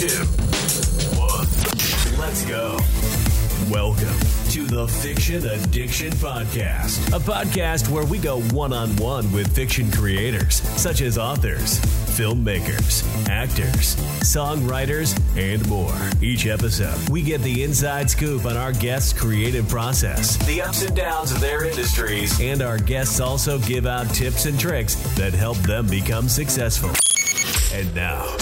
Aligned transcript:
two, 0.00 0.24
one. 1.20 1.46
Let's 2.18 2.46
go. 2.46 2.78
Welcome 3.70 4.18
to 4.48 4.64
the 4.64 4.88
Fiction 4.88 5.46
Addiction 5.46 6.10
Podcast, 6.12 7.08
a 7.08 7.20
podcast 7.20 7.90
where 7.90 8.06
we 8.06 8.16
go 8.16 8.40
one 8.40 8.72
on 8.72 8.96
one 8.96 9.30
with 9.30 9.54
fiction 9.54 9.92
creators 9.92 10.62
such 10.80 11.02
as 11.02 11.18
authors, 11.18 11.80
filmmakers, 12.16 13.04
actors, 13.28 13.94
songwriters, 14.22 15.20
and 15.36 15.68
more. 15.68 15.94
Each 16.22 16.46
episode, 16.46 17.10
we 17.10 17.20
get 17.20 17.42
the 17.42 17.62
inside 17.62 18.08
scoop 18.08 18.46
on 18.46 18.56
our 18.56 18.72
guests' 18.72 19.12
creative 19.12 19.68
process, 19.68 20.38
the 20.46 20.62
ups 20.62 20.82
and 20.82 20.96
downs 20.96 21.30
of 21.30 21.40
their 21.40 21.66
industries, 21.66 22.40
and 22.40 22.62
our 22.62 22.78
guests 22.78 23.20
also 23.20 23.58
give 23.58 23.84
out 23.84 24.08
tips 24.14 24.46
and 24.46 24.58
tricks 24.58 24.94
that 25.16 25.34
help 25.34 25.58
them 25.58 25.86
become 25.88 26.26
successful. 26.26 26.90
And 27.72 27.94
now, 27.94 28.36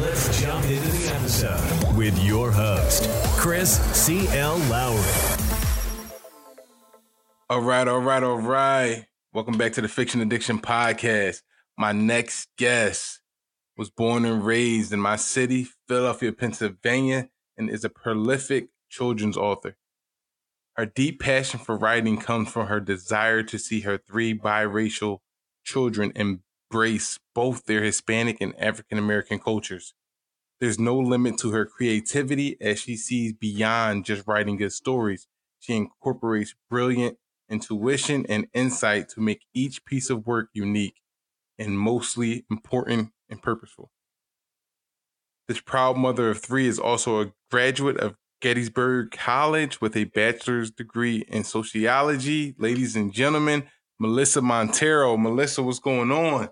let's 0.00 0.40
jump 0.40 0.64
into 0.64 0.88
the 0.88 1.14
episode 1.14 1.96
with 1.96 2.22
your 2.24 2.50
host, 2.50 3.08
Chris 3.38 3.78
C.L. 3.94 4.56
Lowry. 4.70 5.42
All 7.50 7.60
right, 7.60 7.86
all 7.86 8.00
right, 8.00 8.22
all 8.22 8.38
right. 8.40 9.06
Welcome 9.34 9.58
back 9.58 9.72
to 9.72 9.82
the 9.82 9.88
Fiction 9.88 10.20
Addiction 10.20 10.58
Podcast. 10.58 11.42
My 11.76 11.92
next 11.92 12.48
guest 12.56 13.20
was 13.76 13.90
born 13.90 14.24
and 14.24 14.44
raised 14.44 14.92
in 14.92 15.00
my 15.00 15.16
city, 15.16 15.68
Philadelphia, 15.88 16.32
Pennsylvania, 16.32 17.28
and 17.56 17.68
is 17.68 17.84
a 17.84 17.90
prolific 17.90 18.68
children's 18.88 19.36
author. 19.36 19.76
Her 20.76 20.86
deep 20.86 21.20
passion 21.20 21.60
for 21.60 21.76
writing 21.76 22.16
comes 22.16 22.50
from 22.50 22.68
her 22.68 22.80
desire 22.80 23.42
to 23.42 23.58
see 23.58 23.80
her 23.80 23.98
three 23.98 24.38
biracial 24.38 25.18
children 25.64 26.12
embrace 26.72 27.18
both 27.34 27.66
their 27.66 27.82
Hispanic 27.82 28.40
and 28.40 28.54
African 28.58 28.96
American 28.96 29.38
cultures. 29.38 29.92
There's 30.58 30.78
no 30.78 30.96
limit 30.96 31.36
to 31.38 31.50
her 31.50 31.66
creativity 31.66 32.56
as 32.62 32.80
she 32.80 32.96
sees 32.96 33.34
beyond 33.34 34.06
just 34.06 34.26
writing 34.26 34.56
good 34.56 34.72
stories. 34.72 35.26
She 35.60 35.74
incorporates 35.74 36.54
brilliant 36.70 37.18
intuition 37.50 38.24
and 38.26 38.46
insight 38.54 39.10
to 39.10 39.20
make 39.20 39.42
each 39.52 39.84
piece 39.84 40.08
of 40.08 40.26
work 40.26 40.48
unique 40.54 41.02
and 41.58 41.78
mostly 41.78 42.46
important 42.50 43.10
and 43.28 43.42
purposeful. 43.42 43.90
This 45.48 45.60
proud 45.60 45.98
mother 45.98 46.30
of 46.30 46.40
three 46.40 46.68
is 46.68 46.78
also 46.78 47.20
a 47.20 47.32
graduate 47.50 47.98
of 47.98 48.16
Gettysburg 48.40 49.10
College 49.10 49.82
with 49.82 49.94
a 49.94 50.04
bachelor's 50.04 50.70
degree 50.70 51.24
in 51.28 51.44
sociology. 51.44 52.54
Ladies 52.58 52.96
and 52.96 53.12
gentlemen, 53.12 53.64
Melissa 53.98 54.40
Montero. 54.40 55.18
Melissa, 55.18 55.62
what's 55.62 55.78
going 55.78 56.10
on? 56.10 56.48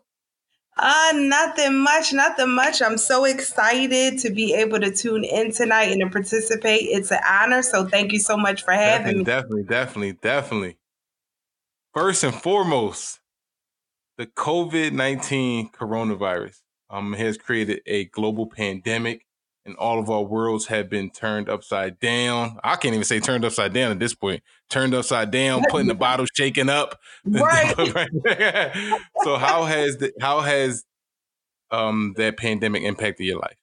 Uh, 0.76 1.12
nothing 1.14 1.78
much, 1.78 2.12
nothing 2.12 2.54
much. 2.54 2.80
I'm 2.80 2.96
so 2.96 3.24
excited 3.24 4.18
to 4.20 4.30
be 4.30 4.54
able 4.54 4.80
to 4.80 4.90
tune 4.90 5.24
in 5.24 5.52
tonight 5.52 5.92
and 5.92 6.00
to 6.00 6.08
participate. 6.08 6.82
It's 6.84 7.10
an 7.10 7.20
honor. 7.28 7.62
So 7.62 7.86
thank 7.86 8.12
you 8.12 8.18
so 8.18 8.36
much 8.36 8.62
for 8.62 8.72
having 8.72 9.24
definitely, 9.24 9.62
me. 9.62 9.64
Definitely, 9.64 9.64
definitely, 9.64 10.12
definitely. 10.12 10.76
First 11.92 12.24
and 12.24 12.34
foremost, 12.34 13.20
the 14.16 14.26
COVID 14.26 14.92
19 14.92 15.70
coronavirus 15.70 16.60
um, 16.88 17.12
has 17.14 17.36
created 17.36 17.80
a 17.86 18.04
global 18.06 18.46
pandemic, 18.46 19.26
and 19.70 19.78
all 19.78 20.00
of 20.00 20.10
our 20.10 20.22
worlds 20.22 20.66
have 20.66 20.90
been 20.90 21.10
turned 21.10 21.48
upside 21.48 22.00
down. 22.00 22.58
I 22.64 22.74
can't 22.74 22.92
even 22.92 23.04
say 23.04 23.20
turned 23.20 23.44
upside 23.44 23.72
down 23.72 23.92
at 23.92 24.00
this 24.00 24.14
point. 24.14 24.42
Turned 24.68 24.94
upside 24.94 25.30
down, 25.30 25.62
putting 25.70 25.86
the 25.86 25.94
bottle 25.94 26.26
shaking 26.34 26.68
up. 26.68 26.98
Right. 27.24 27.74
so 29.22 29.36
how 29.36 29.64
has 29.64 29.98
the, 29.98 30.12
how 30.20 30.40
has 30.40 30.84
um, 31.70 32.14
that 32.16 32.36
pandemic 32.36 32.82
impacted 32.82 33.26
your 33.26 33.38
life? 33.38 33.56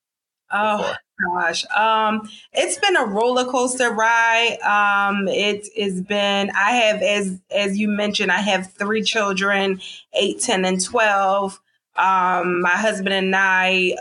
Oh 0.52 0.94
gosh, 1.34 1.66
um, 1.76 2.30
it's 2.54 2.78
been 2.78 2.96
a 2.96 3.04
roller 3.06 3.44
coaster 3.44 3.92
ride. 3.92 4.60
Um, 4.62 5.28
it 5.28 5.68
has 5.78 6.00
been. 6.02 6.52
I 6.52 6.72
have, 6.72 7.02
as 7.02 7.40
as 7.52 7.78
you 7.78 7.90
mentioned, 7.90 8.32
I 8.32 8.40
have 8.40 8.72
three 8.72 9.04
children, 9.04 9.82
eight, 10.14 10.40
10, 10.40 10.64
and 10.64 10.82
twelve. 10.82 11.60
Um, 11.98 12.62
my 12.62 12.70
husband 12.70 13.14
and 13.14 13.36
I 13.36 13.96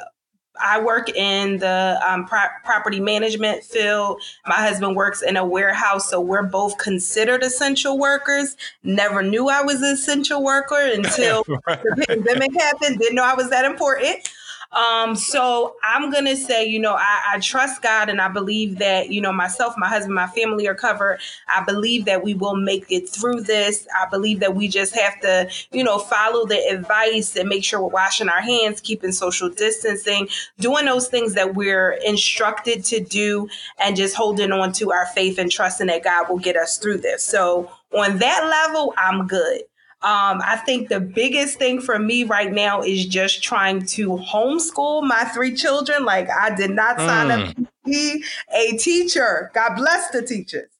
I 0.60 0.80
work 0.82 1.08
in 1.10 1.58
the 1.58 2.00
um, 2.06 2.26
pro- 2.26 2.48
property 2.64 3.00
management 3.00 3.64
field. 3.64 4.20
My 4.46 4.54
husband 4.54 4.96
works 4.96 5.22
in 5.22 5.36
a 5.36 5.44
warehouse, 5.44 6.10
so 6.10 6.20
we're 6.20 6.42
both 6.42 6.78
considered 6.78 7.42
essential 7.42 7.98
workers. 7.98 8.56
Never 8.82 9.22
knew 9.22 9.48
I 9.48 9.62
was 9.62 9.82
an 9.82 9.90
essential 9.90 10.42
worker 10.42 10.78
until 10.94 11.44
right. 11.66 11.82
the 11.82 12.04
pandemic 12.08 12.52
happened. 12.60 12.98
Didn't 12.98 13.16
know 13.16 13.24
I 13.24 13.34
was 13.34 13.50
that 13.50 13.64
important. 13.64 14.28
Um, 14.72 15.14
so 15.14 15.76
I'm 15.82 16.10
gonna 16.10 16.36
say, 16.36 16.66
you 16.66 16.78
know, 16.78 16.94
I, 16.94 17.34
I, 17.34 17.40
trust 17.40 17.82
God 17.82 18.08
and 18.08 18.20
I 18.20 18.28
believe 18.28 18.78
that, 18.78 19.10
you 19.10 19.20
know, 19.20 19.32
myself, 19.32 19.74
my 19.78 19.88
husband, 19.88 20.14
my 20.14 20.26
family 20.26 20.66
are 20.66 20.74
covered. 20.74 21.20
I 21.48 21.64
believe 21.64 22.04
that 22.06 22.22
we 22.22 22.34
will 22.34 22.56
make 22.56 22.84
it 22.90 23.08
through 23.08 23.42
this. 23.42 23.86
I 23.98 24.08
believe 24.08 24.40
that 24.40 24.54
we 24.54 24.68
just 24.68 24.94
have 24.96 25.20
to, 25.20 25.48
you 25.72 25.84
know, 25.84 25.98
follow 25.98 26.46
the 26.46 26.58
advice 26.68 27.36
and 27.36 27.48
make 27.48 27.64
sure 27.64 27.80
we're 27.80 27.88
washing 27.88 28.28
our 28.28 28.40
hands, 28.40 28.80
keeping 28.80 29.12
social 29.12 29.48
distancing, 29.48 30.28
doing 30.58 30.84
those 30.84 31.08
things 31.08 31.34
that 31.34 31.54
we're 31.54 31.92
instructed 32.04 32.84
to 32.86 33.00
do, 33.00 33.48
and 33.78 33.96
just 33.96 34.16
holding 34.16 34.52
on 34.52 34.72
to 34.72 34.92
our 34.92 35.06
faith 35.06 35.38
and 35.38 35.50
trusting 35.50 35.86
that 35.86 36.04
God 36.04 36.28
will 36.28 36.38
get 36.38 36.56
us 36.56 36.76
through 36.76 36.98
this. 36.98 37.22
So 37.22 37.70
on 37.92 38.18
that 38.18 38.46
level, 38.46 38.94
I'm 38.98 39.26
good. 39.26 39.62
Um, 40.06 40.40
I 40.44 40.54
think 40.64 40.88
the 40.88 41.00
biggest 41.00 41.58
thing 41.58 41.80
for 41.80 41.98
me 41.98 42.22
right 42.22 42.52
now 42.52 42.80
is 42.80 43.06
just 43.06 43.42
trying 43.42 43.84
to 43.86 44.10
homeschool 44.10 45.02
my 45.02 45.24
three 45.24 45.52
children. 45.52 46.04
Like 46.04 46.28
I 46.30 46.54
did 46.54 46.70
not 46.70 46.98
sign 46.98 47.26
mm. 47.26 47.48
up 47.48 47.56
to 47.56 47.66
be 47.84 48.24
a 48.54 48.76
teacher. 48.76 49.50
God 49.52 49.74
bless 49.74 50.10
the 50.10 50.22
teachers. 50.22 50.70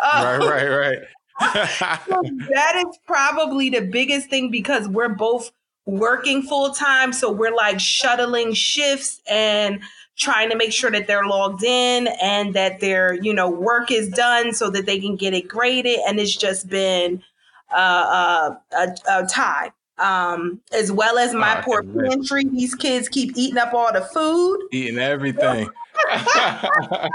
Uh, 0.00 0.38
right, 0.40 0.68
right, 0.68 0.98
right. 1.40 1.68
so 2.06 2.22
that 2.50 2.84
is 2.86 2.96
probably 3.08 3.70
the 3.70 3.80
biggest 3.80 4.30
thing 4.30 4.52
because 4.52 4.88
we're 4.88 5.08
both 5.08 5.50
working 5.86 6.42
full 6.42 6.70
time. 6.70 7.12
So 7.12 7.32
we're 7.32 7.56
like 7.56 7.80
shuttling 7.80 8.52
shifts 8.52 9.20
and 9.28 9.80
trying 10.16 10.48
to 10.50 10.56
make 10.56 10.72
sure 10.72 10.92
that 10.92 11.08
they're 11.08 11.26
logged 11.26 11.64
in 11.64 12.06
and 12.22 12.54
that 12.54 12.78
their, 12.78 13.14
you 13.14 13.34
know, 13.34 13.50
work 13.50 13.90
is 13.90 14.08
done 14.10 14.52
so 14.52 14.70
that 14.70 14.86
they 14.86 15.00
can 15.00 15.16
get 15.16 15.34
it 15.34 15.48
graded. 15.48 15.98
And 16.06 16.20
it's 16.20 16.36
just 16.36 16.68
been 16.68 17.24
uh, 17.72 17.76
uh, 17.76 18.54
a, 18.72 18.96
a 19.10 19.26
tie. 19.26 19.72
Um, 19.98 20.60
as 20.74 20.92
well 20.92 21.16
as 21.16 21.32
my 21.32 21.58
oh, 21.58 21.62
poor 21.62 21.82
pantry. 21.82 22.44
These 22.44 22.74
kids 22.74 23.08
keep 23.08 23.34
eating 23.34 23.56
up 23.56 23.72
all 23.72 23.90
the 23.94 24.02
food, 24.02 24.68
eating 24.70 24.98
everything. 24.98 25.70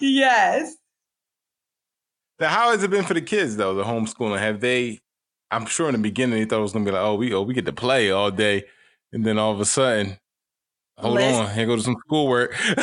yes. 0.00 0.76
Now, 2.40 2.48
how 2.48 2.70
has 2.70 2.82
it 2.84 2.90
been 2.90 3.04
for 3.04 3.14
the 3.14 3.20
kids 3.20 3.56
though? 3.56 3.74
The 3.74 3.82
homeschooling 3.82 4.38
have 4.38 4.60
they? 4.60 5.00
I'm 5.50 5.66
sure 5.66 5.88
in 5.88 5.94
the 5.94 5.98
beginning 5.98 6.38
they 6.38 6.44
thought 6.44 6.60
it 6.60 6.62
was 6.62 6.72
gonna 6.72 6.84
be 6.84 6.92
like, 6.92 7.02
oh, 7.02 7.16
we 7.16 7.34
oh 7.34 7.42
we 7.42 7.54
get 7.54 7.66
to 7.66 7.72
play 7.72 8.10
all 8.10 8.30
day, 8.30 8.64
and 9.12 9.24
then 9.24 9.38
all 9.38 9.50
of 9.52 9.60
a 9.60 9.64
sudden, 9.64 10.18
hold 10.98 11.14
Listen. 11.14 11.46
on, 11.46 11.54
here 11.54 11.66
go 11.66 11.76
to 11.76 11.82
some 11.82 11.96
schoolwork. 12.06 12.54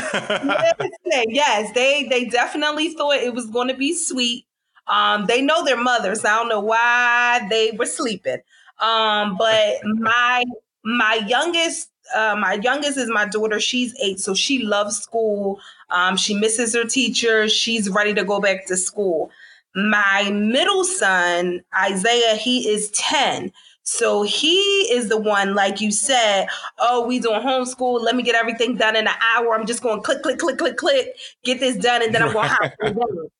yes, 1.05 1.71
they 1.73 2.07
they 2.09 2.25
definitely 2.25 2.93
thought 2.93 3.15
it 3.15 3.33
was 3.33 3.49
going 3.49 3.69
to 3.69 3.75
be 3.75 3.93
sweet. 3.93 4.44
Um, 4.87 5.25
they 5.25 5.41
know 5.41 5.63
their 5.65 5.77
mothers. 5.77 6.23
I 6.25 6.35
don't 6.35 6.49
know 6.49 6.59
why 6.59 7.47
they 7.49 7.71
were 7.71 7.85
sleeping. 7.85 8.39
Um, 8.79 9.37
but 9.37 9.77
my 9.83 10.43
my 10.83 11.15
youngest 11.27 11.89
uh, 12.13 12.35
my 12.37 12.53
youngest 12.61 12.97
is 12.97 13.09
my 13.09 13.25
daughter. 13.25 13.59
She's 13.59 13.95
eight, 14.01 14.19
so 14.19 14.33
she 14.33 14.63
loves 14.63 14.97
school. 14.97 15.59
Um, 15.89 16.17
she 16.17 16.35
misses 16.35 16.75
her 16.75 16.85
teacher. 16.85 17.49
She's 17.49 17.89
ready 17.89 18.13
to 18.13 18.23
go 18.23 18.39
back 18.39 18.67
to 18.67 18.77
school. 18.77 19.31
My 19.75 20.29
middle 20.31 20.83
son, 20.83 21.63
Isaiah, 21.77 22.35
he 22.35 22.69
is 22.69 22.89
10. 22.91 23.51
So 23.83 24.23
he 24.23 24.57
is 24.91 25.09
the 25.09 25.17
one, 25.17 25.53
like 25.53 25.79
you 25.79 25.91
said, 25.91 26.47
oh, 26.79 27.05
we 27.05 27.19
doing 27.19 27.41
homeschool. 27.41 28.01
Let 28.01 28.15
me 28.15 28.23
get 28.23 28.35
everything 28.35 28.77
done 28.77 28.95
in 28.95 29.05
an 29.07 29.13
hour. 29.21 29.53
I'm 29.53 29.67
just 29.67 29.83
going 29.83 29.97
to 29.97 30.01
click, 30.01 30.23
click, 30.23 30.39
click, 30.39 30.57
click, 30.57 30.77
click, 30.77 31.15
get 31.43 31.59
this 31.59 31.75
done, 31.75 32.01
and 32.01 32.13
then 32.13 32.23
I'm 32.23 32.33
going 32.33 32.47
to 32.47 32.55
hop 32.55 32.71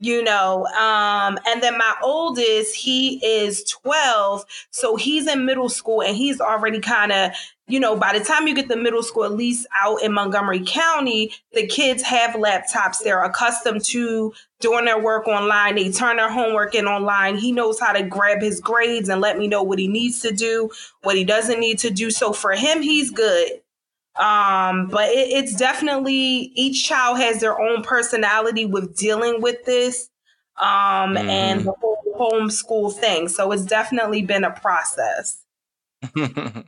you 0.00 0.22
know 0.22 0.64
um 0.66 1.38
and 1.46 1.62
then 1.62 1.76
my 1.76 1.94
oldest 2.02 2.74
he 2.74 3.24
is 3.24 3.62
12 3.64 4.44
so 4.70 4.96
he's 4.96 5.26
in 5.26 5.44
middle 5.44 5.68
school 5.68 6.02
and 6.02 6.16
he's 6.16 6.40
already 6.40 6.80
kind 6.80 7.12
of 7.12 7.30
you 7.68 7.78
know 7.78 7.94
by 7.96 8.16
the 8.18 8.24
time 8.24 8.48
you 8.48 8.54
get 8.54 8.68
to 8.68 8.76
middle 8.76 9.02
school 9.02 9.24
at 9.24 9.32
least 9.32 9.66
out 9.80 10.02
in 10.02 10.12
montgomery 10.12 10.62
county 10.66 11.30
the 11.52 11.66
kids 11.66 12.02
have 12.02 12.34
laptops. 12.36 13.02
They're 13.02 13.22
accustomed 13.22 13.84
to 13.86 14.32
doing 14.60 14.84
their 14.84 15.00
work 15.00 15.26
online. 15.26 15.74
They 15.74 15.90
turn 15.90 16.16
their 16.16 16.30
homework 16.30 16.74
in 16.74 16.86
online. 16.86 17.36
He 17.36 17.50
knows 17.50 17.80
how 17.80 17.92
to 17.92 18.02
grab 18.02 18.40
his 18.40 18.60
grades 18.60 19.08
and 19.08 19.20
let 19.20 19.38
me 19.38 19.48
know 19.48 19.62
what 19.62 19.78
he 19.78 19.88
needs 19.88 20.20
to 20.20 20.32
do 20.32 20.70
what 21.02 21.16
he 21.16 21.24
doesn't 21.24 21.60
need 21.60 21.78
to 21.80 21.90
do. 21.90 22.10
So 22.10 22.32
for 22.32 22.52
him 22.52 22.82
he's 22.82 23.10
good 23.10 23.60
um, 24.18 24.88
but 24.88 25.08
it, 25.10 25.28
it's 25.32 25.54
definitely 25.54 26.52
each 26.54 26.84
child 26.84 27.18
has 27.18 27.40
their 27.40 27.60
own 27.60 27.82
personality 27.82 28.66
with 28.66 28.96
dealing 28.96 29.40
with 29.40 29.64
this 29.64 30.08
um, 30.60 31.14
mm. 31.14 31.28
and 31.28 31.64
the 31.64 31.72
whole 31.80 31.98
homeschool 32.18 32.92
thing. 32.92 33.28
So 33.28 33.52
it's 33.52 33.64
definitely 33.64 34.22
been 34.22 34.44
a 34.44 34.50
process. 34.50 35.44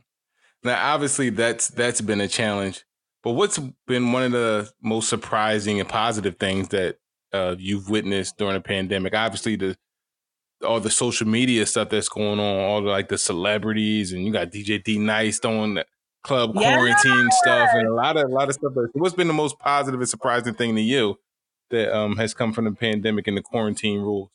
Now, 0.63 0.93
obviously, 0.93 1.29
that's 1.29 1.67
that's 1.67 2.01
been 2.01 2.21
a 2.21 2.27
challenge. 2.27 2.85
But 3.21 3.31
what's 3.31 3.59
been 3.87 4.11
one 4.11 4.23
of 4.23 4.31
the 4.31 4.69
most 4.81 5.09
surprising 5.09 5.79
and 5.79 5.87
positive 5.87 6.37
things 6.37 6.69
that 6.69 6.97
uh, 7.31 7.55
you've 7.57 7.89
witnessed 7.89 8.37
during 8.37 8.53
the 8.53 8.61
pandemic? 8.61 9.13
Obviously, 9.13 9.55
the 9.55 9.77
all 10.65 10.79
the 10.79 10.89
social 10.89 11.27
media 11.27 11.65
stuff 11.65 11.89
that's 11.89 12.07
going 12.07 12.39
on, 12.39 12.59
all 12.59 12.81
the, 12.81 12.89
like 12.89 13.09
the 13.09 13.17
celebrities, 13.17 14.13
and 14.13 14.25
you 14.25 14.31
got 14.31 14.51
DJ 14.51 14.81
D 14.81 14.97
Nice 14.97 15.39
doing 15.39 15.79
club 16.23 16.53
quarantine 16.53 17.29
stuff, 17.31 17.69
and 17.73 17.87
a 17.87 17.93
lot 17.93 18.17
of 18.17 18.29
a 18.29 18.33
lot 18.33 18.49
of 18.49 18.55
stuff. 18.55 18.73
What's 18.93 19.15
been 19.15 19.27
the 19.27 19.33
most 19.33 19.59
positive 19.59 19.99
and 19.99 20.09
surprising 20.09 20.53
thing 20.53 20.75
to 20.75 20.81
you 20.81 21.19
that 21.69 21.95
um, 21.95 22.17
has 22.17 22.33
come 22.33 22.53
from 22.53 22.65
the 22.65 22.71
pandemic 22.71 23.27
and 23.27 23.37
the 23.37 23.41
quarantine 23.41 23.99
rules? 23.99 24.29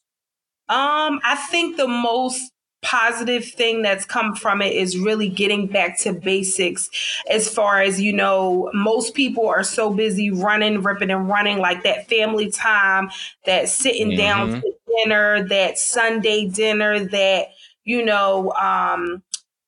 Um, 0.68 1.20
I 1.24 1.34
think 1.50 1.76
the 1.76 1.88
most 1.88 2.52
positive 2.82 3.44
thing 3.44 3.82
that's 3.82 4.04
come 4.04 4.34
from 4.34 4.62
it 4.62 4.72
is 4.72 4.96
really 4.96 5.28
getting 5.28 5.66
back 5.66 5.98
to 5.98 6.12
basics 6.12 6.88
as 7.28 7.52
far 7.52 7.82
as 7.82 8.00
you 8.00 8.12
know 8.12 8.70
most 8.72 9.14
people 9.14 9.48
are 9.48 9.64
so 9.64 9.92
busy 9.92 10.30
running 10.30 10.80
ripping 10.82 11.10
and 11.10 11.28
running 11.28 11.58
like 11.58 11.82
that 11.82 12.08
family 12.08 12.48
time 12.50 13.10
that 13.46 13.68
sitting 13.68 14.10
mm-hmm. 14.10 14.18
down 14.18 14.50
to 14.52 14.72
dinner 14.96 15.42
that 15.48 15.76
sunday 15.76 16.46
dinner 16.46 17.00
that 17.00 17.48
you 17.82 18.04
know 18.04 18.52
um 18.52 19.20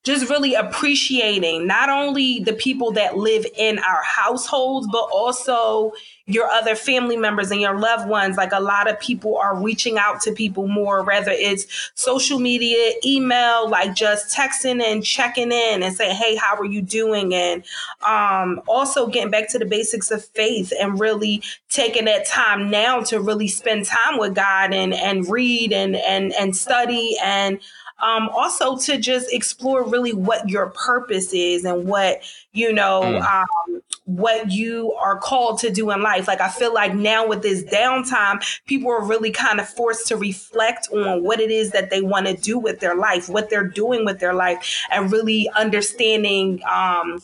just 0.02 0.30
really 0.30 0.54
appreciating 0.54 1.66
not 1.66 1.90
only 1.90 2.40
the 2.40 2.54
people 2.54 2.92
that 2.92 3.18
live 3.18 3.44
in 3.56 3.78
our 3.78 4.02
households, 4.02 4.88
but 4.90 5.06
also 5.12 5.92
your 6.24 6.48
other 6.48 6.74
family 6.74 7.16
members 7.16 7.50
and 7.50 7.60
your 7.60 7.78
loved 7.78 8.08
ones. 8.08 8.36
Like 8.36 8.52
a 8.52 8.60
lot 8.60 8.88
of 8.88 8.98
people 8.98 9.36
are 9.36 9.60
reaching 9.60 9.98
out 9.98 10.22
to 10.22 10.32
people 10.32 10.68
more, 10.68 11.02
whether 11.02 11.32
it's 11.32 11.90
social 11.94 12.38
media, 12.38 12.92
email, 13.04 13.68
like 13.68 13.94
just 13.94 14.34
texting 14.34 14.82
and 14.82 15.04
checking 15.04 15.52
in 15.52 15.82
and 15.82 15.94
saying, 15.94 16.16
Hey, 16.16 16.36
how 16.36 16.56
are 16.56 16.64
you 16.64 16.80
doing? 16.80 17.34
And 17.34 17.64
um, 18.02 18.62
also 18.66 19.06
getting 19.06 19.30
back 19.30 19.50
to 19.50 19.58
the 19.58 19.66
basics 19.66 20.10
of 20.10 20.24
faith 20.24 20.72
and 20.80 20.98
really 20.98 21.42
taking 21.68 22.06
that 22.06 22.26
time 22.26 22.70
now 22.70 23.00
to 23.00 23.20
really 23.20 23.48
spend 23.48 23.84
time 23.84 24.18
with 24.18 24.34
God 24.34 24.72
and, 24.72 24.94
and 24.94 25.28
read 25.28 25.72
and, 25.72 25.96
and, 25.96 26.32
and 26.32 26.56
study 26.56 27.16
and, 27.22 27.60
um, 28.02 28.28
also 28.30 28.76
to 28.78 28.98
just 28.98 29.32
explore 29.32 29.88
really 29.88 30.12
what 30.12 30.48
your 30.48 30.70
purpose 30.70 31.32
is 31.32 31.64
and 31.64 31.86
what 31.86 32.20
you 32.52 32.72
know 32.72 33.00
mm. 33.02 33.22
um, 33.22 33.82
what 34.04 34.50
you 34.50 34.92
are 34.94 35.18
called 35.18 35.58
to 35.60 35.70
do 35.70 35.90
in 35.90 36.02
life. 36.02 36.26
Like 36.26 36.40
i 36.40 36.48
feel 36.48 36.74
like 36.74 36.94
now 36.94 37.26
with 37.26 37.42
this 37.42 37.62
downtime 37.64 38.44
people 38.66 38.90
are 38.90 39.04
really 39.04 39.30
kind 39.30 39.60
of 39.60 39.68
forced 39.68 40.08
to 40.08 40.16
reflect 40.16 40.88
on 40.92 41.22
what 41.22 41.40
it 41.40 41.50
is 41.50 41.70
that 41.70 41.90
they 41.90 42.02
want 42.02 42.26
to 42.26 42.34
do 42.34 42.58
with 42.58 42.80
their 42.80 42.94
life 42.94 43.28
what 43.28 43.50
they're 43.50 43.68
doing 43.68 44.04
with 44.04 44.20
their 44.20 44.34
life 44.34 44.84
and 44.90 45.12
really 45.12 45.48
understanding 45.56 46.60
um, 46.70 47.20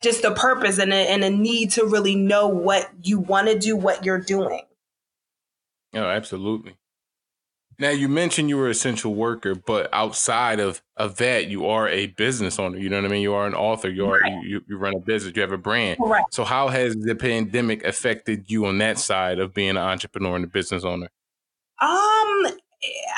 just 0.00 0.22
the 0.22 0.32
purpose 0.32 0.78
and 0.78 0.92
a, 0.92 0.96
and 0.96 1.24
a 1.24 1.30
need 1.30 1.70
to 1.72 1.84
really 1.84 2.14
know 2.14 2.46
what 2.46 2.88
you 3.02 3.18
want 3.18 3.48
to 3.48 3.58
do 3.58 3.76
what 3.76 4.04
you're 4.04 4.20
doing. 4.20 4.62
Oh 5.94 6.04
absolutely 6.04 6.76
now 7.78 7.90
you 7.90 8.08
mentioned 8.08 8.48
you 8.48 8.56
were 8.56 8.66
an 8.66 8.72
essential 8.72 9.14
worker, 9.14 9.54
but 9.54 9.88
outside 9.92 10.58
of, 10.58 10.82
of 10.96 11.16
that, 11.16 11.46
you 11.46 11.66
are 11.66 11.88
a 11.88 12.06
business 12.06 12.58
owner. 12.58 12.76
You 12.76 12.88
know 12.88 12.96
what 12.96 13.04
I 13.04 13.08
mean? 13.08 13.22
You 13.22 13.34
are 13.34 13.46
an 13.46 13.54
author. 13.54 13.88
You 13.88 14.06
are 14.06 14.18
right. 14.18 14.42
you, 14.42 14.62
you 14.68 14.76
run 14.76 14.94
a 14.94 14.98
business. 14.98 15.36
You 15.36 15.42
have 15.42 15.52
a 15.52 15.58
brand. 15.58 15.98
Right. 16.00 16.24
So 16.32 16.44
how 16.44 16.68
has 16.68 16.96
the 16.96 17.14
pandemic 17.14 17.84
affected 17.84 18.50
you 18.50 18.66
on 18.66 18.78
that 18.78 18.98
side 18.98 19.38
of 19.38 19.54
being 19.54 19.70
an 19.70 19.78
entrepreneur 19.78 20.34
and 20.34 20.44
a 20.44 20.48
business 20.48 20.82
owner? 20.82 21.08
Um, 21.80 21.88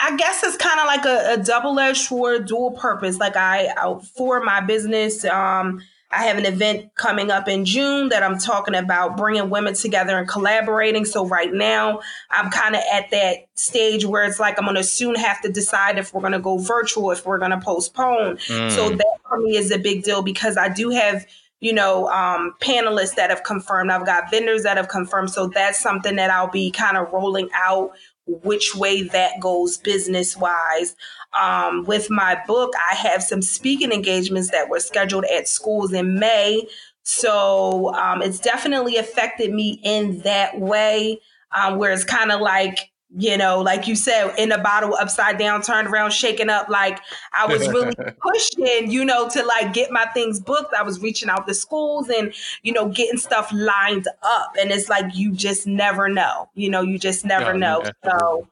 I 0.02 0.14
guess 0.18 0.42
it's 0.42 0.58
kind 0.58 0.78
of 0.78 0.86
like 0.86 1.06
a, 1.06 1.40
a 1.40 1.42
double 1.42 1.78
edged 1.78 2.02
sword, 2.02 2.46
dual 2.46 2.72
purpose. 2.72 3.18
Like 3.18 3.36
I, 3.36 3.68
I 3.76 3.98
for 4.16 4.42
my 4.42 4.60
business, 4.60 5.24
um, 5.24 5.80
I 6.12 6.24
have 6.24 6.38
an 6.38 6.46
event 6.46 6.94
coming 6.96 7.30
up 7.30 7.48
in 7.48 7.64
June 7.64 8.08
that 8.08 8.22
I'm 8.22 8.38
talking 8.38 8.74
about 8.74 9.16
bringing 9.16 9.48
women 9.48 9.74
together 9.74 10.18
and 10.18 10.28
collaborating. 10.28 11.04
So 11.04 11.26
right 11.26 11.52
now, 11.52 12.00
I'm 12.30 12.50
kind 12.50 12.74
of 12.74 12.82
at 12.92 13.10
that 13.12 13.46
stage 13.54 14.04
where 14.04 14.24
it's 14.24 14.40
like 14.40 14.58
I'm 14.58 14.64
going 14.64 14.76
to 14.76 14.82
soon 14.82 15.14
have 15.14 15.40
to 15.42 15.48
decide 15.50 15.98
if 15.98 16.12
we're 16.12 16.20
going 16.20 16.32
to 16.32 16.40
go 16.40 16.58
virtual, 16.58 17.12
if 17.12 17.24
we're 17.24 17.38
going 17.38 17.52
to 17.52 17.60
postpone. 17.60 18.38
Mm. 18.38 18.70
So 18.72 18.90
that 18.90 19.16
for 19.28 19.38
me 19.40 19.56
is 19.56 19.70
a 19.70 19.78
big 19.78 20.02
deal 20.02 20.22
because 20.22 20.56
I 20.56 20.68
do 20.68 20.90
have 20.90 21.26
you 21.60 21.74
know, 21.74 22.08
um, 22.08 22.54
panelists 22.60 23.16
that 23.16 23.28
have 23.28 23.44
confirmed. 23.44 23.90
I've 23.90 24.06
got 24.06 24.30
vendors 24.30 24.62
that 24.62 24.78
have 24.78 24.88
confirmed. 24.88 25.30
So 25.30 25.46
that's 25.46 25.78
something 25.78 26.16
that 26.16 26.30
I'll 26.30 26.50
be 26.50 26.70
kind 26.70 26.96
of 26.96 27.12
rolling 27.12 27.50
out 27.54 27.92
which 28.26 28.74
way 28.74 29.02
that 29.02 29.40
goes 29.40 29.76
business 29.76 30.36
wise. 30.36 30.96
Um, 31.38 31.84
with 31.84 32.10
my 32.10 32.40
book, 32.46 32.72
I 32.90 32.94
have 32.94 33.22
some 33.22 33.42
speaking 33.42 33.92
engagements 33.92 34.50
that 34.50 34.68
were 34.68 34.80
scheduled 34.80 35.24
at 35.26 35.46
schools 35.46 35.92
in 35.92 36.18
May. 36.18 36.66
So 37.02 37.94
um, 37.94 38.22
it's 38.22 38.38
definitely 38.38 38.96
affected 38.96 39.52
me 39.52 39.80
in 39.82 40.20
that 40.20 40.58
way, 40.58 41.20
um, 41.52 41.78
where 41.78 41.92
it's 41.92 42.04
kind 42.04 42.30
of 42.32 42.40
like, 42.40 42.90
you 43.16 43.36
know, 43.36 43.60
like 43.60 43.88
you 43.88 43.96
said, 43.96 44.32
in 44.38 44.52
a 44.52 44.58
bottle 44.58 44.94
upside 44.94 45.36
down, 45.36 45.62
turned 45.62 45.88
around, 45.88 46.12
shaken 46.12 46.48
up. 46.48 46.68
Like 46.68 47.00
I 47.32 47.46
was 47.46 47.66
really 47.68 47.94
pushing, 48.22 48.90
you 48.90 49.04
know, 49.04 49.28
to 49.30 49.44
like 49.44 49.72
get 49.72 49.90
my 49.90 50.06
things 50.14 50.38
booked. 50.38 50.74
I 50.74 50.82
was 50.82 51.00
reaching 51.00 51.28
out 51.28 51.48
to 51.48 51.54
schools 51.54 52.08
and, 52.08 52.32
you 52.62 52.72
know, 52.72 52.88
getting 52.88 53.18
stuff 53.18 53.50
lined 53.52 54.06
up. 54.22 54.54
And 54.60 54.70
it's 54.70 54.88
like, 54.88 55.16
you 55.16 55.32
just 55.32 55.66
never 55.66 56.08
know, 56.08 56.48
you 56.54 56.70
know, 56.70 56.82
you 56.82 56.98
just 56.98 57.24
never 57.24 57.52
know. 57.54 57.82
Yeah. 57.84 58.18
So, 58.18 58.48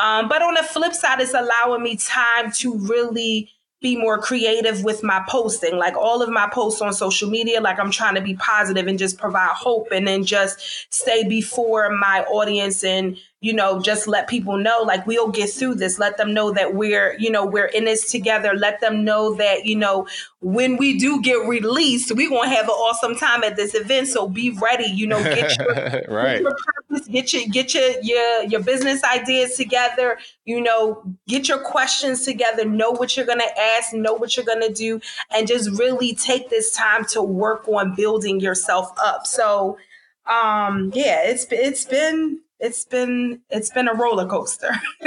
um, 0.00 0.28
but 0.28 0.42
on 0.42 0.54
the 0.54 0.62
flip 0.62 0.94
side, 0.94 1.20
it's 1.20 1.34
allowing 1.34 1.82
me 1.82 1.96
time 1.96 2.50
to 2.52 2.76
really 2.78 3.50
be 3.80 3.96
more 3.96 4.18
creative 4.18 4.84
with 4.84 5.02
my 5.02 5.24
posting. 5.28 5.76
Like 5.76 5.96
all 5.96 6.22
of 6.22 6.28
my 6.28 6.48
posts 6.48 6.82
on 6.82 6.92
social 6.92 7.30
media, 7.30 7.60
like 7.60 7.78
I'm 7.78 7.90
trying 7.90 8.14
to 8.14 8.20
be 8.20 8.34
positive 8.34 8.86
and 8.86 8.98
just 8.98 9.18
provide 9.18 9.50
hope 9.54 9.88
and 9.90 10.06
then 10.06 10.24
just 10.24 10.92
stay 10.92 11.26
before 11.26 11.90
my 11.90 12.24
audience 12.28 12.84
and 12.84 13.16
you 13.42 13.54
know, 13.54 13.80
just 13.80 14.06
let 14.06 14.28
people 14.28 14.58
know 14.58 14.82
like 14.82 15.06
we'll 15.06 15.30
get 15.30 15.48
through 15.48 15.74
this. 15.76 15.98
Let 15.98 16.18
them 16.18 16.34
know 16.34 16.52
that 16.52 16.74
we're, 16.74 17.16
you 17.18 17.30
know, 17.30 17.46
we're 17.46 17.66
in 17.66 17.86
this 17.86 18.10
together. 18.10 18.52
Let 18.54 18.82
them 18.82 19.02
know 19.02 19.34
that, 19.36 19.64
you 19.64 19.76
know, 19.76 20.06
when 20.40 20.76
we 20.76 20.98
do 20.98 21.22
get 21.22 21.48
released, 21.48 22.12
we're 22.14 22.28
gonna 22.28 22.50
have 22.50 22.66
an 22.66 22.72
awesome 22.72 23.16
time 23.16 23.42
at 23.42 23.56
this 23.56 23.74
event. 23.74 24.08
So 24.08 24.28
be 24.28 24.50
ready, 24.50 24.90
you 24.90 25.06
know, 25.06 25.22
get 25.22 25.56
your, 25.58 26.14
right. 26.14 26.34
get 26.34 26.42
your 26.42 26.56
purpose, 26.88 27.08
get 27.08 27.32
your 27.32 27.42
get 27.46 27.74
your 27.74 27.90
your 28.02 28.44
your 28.44 28.62
business 28.62 29.02
ideas 29.04 29.56
together, 29.56 30.18
you 30.44 30.60
know, 30.60 31.02
get 31.26 31.48
your 31.48 31.60
questions 31.60 32.26
together, 32.26 32.66
know 32.66 32.90
what 32.90 33.16
you're 33.16 33.26
gonna 33.26 33.44
ask, 33.58 33.94
know 33.94 34.12
what 34.12 34.36
you're 34.36 34.44
gonna 34.44 34.68
do, 34.72 35.00
and 35.34 35.48
just 35.48 35.70
really 35.78 36.14
take 36.14 36.50
this 36.50 36.72
time 36.72 37.06
to 37.06 37.22
work 37.22 37.66
on 37.68 37.94
building 37.94 38.38
yourself 38.38 38.92
up. 39.02 39.26
So 39.26 39.78
um 40.30 40.92
yeah, 40.94 41.22
it's 41.24 41.46
it's 41.50 41.86
been 41.86 42.40
it's 42.60 42.84
been 42.84 43.40
it's 43.50 43.70
been 43.70 43.88
a 43.88 43.94
roller 43.94 44.26
coaster. 44.26 44.70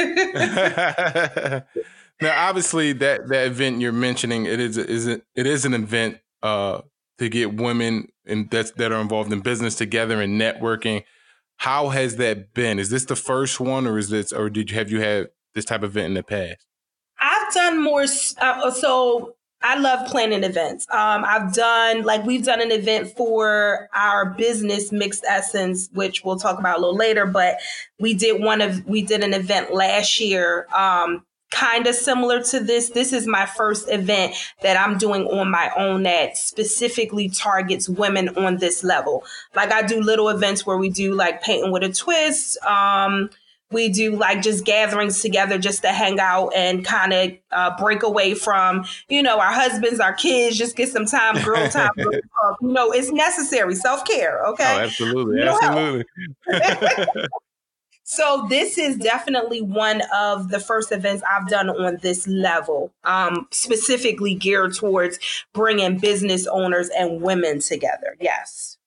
now, 2.22 2.48
obviously, 2.48 2.94
that 2.94 3.28
that 3.28 3.48
event 3.48 3.80
you're 3.82 3.92
mentioning 3.92 4.46
it 4.46 4.60
is 4.60 4.78
is 4.78 5.08
it 5.08 5.24
is 5.36 5.66
an 5.66 5.74
event 5.74 6.20
uh, 6.42 6.82
to 7.20 7.30
get 7.30 7.56
women 7.56 8.10
and 8.26 8.50
that's 8.50 8.72
that 8.72 8.92
are 8.92 9.02
involved 9.02 9.32
in 9.32 9.42
business 9.42 9.76
together 9.76 10.22
and 10.22 10.40
networking. 10.40 11.04
How 11.58 11.90
has 11.90 12.18
that 12.18 12.54
been? 12.54 12.80
Is 12.80 12.90
this 12.90 13.06
the 13.06 13.16
first 13.16 13.60
one, 13.60 13.86
or 13.88 13.98
is 13.98 14.10
this, 14.10 14.34
or 14.34 14.50
did 14.50 14.72
you 14.72 14.78
have 14.78 14.92
you 14.92 15.02
had 15.02 15.30
this 15.54 15.66
type 15.66 15.84
of 15.84 15.92
event 15.92 16.08
in 16.08 16.14
the 16.16 16.24
past? 16.24 16.66
I've 17.20 17.54
done 17.54 17.82
more. 17.82 18.06
Uh, 18.40 18.72
so 18.72 19.36
I 19.64 19.80
love 19.80 20.08
planning 20.10 20.44
events. 20.44 20.86
Um, 20.92 21.24
I've 21.26 21.54
done 21.54 22.04
like 22.04 22.26
we've 22.26 22.44
done 22.44 22.62
an 22.62 22.72
event 22.72 23.16
for 23.16 23.88
our 23.94 24.26
business 24.32 24.92
mixed 24.92 25.24
essence, 25.28 25.90
which 25.94 26.24
we'll 26.24 26.38
talk 26.38 26.60
about 26.60 26.78
a 26.78 26.82
little 26.82 26.98
later. 26.98 27.26
But 27.26 27.60
we 27.98 28.14
did 28.14 28.42
one 28.42 28.62
of 28.62 28.86
we 28.86 29.02
did 29.02 29.24
an 29.24 29.34
event 29.34 29.74
last 29.74 30.20
year, 30.20 30.68
um, 30.76 31.26
kind 31.50 31.88
of 31.88 31.96
similar 31.96 32.44
to 32.44 32.60
this. 32.60 32.90
This 32.90 33.14
is 33.14 33.26
my 33.26 33.46
first 33.46 33.90
event 33.90 34.36
that 34.64 34.76
I'm 34.76 34.98
doing 34.98 35.28
on 35.28 35.50
my 35.50 35.72
own 35.78 36.04
that 36.04 36.36
specifically 36.36 37.30
targets 37.30 37.88
women 37.88 38.30
on 38.36 38.58
this 38.58 38.84
level. 38.84 39.24
Like 39.56 39.72
I 39.72 39.82
do 39.82 40.02
little 40.02 40.28
events 40.28 40.66
where 40.66 40.78
we 40.78 40.90
do 40.90 41.14
like 41.14 41.42
painting 41.42 41.72
with 41.72 41.84
a 41.84 41.94
twist. 41.94 42.58
Um, 42.66 43.30
we 43.74 43.90
do 43.90 44.16
like 44.16 44.42
just 44.42 44.66
gatherings 44.66 45.22
together 45.22 45.58
just 45.58 45.82
to 45.82 45.90
hang 45.90 46.20
out 46.20 46.50
and 46.56 46.86
kind 46.86 47.12
of 47.14 47.32
uh, 47.52 47.76
break 47.78 48.04
away 48.04 48.34
from 48.34 48.86
you 49.10 49.22
know 49.22 49.40
our 49.40 49.52
husbands 49.52 50.00
our 50.00 50.14
kids 50.14 50.58
just 50.58 50.76
get 50.76 50.90
some 50.90 51.06
time 51.06 51.42
girl 51.44 51.68
time 51.70 51.92
girl 51.98 52.12
you 52.14 52.22
know 52.62 52.92
it's 52.92 53.12
necessary 53.12 53.76
self-care 53.76 54.46
okay? 54.48 54.76
Oh, 54.78 54.80
absolutely 54.82 55.42
absolutely. 55.42 56.06
so 58.04 58.46
this 58.50 58.78
is 58.78 58.98
definitely 58.98 59.62
one 59.62 60.02
of 60.14 60.50
the 60.50 60.60
first 60.60 60.92
events 60.92 61.24
i've 61.30 61.48
done 61.48 61.70
on 61.70 61.98
this 62.02 62.28
level 62.28 62.92
um, 63.04 63.48
specifically 63.52 64.36
geared 64.36 64.76
towards 64.76 65.20
bringing 65.54 65.98
business 65.98 66.48
owners 66.48 66.90
and 66.90 67.22
women 67.22 67.60
together 67.60 68.16
yes. 68.20 68.78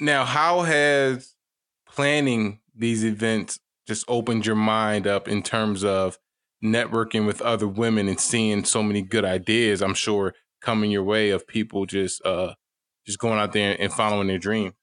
Now 0.00 0.24
how 0.24 0.62
has 0.62 1.34
planning 1.88 2.60
these 2.78 3.04
events 3.04 3.58
just 3.86 4.04
opened 4.08 4.46
your 4.46 4.56
mind 4.56 5.06
up 5.06 5.28
in 5.28 5.42
terms 5.42 5.84
of 5.84 6.18
networking 6.62 7.26
with 7.26 7.40
other 7.42 7.68
women 7.68 8.08
and 8.08 8.20
seeing 8.20 8.64
so 8.64 8.82
many 8.82 9.02
good 9.02 9.24
ideas. 9.24 9.82
I'm 9.82 9.94
sure 9.94 10.34
coming 10.60 10.90
your 10.90 11.04
way 11.04 11.30
of 11.30 11.46
people 11.46 11.86
just 11.86 12.24
uh 12.24 12.54
just 13.06 13.18
going 13.18 13.38
out 13.38 13.52
there 13.52 13.74
and 13.80 13.92
following 13.92 14.28
their 14.28 14.38
dream? 14.38 14.74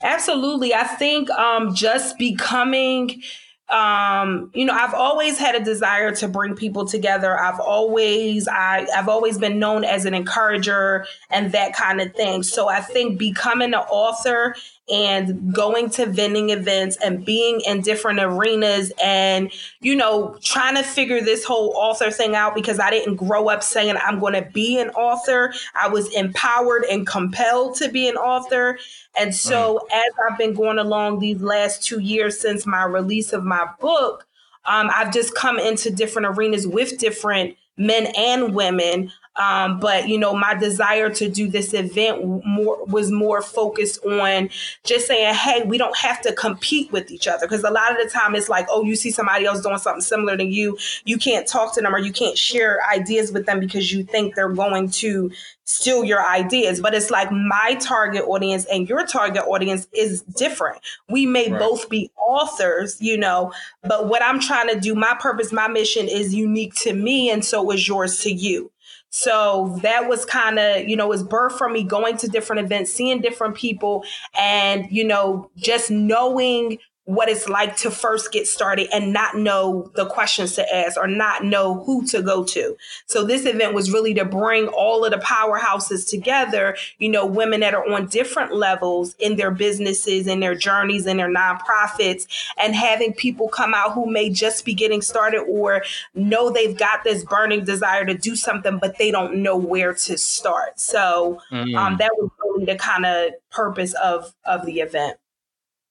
Absolutely. 0.00 0.74
I 0.74 0.84
think 0.84 1.28
um, 1.30 1.74
just 1.74 2.18
becoming 2.18 3.22
um 3.68 4.48
you 4.54 4.64
know 4.64 4.72
i've 4.72 4.94
always 4.94 5.38
had 5.38 5.56
a 5.56 5.64
desire 5.64 6.14
to 6.14 6.28
bring 6.28 6.54
people 6.54 6.86
together 6.86 7.36
i've 7.36 7.58
always 7.58 8.46
I, 8.46 8.86
i've 8.96 9.08
always 9.08 9.38
been 9.38 9.58
known 9.58 9.82
as 9.82 10.04
an 10.04 10.14
encourager 10.14 11.04
and 11.30 11.50
that 11.50 11.74
kind 11.74 12.00
of 12.00 12.14
thing 12.14 12.44
so 12.44 12.68
i 12.68 12.80
think 12.80 13.18
becoming 13.18 13.74
an 13.74 13.80
author 13.90 14.54
and 14.88 15.52
going 15.52 15.90
to 15.90 16.06
vending 16.06 16.50
events 16.50 16.96
and 17.04 17.24
being 17.24 17.60
in 17.66 17.80
different 17.80 18.20
arenas 18.20 18.92
and 19.02 19.50
you 19.80 19.96
know 19.96 20.36
trying 20.42 20.76
to 20.76 20.82
figure 20.82 21.20
this 21.20 21.44
whole 21.44 21.72
author 21.76 22.10
thing 22.10 22.36
out 22.36 22.54
because 22.54 22.78
i 22.78 22.88
didn't 22.88 23.16
grow 23.16 23.48
up 23.48 23.64
saying 23.64 23.96
i'm 24.04 24.20
going 24.20 24.32
to 24.32 24.48
be 24.52 24.78
an 24.78 24.88
author 24.90 25.52
i 25.74 25.88
was 25.88 26.14
empowered 26.14 26.84
and 26.84 27.04
compelled 27.04 27.74
to 27.74 27.88
be 27.88 28.08
an 28.08 28.16
author 28.16 28.78
and 29.16 29.34
so, 29.34 29.80
mm. 29.90 29.96
as 29.96 30.12
I've 30.28 30.38
been 30.38 30.54
going 30.54 30.78
along 30.78 31.18
these 31.18 31.40
last 31.40 31.82
two 31.82 32.00
years 32.00 32.38
since 32.38 32.66
my 32.66 32.84
release 32.84 33.32
of 33.32 33.44
my 33.44 33.68
book, 33.80 34.26
um, 34.66 34.90
I've 34.92 35.12
just 35.12 35.34
come 35.34 35.58
into 35.58 35.90
different 35.90 36.26
arenas 36.28 36.66
with 36.66 36.98
different 36.98 37.56
men 37.76 38.06
and 38.16 38.54
women 38.54 39.12
um, 39.38 39.78
but 39.80 40.08
you 40.08 40.18
know, 40.18 40.34
my 40.34 40.54
desire 40.54 41.10
to 41.10 41.28
do 41.28 41.48
this 41.48 41.74
event 41.74 42.24
more 42.44 42.82
was 42.86 43.10
more 43.10 43.42
focused 43.42 44.02
on 44.04 44.48
just 44.84 45.06
saying, 45.06 45.34
"Hey, 45.34 45.62
we 45.62 45.76
don't 45.76 45.96
have 45.96 46.22
to 46.22 46.32
compete 46.32 46.90
with 46.90 47.10
each 47.10 47.28
other." 47.28 47.46
Because 47.46 47.62
a 47.62 47.70
lot 47.70 47.92
of 47.92 47.98
the 48.02 48.10
time, 48.10 48.34
it's 48.34 48.48
like, 48.48 48.66
"Oh, 48.70 48.82
you 48.82 48.96
see 48.96 49.10
somebody 49.10 49.44
else 49.44 49.60
doing 49.60 49.78
something 49.78 50.00
similar 50.00 50.36
to 50.36 50.44
you, 50.44 50.78
you 51.04 51.18
can't 51.18 51.46
talk 51.46 51.74
to 51.74 51.82
them 51.82 51.94
or 51.94 51.98
you 51.98 52.12
can't 52.12 52.38
share 52.38 52.80
ideas 52.90 53.30
with 53.30 53.46
them 53.46 53.60
because 53.60 53.92
you 53.92 54.04
think 54.04 54.34
they're 54.34 54.48
going 54.48 54.88
to 54.90 55.30
steal 55.64 56.02
your 56.02 56.24
ideas." 56.24 56.80
But 56.80 56.94
it's 56.94 57.10
like 57.10 57.30
my 57.30 57.76
target 57.78 58.24
audience 58.26 58.64
and 58.66 58.88
your 58.88 59.06
target 59.06 59.42
audience 59.46 59.86
is 59.92 60.22
different. 60.22 60.78
We 61.10 61.26
may 61.26 61.50
right. 61.50 61.60
both 61.60 61.90
be 61.90 62.10
authors, 62.16 62.96
you 63.00 63.18
know, 63.18 63.52
but 63.82 64.08
what 64.08 64.22
I'm 64.22 64.40
trying 64.40 64.68
to 64.68 64.80
do, 64.80 64.94
my 64.94 65.14
purpose, 65.20 65.52
my 65.52 65.68
mission 65.68 66.08
is 66.08 66.34
unique 66.34 66.74
to 66.76 66.94
me, 66.94 67.30
and 67.30 67.44
so 67.44 67.70
is 67.70 67.86
yours 67.86 68.20
to 68.20 68.32
you. 68.32 68.70
So 69.18 69.78
that 69.82 70.08
was 70.10 70.26
kind 70.26 70.58
of, 70.58 70.86
you 70.86 70.94
know, 70.94 71.08
was 71.08 71.22
birth 71.22 71.56
from 71.56 71.72
me 71.72 71.82
going 71.82 72.18
to 72.18 72.28
different 72.28 72.60
events, 72.60 72.92
seeing 72.92 73.22
different 73.22 73.54
people, 73.54 74.04
and, 74.38 74.86
you 74.90 75.04
know, 75.04 75.50
just 75.56 75.90
knowing 75.90 76.78
what 77.06 77.28
it's 77.28 77.48
like 77.48 77.76
to 77.76 77.90
first 77.90 78.32
get 78.32 78.48
started 78.48 78.88
and 78.92 79.12
not 79.12 79.36
know 79.36 79.90
the 79.94 80.06
questions 80.06 80.56
to 80.56 80.74
ask 80.74 80.96
or 80.96 81.06
not 81.06 81.44
know 81.44 81.82
who 81.84 82.04
to 82.04 82.20
go 82.20 82.44
to. 82.44 82.76
So 83.06 83.24
this 83.24 83.46
event 83.46 83.74
was 83.74 83.92
really 83.92 84.12
to 84.14 84.24
bring 84.24 84.66
all 84.66 85.04
of 85.04 85.12
the 85.12 85.18
powerhouses 85.18 86.08
together, 86.08 86.76
you 86.98 87.08
know, 87.08 87.24
women 87.24 87.60
that 87.60 87.74
are 87.74 87.88
on 87.88 88.06
different 88.08 88.54
levels 88.54 89.14
in 89.20 89.36
their 89.36 89.52
businesses 89.52 90.26
and 90.26 90.42
their 90.42 90.56
journeys 90.56 91.06
and 91.06 91.20
their 91.20 91.32
nonprofits 91.32 92.26
and 92.58 92.74
having 92.74 93.12
people 93.12 93.48
come 93.48 93.72
out 93.72 93.92
who 93.92 94.10
may 94.10 94.28
just 94.28 94.64
be 94.64 94.74
getting 94.74 95.00
started 95.00 95.42
or 95.42 95.84
know 96.14 96.50
they've 96.50 96.76
got 96.76 97.04
this 97.04 97.24
burning 97.24 97.64
desire 97.64 98.04
to 98.04 98.14
do 98.14 98.34
something 98.34 98.78
but 98.78 98.98
they 98.98 99.12
don't 99.12 99.36
know 99.36 99.56
where 99.56 99.94
to 99.94 100.18
start. 100.18 100.80
So 100.80 101.40
mm. 101.52 101.76
um, 101.76 101.98
that 101.98 102.10
was 102.16 102.30
really 102.42 102.64
the 102.64 102.76
kind 102.76 103.06
of 103.06 103.30
purpose 103.52 103.94
of 103.94 104.34
of 104.44 104.66
the 104.66 104.80
event. 104.80 105.18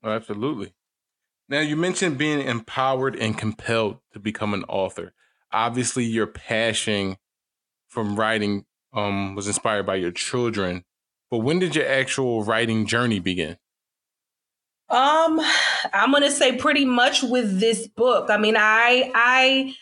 Oh, 0.03 0.11
absolutely. 0.11 0.73
Now, 1.47 1.59
you 1.59 1.75
mentioned 1.75 2.17
being 2.17 2.41
empowered 2.41 3.15
and 3.15 3.37
compelled 3.37 3.99
to 4.13 4.19
become 4.19 4.53
an 4.53 4.63
author. 4.63 5.13
Obviously, 5.51 6.03
your 6.03 6.25
passion 6.25 7.17
from 7.87 8.15
writing 8.15 8.65
um, 8.93 9.35
was 9.35 9.47
inspired 9.47 9.85
by 9.85 9.95
your 9.95 10.11
children. 10.11 10.83
But 11.29 11.39
when 11.39 11.59
did 11.59 11.75
your 11.75 11.87
actual 11.87 12.43
writing 12.43 12.87
journey 12.87 13.19
begin? 13.19 13.57
Um, 14.89 15.41
I'm 15.93 16.11
gonna 16.11 16.31
say 16.31 16.57
pretty 16.57 16.85
much 16.85 17.23
with 17.23 17.59
this 17.59 17.87
book. 17.87 18.29
I 18.29 18.37
mean, 18.37 18.55
I 18.57 19.11
I 19.15 19.73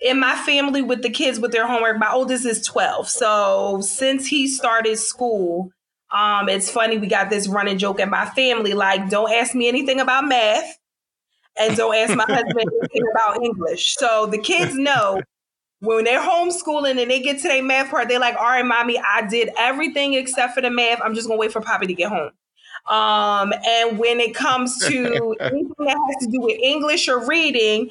in 0.00 0.20
my 0.20 0.36
family 0.36 0.82
with 0.82 1.02
the 1.02 1.10
kids 1.10 1.40
with 1.40 1.52
their 1.52 1.66
homework, 1.66 1.98
my 1.98 2.12
oldest 2.12 2.46
is 2.46 2.64
12. 2.64 3.08
So 3.08 3.80
since 3.80 4.26
he 4.26 4.46
started 4.46 4.98
school, 4.98 5.70
um, 6.12 6.48
it's 6.48 6.70
funny, 6.70 6.98
we 6.98 7.08
got 7.08 7.30
this 7.30 7.48
running 7.48 7.78
joke 7.78 7.98
in 7.98 8.10
my 8.10 8.26
family, 8.26 8.74
like, 8.74 9.08
don't 9.08 9.32
ask 9.32 9.54
me 9.54 9.68
anything 9.68 9.98
about 9.98 10.26
math 10.26 10.78
and 11.58 11.76
don't 11.76 11.94
ask 11.94 12.14
my 12.14 12.24
husband 12.24 12.70
anything 12.80 13.02
about 13.12 13.42
English. 13.42 13.94
So 13.96 14.26
the 14.26 14.38
kids 14.38 14.74
know 14.74 15.20
when 15.80 16.04
they're 16.04 16.20
homeschooling 16.20 17.00
and 17.00 17.10
they 17.10 17.20
get 17.20 17.38
to 17.42 17.48
their 17.48 17.62
math 17.62 17.90
part, 17.90 18.08
they're 18.08 18.18
like, 18.18 18.36
all 18.36 18.44
right, 18.44 18.64
mommy, 18.64 18.98
I 18.98 19.26
did 19.26 19.50
everything 19.58 20.14
except 20.14 20.54
for 20.54 20.60
the 20.60 20.70
math. 20.70 21.00
I'm 21.02 21.14
just 21.14 21.28
gonna 21.28 21.38
wait 21.38 21.52
for 21.52 21.60
Poppy 21.60 21.86
to 21.86 21.94
get 21.94 22.10
home. 22.10 22.30
Um, 22.88 23.52
and 23.66 23.98
when 23.98 24.20
it 24.20 24.34
comes 24.34 24.78
to 24.86 25.36
anything 25.40 25.72
that 25.78 25.96
has 26.08 26.26
to 26.26 26.30
do 26.30 26.40
with 26.40 26.58
English 26.62 27.08
or 27.08 27.26
reading, 27.26 27.90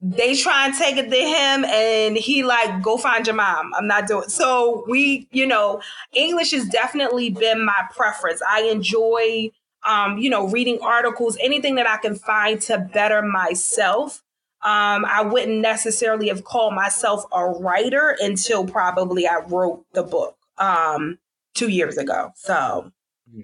they 0.00 0.36
try 0.36 0.66
and 0.66 0.74
take 0.74 0.96
it 0.96 1.10
to 1.10 1.16
him 1.16 1.64
and 1.64 2.16
he 2.16 2.44
like 2.44 2.82
go 2.82 2.98
find 2.98 3.26
your 3.26 3.34
mom 3.34 3.72
i'm 3.76 3.86
not 3.86 4.06
doing 4.06 4.28
so 4.28 4.84
we 4.86 5.26
you 5.32 5.46
know 5.46 5.80
english 6.12 6.50
has 6.50 6.68
definitely 6.68 7.30
been 7.30 7.64
my 7.64 7.82
preference 7.90 8.42
i 8.48 8.60
enjoy 8.64 9.50
um, 9.86 10.18
you 10.18 10.28
know, 10.28 10.48
reading 10.48 10.78
articles, 10.82 11.38
anything 11.40 11.76
that 11.76 11.88
I 11.88 11.96
can 11.98 12.16
find 12.16 12.60
to 12.62 12.78
better 12.78 13.22
myself. 13.22 14.22
Um, 14.62 15.04
I 15.04 15.22
wouldn't 15.22 15.60
necessarily 15.60 16.28
have 16.28 16.42
called 16.42 16.74
myself 16.74 17.24
a 17.32 17.46
writer 17.46 18.16
until 18.20 18.66
probably 18.66 19.26
I 19.26 19.38
wrote 19.46 19.84
the 19.92 20.02
book 20.02 20.36
um, 20.58 21.18
two 21.54 21.68
years 21.68 21.96
ago. 21.98 22.32
So 22.34 22.90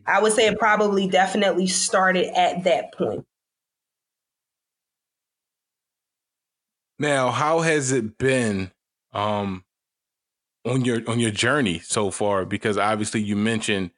I 0.07 0.21
would 0.21 0.33
say 0.33 0.47
it 0.47 0.59
probably 0.59 1.07
definitely 1.09 1.67
started 1.69 2.37
at 2.37 2.65
that 2.65 2.93
point. 2.93 3.25
Now, 6.99 7.31
how 7.31 7.61
has 7.61 7.93
it 7.93 8.17
been 8.19 8.71
um, 9.13 9.65
on 10.65 10.85
your 10.85 11.09
on 11.09 11.19
your 11.19 11.33
journey 11.33 11.81
so 11.81 12.11
far? 12.11 12.45
Because 12.45 12.79
obviously, 12.79 13.21
you 13.23 13.35
mentioned 13.35 13.91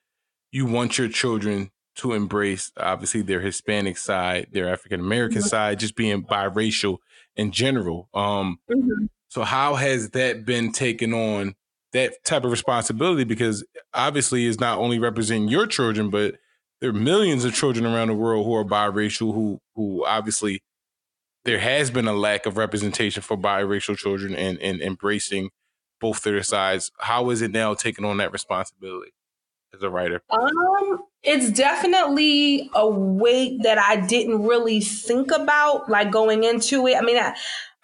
you 0.52 0.64
want 0.66 0.96
your 0.96 1.08
children 1.08 1.70
to 1.96 2.12
embrace 2.12 2.72
obviously 2.76 3.22
their 3.22 3.40
Hispanic 3.40 3.98
side, 3.98 4.48
their 4.52 4.72
African 4.72 5.00
American 5.00 5.38
mm-hmm. 5.38 5.48
side, 5.48 5.78
just 5.78 5.96
being 5.96 6.24
biracial 6.24 6.98
in 7.36 7.52
general. 7.52 8.08
Um, 8.14 8.58
mm-hmm. 8.70 9.06
So 9.28 9.42
how 9.42 9.74
has 9.74 10.10
that 10.10 10.44
been 10.44 10.72
taken 10.72 11.12
on 11.12 11.54
that 11.92 12.24
type 12.24 12.44
of 12.44 12.50
responsibility? 12.50 13.24
Because 13.24 13.64
obviously, 13.92 14.46
it's 14.46 14.60
not 14.60 14.78
only 14.78 14.98
representing 14.98 15.48
your 15.48 15.66
children, 15.66 16.10
but 16.10 16.36
there 16.80 16.90
are 16.90 16.92
millions 16.92 17.44
of 17.44 17.54
children 17.54 17.86
around 17.86 18.08
the 18.08 18.14
world 18.14 18.46
who 18.46 18.54
are 18.54 18.64
biracial, 18.64 19.34
who 19.34 19.60
who 19.74 20.04
obviously 20.04 20.62
there 21.44 21.58
has 21.58 21.90
been 21.90 22.08
a 22.08 22.12
lack 22.12 22.46
of 22.46 22.56
representation 22.56 23.22
for 23.22 23.36
biracial 23.36 23.96
children 23.96 24.34
and 24.34 24.58
and 24.60 24.80
embracing 24.80 25.50
both 26.00 26.22
their 26.22 26.42
sides. 26.42 26.90
How 26.98 27.30
is 27.30 27.42
it 27.42 27.50
now 27.50 27.74
taking 27.74 28.04
on 28.04 28.18
that 28.18 28.32
responsibility? 28.32 29.12
As 29.74 29.82
a 29.82 29.90
writer? 29.90 30.22
Um, 30.30 31.04
it's 31.22 31.50
definitely 31.50 32.70
a 32.74 32.88
weight 32.88 33.62
that 33.62 33.78
I 33.78 33.96
didn't 33.96 34.42
really 34.42 34.80
think 34.80 35.30
about, 35.30 35.88
like 35.88 36.10
going 36.10 36.44
into 36.44 36.86
it. 36.86 36.96
I 36.96 37.00
mean, 37.00 37.16
I, 37.16 37.34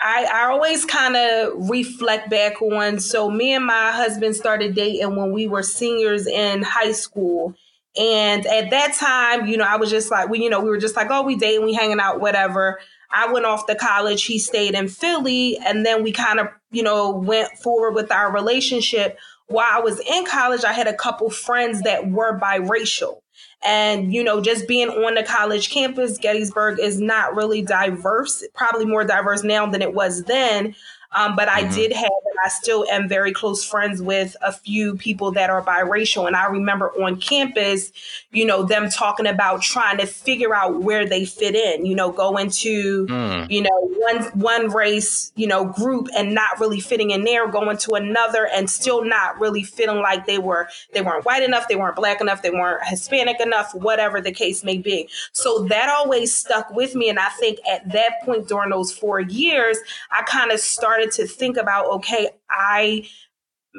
I, 0.00 0.26
I 0.32 0.44
always 0.50 0.84
kind 0.84 1.16
of 1.16 1.68
reflect 1.68 2.30
back 2.30 2.60
on. 2.62 3.00
So, 3.00 3.30
me 3.30 3.54
and 3.54 3.66
my 3.66 3.90
husband 3.90 4.36
started 4.36 4.74
dating 4.74 5.16
when 5.16 5.32
we 5.32 5.46
were 5.46 5.62
seniors 5.62 6.26
in 6.26 6.62
high 6.62 6.92
school. 6.92 7.54
And 7.98 8.46
at 8.46 8.70
that 8.70 8.94
time, 8.94 9.46
you 9.46 9.56
know, 9.56 9.64
I 9.64 9.76
was 9.76 9.90
just 9.90 10.10
like, 10.10 10.28
we, 10.28 10.42
you 10.42 10.48
know, 10.48 10.60
we 10.60 10.70
were 10.70 10.78
just 10.78 10.96
like, 10.96 11.08
oh, 11.10 11.22
we 11.22 11.36
dating, 11.36 11.64
we 11.64 11.74
hanging 11.74 11.98
out, 11.98 12.20
whatever. 12.20 12.78
I 13.10 13.32
went 13.32 13.46
off 13.46 13.66
to 13.66 13.74
college. 13.74 14.24
He 14.24 14.38
stayed 14.38 14.74
in 14.74 14.88
Philly. 14.88 15.58
And 15.58 15.84
then 15.84 16.04
we 16.04 16.12
kind 16.12 16.38
of, 16.38 16.46
you 16.70 16.84
know, 16.84 17.10
went 17.10 17.50
forward 17.58 17.94
with 17.94 18.12
our 18.12 18.32
relationship 18.32 19.18
while 19.50 19.68
I 19.68 19.80
was 19.80 20.00
in 20.00 20.24
college, 20.26 20.64
I 20.64 20.72
had 20.72 20.86
a 20.86 20.94
couple 20.94 21.28
friends 21.28 21.82
that 21.82 22.08
were 22.08 22.38
biracial. 22.38 23.20
And, 23.64 24.12
you 24.12 24.22
know, 24.22 24.40
just 24.40 24.68
being 24.68 24.88
on 24.88 25.14
the 25.14 25.24
college 25.24 25.70
campus, 25.70 26.18
Gettysburg 26.18 26.78
is 26.78 27.00
not 27.00 27.34
really 27.34 27.60
diverse, 27.60 28.44
probably 28.54 28.86
more 28.86 29.04
diverse 29.04 29.42
now 29.42 29.66
than 29.66 29.82
it 29.82 29.92
was 29.92 30.24
then. 30.24 30.74
Um, 31.12 31.34
but 31.34 31.48
I 31.48 31.62
mm-hmm. 31.62 31.74
did 31.74 31.92
have, 31.92 32.04
and 32.04 32.38
I 32.44 32.48
still 32.48 32.86
am 32.88 33.08
very 33.08 33.32
close 33.32 33.64
friends 33.64 34.00
with 34.00 34.36
a 34.42 34.52
few 34.52 34.96
people 34.96 35.32
that 35.32 35.50
are 35.50 35.62
biracial. 35.62 36.26
And 36.26 36.36
I 36.36 36.46
remember 36.46 36.90
on 37.02 37.20
campus, 37.20 37.92
you 38.30 38.44
know, 38.44 38.62
them 38.62 38.88
talking 38.88 39.26
about 39.26 39.62
trying 39.62 39.98
to 39.98 40.06
figure 40.06 40.54
out 40.54 40.82
where 40.82 41.06
they 41.06 41.24
fit 41.24 41.54
in, 41.54 41.84
you 41.84 41.96
know, 41.96 42.12
go 42.12 42.36
into, 42.36 43.06
mm. 43.06 43.50
you 43.50 43.62
know, 43.62 43.90
one 44.00 44.24
one 44.34 44.70
race, 44.70 45.32
you 45.34 45.46
know, 45.46 45.64
group 45.64 46.08
and 46.16 46.34
not 46.34 46.60
really 46.60 46.80
fitting 46.80 47.10
in 47.10 47.24
there, 47.24 47.48
going 47.48 47.76
to 47.78 47.94
another 47.94 48.46
and 48.46 48.70
still 48.70 49.04
not 49.04 49.38
really 49.40 49.62
feeling 49.64 50.00
like 50.00 50.26
they 50.26 50.38
were 50.38 50.68
they 50.92 51.00
weren't 51.00 51.24
white 51.24 51.42
enough, 51.42 51.66
they 51.68 51.76
weren't 51.76 51.96
black 51.96 52.20
enough, 52.20 52.42
they 52.42 52.50
weren't 52.50 52.86
Hispanic 52.86 53.40
enough, 53.40 53.74
whatever 53.74 54.20
the 54.20 54.32
case 54.32 54.62
may 54.62 54.78
be. 54.78 55.08
So 55.32 55.64
that 55.64 55.88
always 55.88 56.34
stuck 56.34 56.70
with 56.70 56.94
me. 56.94 57.08
And 57.08 57.18
I 57.18 57.28
think 57.40 57.58
at 57.68 57.90
that 57.92 58.22
point 58.24 58.48
during 58.48 58.70
those 58.70 58.92
four 58.92 59.20
years, 59.20 59.76
I 60.10 60.22
kind 60.22 60.52
of 60.52 60.60
started 60.60 60.99
started 61.00 61.12
to 61.12 61.26
think 61.26 61.56
about 61.56 61.86
okay, 61.86 62.30
I 62.50 63.08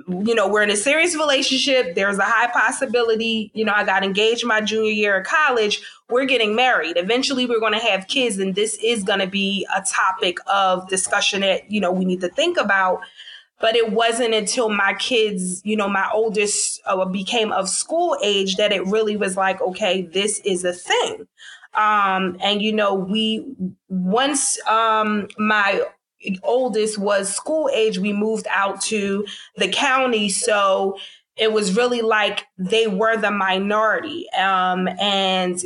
you 0.08 0.34
know, 0.34 0.48
we're 0.48 0.64
in 0.64 0.70
a 0.70 0.78
serious 0.78 1.16
relationship. 1.16 1.96
There's 1.96 2.18
a 2.18 2.24
high 2.24 2.48
possibility, 2.48 3.52
you 3.54 3.66
know, 3.66 3.74
I 3.74 3.84
got 3.84 4.06
engaged 4.06 4.46
my 4.46 4.62
junior 4.62 4.90
year 4.90 5.20
of 5.20 5.28
college. 5.28 5.82
We're 6.10 6.24
getting 6.24 6.56
married. 6.56 6.96
Eventually, 6.96 7.46
we're 7.46 7.60
going 7.60 7.74
to 7.74 7.86
have 7.86 8.08
kids, 8.08 8.40
and 8.40 8.56
this 8.56 8.78
is 8.82 9.04
going 9.04 9.20
to 9.20 9.28
be 9.28 9.68
a 9.76 9.82
topic 9.82 10.38
of 10.48 10.88
discussion 10.88 11.42
that, 11.42 11.70
you 11.70 11.82
know, 11.82 11.92
we 11.92 12.06
need 12.06 12.22
to 12.22 12.30
think 12.30 12.58
about. 12.58 13.02
But 13.60 13.76
it 13.76 13.92
wasn't 13.92 14.34
until 14.34 14.70
my 14.70 14.94
kids, 14.94 15.62
you 15.66 15.76
know, 15.76 15.90
my 15.90 16.10
oldest 16.14 16.82
uh, 16.86 17.04
became 17.04 17.52
of 17.52 17.68
school 17.68 18.18
age 18.24 18.56
that 18.56 18.72
it 18.72 18.86
really 18.86 19.18
was 19.18 19.36
like, 19.36 19.60
okay, 19.62 20.04
this 20.04 20.40
is 20.46 20.64
a 20.64 20.72
thing. 20.72 21.28
Um, 21.74 22.38
and, 22.42 22.62
you 22.62 22.72
know, 22.72 22.94
we, 22.94 23.46
once 23.90 24.58
um, 24.68 25.28
my 25.38 25.84
oldest 26.44 26.98
was 26.98 27.34
school 27.34 27.70
age, 27.74 27.98
we 27.98 28.14
moved 28.14 28.48
out 28.50 28.82
to 28.82 29.26
the 29.56 29.68
county. 29.68 30.30
So 30.30 30.98
it 31.36 31.52
was 31.52 31.76
really 31.76 32.02
like 32.02 32.46
they 32.58 32.88
were 32.88 33.18
the 33.18 33.32
minority. 33.32 34.30
Um, 34.32 34.88
and 35.00 35.62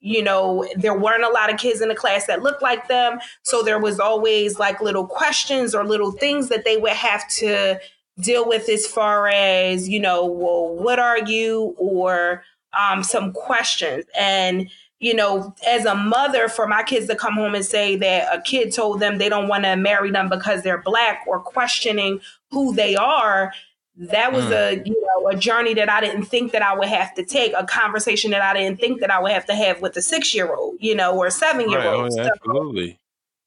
you 0.00 0.22
know, 0.22 0.64
there 0.76 0.96
weren't 0.96 1.24
a 1.24 1.28
lot 1.28 1.52
of 1.52 1.58
kids 1.58 1.80
in 1.80 1.88
the 1.88 1.94
class 1.94 2.26
that 2.26 2.42
looked 2.42 2.62
like 2.62 2.86
them. 2.88 3.18
So 3.42 3.62
there 3.62 3.80
was 3.80 3.98
always 3.98 4.58
like 4.58 4.80
little 4.80 5.06
questions 5.06 5.74
or 5.74 5.84
little 5.84 6.12
things 6.12 6.48
that 6.50 6.64
they 6.64 6.76
would 6.76 6.92
have 6.92 7.28
to 7.30 7.80
deal 8.20 8.46
with 8.46 8.68
as 8.68 8.86
far 8.86 9.28
as, 9.28 9.88
you 9.88 9.98
know, 9.98 10.24
well, 10.24 10.68
what 10.68 10.98
are 10.98 11.18
you? 11.18 11.74
Or 11.78 12.44
um, 12.78 13.02
some 13.02 13.32
questions. 13.32 14.04
And 14.18 14.70
you 15.00 15.14
know, 15.14 15.54
as 15.66 15.84
a 15.84 15.94
mother, 15.94 16.48
for 16.48 16.66
my 16.66 16.82
kids 16.82 17.06
to 17.06 17.14
come 17.14 17.34
home 17.34 17.54
and 17.54 17.64
say 17.64 17.96
that 17.96 18.36
a 18.36 18.40
kid 18.40 18.72
told 18.72 19.00
them 19.00 19.18
they 19.18 19.28
don't 19.28 19.48
want 19.48 19.64
to 19.64 19.76
marry 19.76 20.10
them 20.10 20.28
because 20.28 20.62
they're 20.62 20.82
black 20.82 21.24
or 21.26 21.40
questioning 21.40 22.20
who 22.50 22.74
they 22.74 22.96
are, 22.96 23.52
that 23.96 24.32
was 24.32 24.44
mm. 24.46 24.52
a 24.52 24.82
you 24.84 25.00
know 25.00 25.28
a 25.28 25.36
journey 25.36 25.74
that 25.74 25.90
I 25.90 26.00
didn't 26.00 26.24
think 26.24 26.52
that 26.52 26.62
I 26.62 26.76
would 26.76 26.88
have 26.88 27.14
to 27.14 27.24
take, 27.24 27.52
a 27.56 27.64
conversation 27.64 28.30
that 28.30 28.42
I 28.42 28.54
didn't 28.54 28.80
think 28.80 29.00
that 29.00 29.10
I 29.10 29.20
would 29.20 29.32
have 29.32 29.46
to 29.46 29.54
have 29.54 29.82
with 29.82 29.96
a 29.96 30.02
six 30.02 30.34
year 30.34 30.54
old, 30.54 30.76
you 30.80 30.94
know, 30.94 31.16
or 31.16 31.26
a 31.26 31.30
seven 31.30 31.68
year 31.68 31.82
old. 31.82 32.14
Right. 32.16 32.26
Oh, 32.26 32.30
absolutely. 32.34 32.98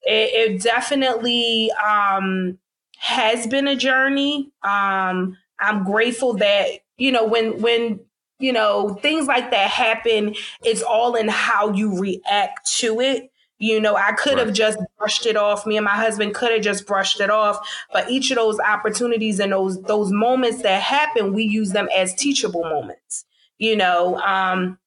It, 0.03 0.51
it, 0.51 0.62
definitely 0.62 1.72
um, 1.72 2.58
has 2.98 3.46
been 3.48 3.67
a 3.67 3.75
journey. 3.75 4.51
Um, 4.63 5.38
I'm 5.60 5.84
grateful 5.84 6.34
that 6.36 6.79
you 6.98 7.12
know 7.12 7.25
when 7.25 7.62
when 7.62 8.00
you 8.41 8.51
know, 8.53 8.98
things 9.01 9.27
like 9.27 9.51
that 9.51 9.69
happen. 9.69 10.36
It's 10.63 10.81
all 10.81 11.15
in 11.15 11.27
how 11.27 11.71
you 11.74 12.00
react 12.00 12.71
to 12.79 13.00
it. 13.00 13.31
You 13.60 13.79
know, 13.79 13.95
I 13.95 14.13
could 14.13 14.39
have 14.39 14.53
just 14.53 14.79
brushed 14.98 15.27
it 15.27 15.38
off. 15.38 15.67
Me 15.67 15.77
and 15.77 15.86
my 15.86 15.95
husband 15.95 16.33
could 16.33 16.51
have 16.51 16.63
just 16.63 16.88
brushed 16.88 17.21
it 17.21 17.29
off. 17.29 17.60
But 17.93 18.10
each 18.10 18.31
of 18.31 18.38
those 18.38 18.60
opportunities 18.60 19.39
and 19.39 19.51
those 19.51 19.79
those 19.83 20.12
moments 20.12 20.63
that 20.63 20.81
happen, 20.81 21.33
we 21.33 21.43
use 21.43 21.71
them 21.71 21.88
as 21.95 22.15
teachable 22.15 22.63
moments. 22.63 23.25
You 23.60 23.75
know, 23.75 24.17
um, 24.17 24.79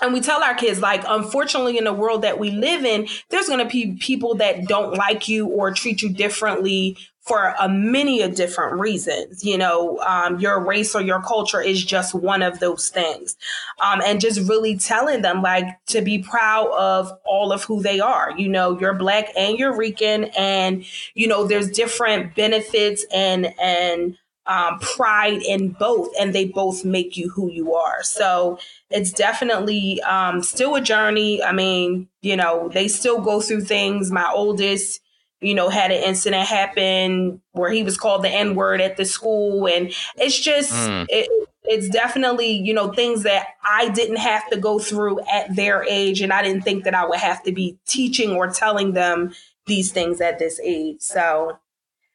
and 0.00 0.12
we 0.12 0.20
tell 0.20 0.42
our 0.42 0.54
kids 0.54 0.80
like 0.80 1.04
unfortunately 1.06 1.78
in 1.78 1.84
the 1.84 1.92
world 1.92 2.22
that 2.22 2.38
we 2.38 2.50
live 2.50 2.84
in 2.84 3.08
there's 3.30 3.46
going 3.46 3.66
to 3.66 3.70
be 3.70 3.96
people 3.96 4.34
that 4.34 4.66
don't 4.66 4.94
like 4.94 5.28
you 5.28 5.46
or 5.46 5.72
treat 5.72 6.02
you 6.02 6.10
differently 6.12 6.98
for 7.26 7.54
a 7.60 7.68
many 7.68 8.22
of 8.22 8.36
different 8.36 8.78
reasons. 8.78 9.44
You 9.44 9.58
know, 9.58 9.98
um, 9.98 10.38
your 10.38 10.60
race 10.60 10.94
or 10.94 11.02
your 11.02 11.20
culture 11.20 11.60
is 11.60 11.84
just 11.84 12.14
one 12.14 12.40
of 12.40 12.60
those 12.60 12.88
things. 12.88 13.36
Um, 13.84 14.00
and 14.04 14.20
just 14.20 14.48
really 14.48 14.78
telling 14.78 15.22
them 15.22 15.42
like 15.42 15.66
to 15.86 16.00
be 16.00 16.20
proud 16.20 16.68
of 16.68 17.10
all 17.24 17.52
of 17.52 17.64
who 17.64 17.82
they 17.82 17.98
are. 17.98 18.32
You 18.36 18.48
know, 18.48 18.78
you're 18.78 18.94
black 18.94 19.30
and 19.36 19.58
you're 19.58 19.76
Rican 19.76 20.24
and, 20.38 20.84
you 21.14 21.26
know, 21.26 21.46
there's 21.46 21.70
different 21.70 22.36
benefits 22.36 23.04
and, 23.12 23.52
and, 23.60 24.16
um, 24.46 24.78
pride 24.78 25.42
in 25.42 25.70
both 25.70 26.08
and 26.20 26.32
they 26.32 26.44
both 26.44 26.84
make 26.84 27.16
you 27.16 27.28
who 27.30 27.50
you 27.50 27.74
are. 27.74 28.04
So 28.04 28.60
it's 28.90 29.12
definitely 29.12 30.00
um, 30.02 30.42
still 30.42 30.76
a 30.76 30.80
journey. 30.80 31.42
I 31.42 31.50
mean, 31.50 32.08
you 32.22 32.36
know, 32.36 32.68
they 32.68 32.86
still 32.86 33.20
go 33.20 33.40
through 33.40 33.62
things. 33.62 34.12
My 34.12 34.30
oldest, 34.32 35.00
you 35.40 35.54
know, 35.54 35.68
had 35.68 35.90
an 35.90 36.02
incident 36.02 36.46
happen 36.46 37.40
where 37.52 37.70
he 37.70 37.82
was 37.82 37.96
called 37.96 38.24
the 38.24 38.28
N 38.28 38.54
word 38.54 38.80
at 38.80 38.96
the 38.96 39.04
school. 39.04 39.68
And 39.68 39.92
it's 40.16 40.38
just, 40.38 40.72
mm. 40.72 41.06
it, 41.08 41.28
it's 41.64 41.88
definitely, 41.88 42.52
you 42.52 42.72
know, 42.72 42.92
things 42.92 43.22
that 43.24 43.48
I 43.62 43.88
didn't 43.90 44.16
have 44.16 44.48
to 44.50 44.56
go 44.56 44.78
through 44.78 45.20
at 45.30 45.54
their 45.54 45.84
age. 45.84 46.22
And 46.22 46.32
I 46.32 46.42
didn't 46.42 46.62
think 46.62 46.84
that 46.84 46.94
I 46.94 47.06
would 47.06 47.18
have 47.18 47.42
to 47.42 47.52
be 47.52 47.78
teaching 47.86 48.30
or 48.30 48.48
telling 48.48 48.92
them 48.92 49.34
these 49.66 49.92
things 49.92 50.20
at 50.20 50.38
this 50.38 50.58
age. 50.60 51.00
So 51.00 51.58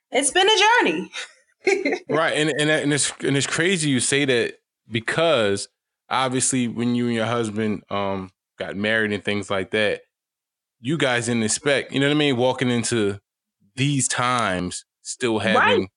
it's 0.09 0.31
been 0.31 0.47
a 0.47 0.57
journey. 0.57 1.11
right. 2.09 2.33
And, 2.33 2.49
and, 2.49 2.69
and, 2.69 2.93
it's, 2.93 3.13
and 3.23 3.37
it's 3.37 3.47
crazy 3.47 3.89
you 3.89 3.99
say 3.99 4.25
that 4.25 4.59
because 4.89 5.67
obviously 6.09 6.67
when 6.67 6.95
you 6.95 7.05
and 7.05 7.15
your 7.15 7.25
husband 7.25 7.83
um, 7.89 8.31
got 8.57 8.75
married 8.75 9.11
and 9.11 9.23
things 9.23 9.51
like 9.51 9.71
that, 9.71 10.01
you 10.81 10.97
guys 10.97 11.27
didn't 11.27 11.43
expect, 11.43 11.93
you 11.93 11.99
know 11.99 12.07
what 12.07 12.15
I 12.15 12.17
mean, 12.17 12.37
walking 12.37 12.69
into 12.69 13.19
these 13.75 14.07
times 14.07 14.85
still 15.03 15.39
having 15.39 15.81
right. 15.81 15.89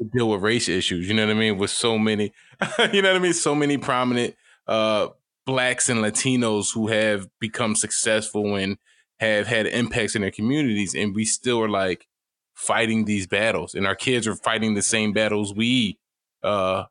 to 0.00 0.10
deal 0.12 0.28
with 0.30 0.42
race 0.42 0.68
issues, 0.68 1.08
you 1.08 1.14
know 1.14 1.26
what 1.26 1.36
I 1.36 1.38
mean, 1.38 1.58
with 1.58 1.70
so 1.70 1.98
many, 1.98 2.32
you 2.92 3.02
know 3.02 3.10
what 3.10 3.16
I 3.16 3.20
mean, 3.20 3.34
so 3.34 3.54
many 3.54 3.76
prominent 3.76 4.34
uh, 4.66 5.08
blacks 5.46 5.88
and 5.88 6.00
Latinos 6.00 6.72
who 6.72 6.88
have 6.88 7.28
become 7.38 7.76
successful 7.76 8.56
and 8.56 8.78
have 9.18 9.46
had 9.46 9.66
impacts 9.66 10.16
in 10.16 10.22
their 10.22 10.30
communities, 10.30 10.94
and 10.94 11.14
we 11.14 11.26
still 11.26 11.62
are 11.62 11.68
like 11.68 12.06
fighting 12.54 13.04
these 13.04 13.26
battles, 13.26 13.74
and 13.74 13.86
our 13.86 13.94
kids 13.94 14.26
are 14.26 14.34
fighting 14.34 14.74
the 14.74 14.82
same 14.82 15.12
battles 15.12 15.54
we 15.54 15.98
uh 16.42 16.84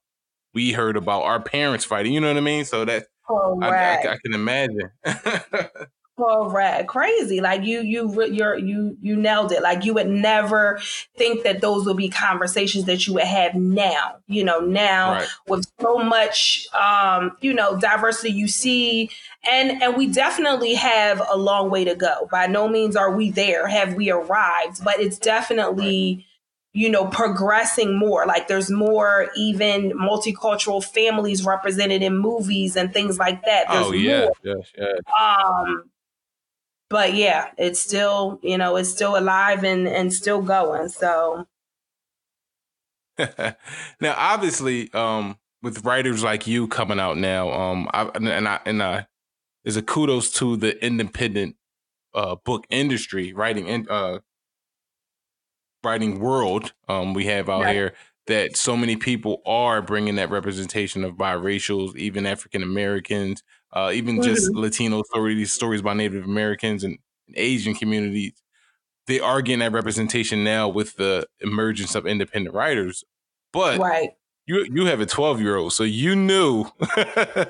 we 0.54 0.72
heard 0.72 0.98
about 0.98 1.24
our 1.24 1.42
parents 1.42 1.86
fighting. 1.86 2.14
You 2.14 2.22
know 2.22 2.28
what 2.28 2.38
I 2.38 2.42
mean? 2.42 2.66
So 2.66 2.86
that 2.86 3.06
I, 3.30 3.66
I, 3.66 4.12
I, 4.12 4.18
can 4.24 4.34
imagine. 4.34 4.92
Correct. 6.20 6.88
Crazy. 6.88 7.40
Like 7.40 7.64
you, 7.64 7.80
you, 7.80 8.26
you're, 8.26 8.58
you, 8.58 8.98
you 9.02 9.16
nailed 9.16 9.54
it. 9.54 9.64
Like 9.64 9.86
you 9.86 9.94
would 9.94 10.10
never 10.10 10.82
think 11.18 11.44
that 11.44 11.62
those 11.62 11.86
would 11.86 11.96
be 11.96 12.10
conversations 12.10 12.86
that 12.86 13.08
you 13.08 13.14
would 13.14 13.24
have 13.24 13.56
now. 13.56 14.18
You 14.28 14.44
know, 14.44 14.60
now 14.60 15.14
right. 15.14 15.28
with 15.48 15.66
so 15.80 16.00
much, 16.00 16.68
um, 16.74 17.38
you 17.40 17.54
know, 17.54 17.80
diversity 17.80 18.34
you 18.34 18.50
see, 18.50 19.12
and 19.50 19.82
and 19.82 19.96
we 19.96 20.08
definitely 20.08 20.74
have 20.74 21.26
a 21.32 21.38
long 21.38 21.70
way 21.70 21.86
to 21.86 21.96
go. 21.96 22.28
By 22.30 22.48
no 22.48 22.68
means 22.68 22.98
are 22.98 23.16
we 23.16 23.32
there. 23.32 23.68
Have 23.68 23.94
we 23.94 24.12
arrived? 24.12 24.84
But 24.84 25.00
it's 25.00 25.18
definitely. 25.18 26.16
Right 26.18 26.26
you 26.72 26.88
know, 26.88 27.08
progressing 27.08 27.98
more. 27.98 28.28
Like 28.28 28.48
there's 28.48 28.70
more 28.70 29.30
even 29.36 29.92
multicultural 29.94 30.84
families 30.84 31.44
represented 31.44 32.04
in 32.04 32.16
movies 32.16 32.76
and 32.76 32.94
things 32.94 33.18
like 33.18 33.44
that. 33.46 33.66
There's 33.72 33.88
oh 33.88 33.92
yeah, 33.92 34.20
more. 34.20 34.34
yes, 34.44 34.72
yes. 34.78 35.00
Um, 35.20 35.90
but 36.90 37.14
yeah, 37.14 37.52
it's 37.58 37.80
still, 37.80 38.40
you 38.42 38.58
know, 38.58 38.76
it's 38.76 38.90
still 38.90 39.18
alive 39.18 39.64
and 39.64 39.88
and 39.88 40.14
still 40.14 40.42
going. 40.42 40.90
So 40.90 41.46
now, 43.18 44.16
obviously, 44.18 44.92
um, 44.94 45.38
with 45.62 45.86
writers 45.86 46.24
like 46.24 46.48
you 46.48 46.68
coming 46.68 47.00
out 47.00 47.18
now, 47.18 47.52
um, 47.52 47.90
I, 47.94 48.10
and 48.16 48.48
I 48.48 48.60
and 48.66 48.82
I, 48.82 49.08
is 49.64 49.78
a 49.78 49.82
kudos 49.82 50.32
to 50.34 50.56
the 50.58 50.84
independent 50.84 51.56
uh 52.14 52.36
book 52.44 52.66
industry, 52.70 53.34
writing 53.34 53.68
in 53.68 53.88
uh 53.90 54.20
writing 55.84 56.20
world 56.20 56.74
um 56.90 57.14
we 57.14 57.26
have 57.26 57.48
out 57.50 57.68
here 57.68 57.94
that 58.28 58.56
so 58.56 58.78
many 58.78 58.96
people 58.96 59.42
are 59.46 59.82
bringing 59.82 60.16
that 60.16 60.30
representation 60.30 61.04
of 61.04 61.16
biracials, 61.16 61.96
even 61.96 62.26
African 62.26 62.62
Americans, 62.62 63.44
uh, 63.74 63.92
even 63.94 64.16
mm-hmm. 64.16 64.24
just 64.24 64.54
Latino 64.54 65.04
stories, 65.04 65.54
stories 65.54 65.82
by 65.82 65.94
Native 65.94 66.26
Americans 66.26 66.84
and, 66.84 66.98
and 67.28 67.38
Asian 67.38 67.76
communities. 67.76 68.34
They 69.08 69.20
are 69.20 69.42
getting 69.42 69.60
that 69.60 69.72
representation 69.72 70.44
now 70.44 70.68
with 70.68 70.96
the 70.96 71.28
emergence 71.40 71.96
of 71.96 72.06
independent 72.06 72.56
writers. 72.56 73.04
But 73.52 73.80
right. 73.80 74.12
you 74.46 74.66
you 74.72 74.86
have 74.86 75.02
a 75.02 75.06
12 75.06 75.42
year 75.42 75.56
old, 75.58 75.74
so 75.74 75.84
you 75.84 76.16
knew 76.16 76.66
uh, 76.98 77.46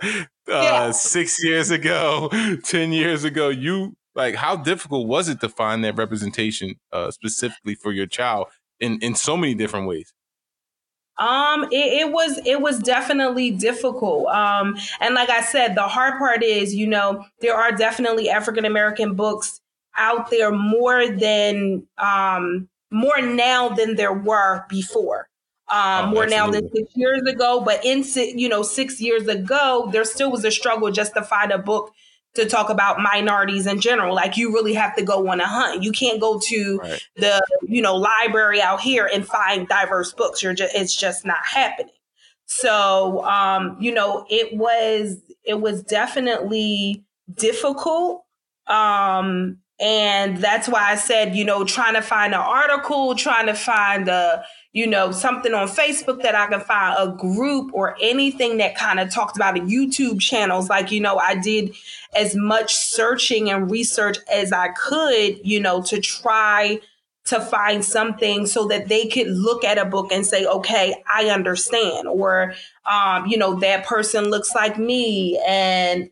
yeah. 0.47 0.91
six 0.91 1.43
years 1.43 1.69
ago, 1.71 2.29
10 2.63 2.93
years 2.93 3.23
ago, 3.23 3.49
you 3.49 3.95
like 4.15 4.36
how 4.36 4.55
difficult 4.55 5.08
was 5.08 5.27
it 5.27 5.41
to 5.41 5.49
find 5.49 5.84
that 5.84 5.97
representation 5.97 6.75
uh, 6.91 7.12
specifically 7.12 7.75
for 7.75 7.91
your 7.91 8.08
child 8.08 8.47
in, 8.79 8.99
in 9.01 9.15
so 9.15 9.36
many 9.36 9.53
different 9.53 9.88
ways? 9.88 10.13
Um, 11.19 11.65
it, 11.65 12.08
it, 12.08 12.12
was 12.12 12.39
it 12.45 12.62
was 12.62 12.79
definitely 12.79 13.51
difficult. 13.51 14.27
Um, 14.27 14.77
and 15.01 15.13
like 15.15 15.29
I 15.29 15.41
said, 15.41 15.75
the 15.75 15.88
hard 15.88 16.17
part 16.17 16.43
is, 16.43 16.73
you 16.73 16.88
know, 16.88 17.25
there 17.41 17.55
are 17.55 17.73
definitely 17.73 18.29
African 18.29 18.63
American 18.63 19.15
books 19.15 19.60
out 19.97 20.32
there 20.32 20.51
more 20.51 21.08
than 21.10 21.86
um 21.97 22.69
more 22.91 23.21
now 23.21 23.69
than 23.69 23.95
there 23.95 24.13
were 24.13 24.65
before. 24.69 25.27
Um, 25.71 26.05
oh, 26.05 26.08
more 26.08 26.23
absolutely. 26.23 26.36
now 26.36 26.51
than 26.51 26.75
six 26.75 26.91
years 26.95 27.21
ago, 27.23 27.62
but 27.63 27.86
in 27.86 28.03
you 28.15 28.49
know 28.49 28.63
six 28.63 28.99
years 28.99 29.27
ago, 29.27 29.89
there 29.91 30.05
still 30.05 30.32
was 30.32 30.43
a 30.43 30.51
struggle 30.51 30.89
just 30.89 31.13
to 31.13 31.21
find 31.21 31.51
a 31.51 31.60
book 31.60 31.93
to 32.36 32.46
talk 32.46 32.70
about 32.70 33.00
minorities 33.00 33.65
in 33.65 33.82
general. 33.82 34.15
Like 34.15 34.38
you 34.38 34.54
really 34.54 34.74
have 34.74 34.96
to 34.96 35.04
go 35.04 35.28
on 35.30 35.39
a 35.39 35.48
hunt. 35.48 35.84
You 35.84 35.92
can't 35.92 36.22
go 36.22 36.39
to 36.39 36.80
right. 36.82 37.08
the, 37.15 37.42
you 37.63 37.82
know, 37.82 37.96
library 37.96 38.62
out 38.62 38.82
here 38.82 39.10
and 39.12 39.26
find 39.26 39.68
diverse 39.68 40.13
books. 40.13 40.44
You're 40.44 40.54
just 40.54 40.76
it's 40.76 40.96
just 40.96 41.26
not 41.26 41.46
happening. 41.46 41.94
So 42.46 43.24
um, 43.26 43.78
you 43.80 43.92
know, 43.92 44.26
it 44.30 44.56
was 44.56 45.22
it 45.44 45.60
was 45.60 45.84
definitely 45.84 47.04
difficult. 47.34 48.26
Um, 48.68 49.58
and 49.80 50.38
that's 50.38 50.68
why 50.68 50.92
I 50.92 50.96
said, 50.96 51.36
you 51.36 51.46
know, 51.46 51.63
trying 51.63 51.94
to 51.94 52.02
find 52.02 52.34
an 52.34 52.42
article, 52.42 53.15
trying 53.15 53.46
to 53.46 53.54
find 53.54 54.08
a, 54.10 54.44
you 54.71 54.86
know, 54.86 55.12
something 55.12 55.53
on 55.53 55.67
Facebook 55.67 56.21
that 56.21 56.36
I 56.36 56.45
can 56.47 56.60
find 56.60 56.95
a 56.99 57.15
group 57.15 57.71
or 57.73 57.97
anything 58.01 58.58
that 58.58 58.75
kind 58.75 58.99
of 58.99 59.12
talks 59.12 59.36
about 59.36 59.58
it, 59.58 59.65
YouTube 59.65 60.19
channels. 60.19 60.69
Like, 60.69 60.91
you 60.91 61.01
know, 61.01 61.17
I 61.17 61.36
did 61.36 61.75
as 62.15 62.36
much 62.36 62.75
searching 62.75 63.49
and 63.49 63.71
research 63.71 64.17
as 64.32 64.51
I 64.51 64.69
could, 64.69 65.39
you 65.43 65.60
know, 65.60 65.82
to 65.84 65.99
try 65.99 66.79
to 67.25 67.39
find 67.39 67.84
something 67.84 68.45
so 68.45 68.67
that 68.67 68.89
they 68.89 69.08
could 69.08 69.27
look 69.27 69.63
at 69.63 69.77
a 69.77 69.86
book 69.86 70.12
and 70.12 70.25
say, 70.25 70.45
okay, 70.45 70.95
I 71.12 71.29
understand. 71.29 72.08
Or, 72.08 72.53
um, 72.91 73.27
you 73.27 73.38
know, 73.38 73.60
that 73.60 73.86
person 73.86 74.25
looks 74.25 74.53
like 74.53 74.77
me 74.77 75.39
and 75.47 76.10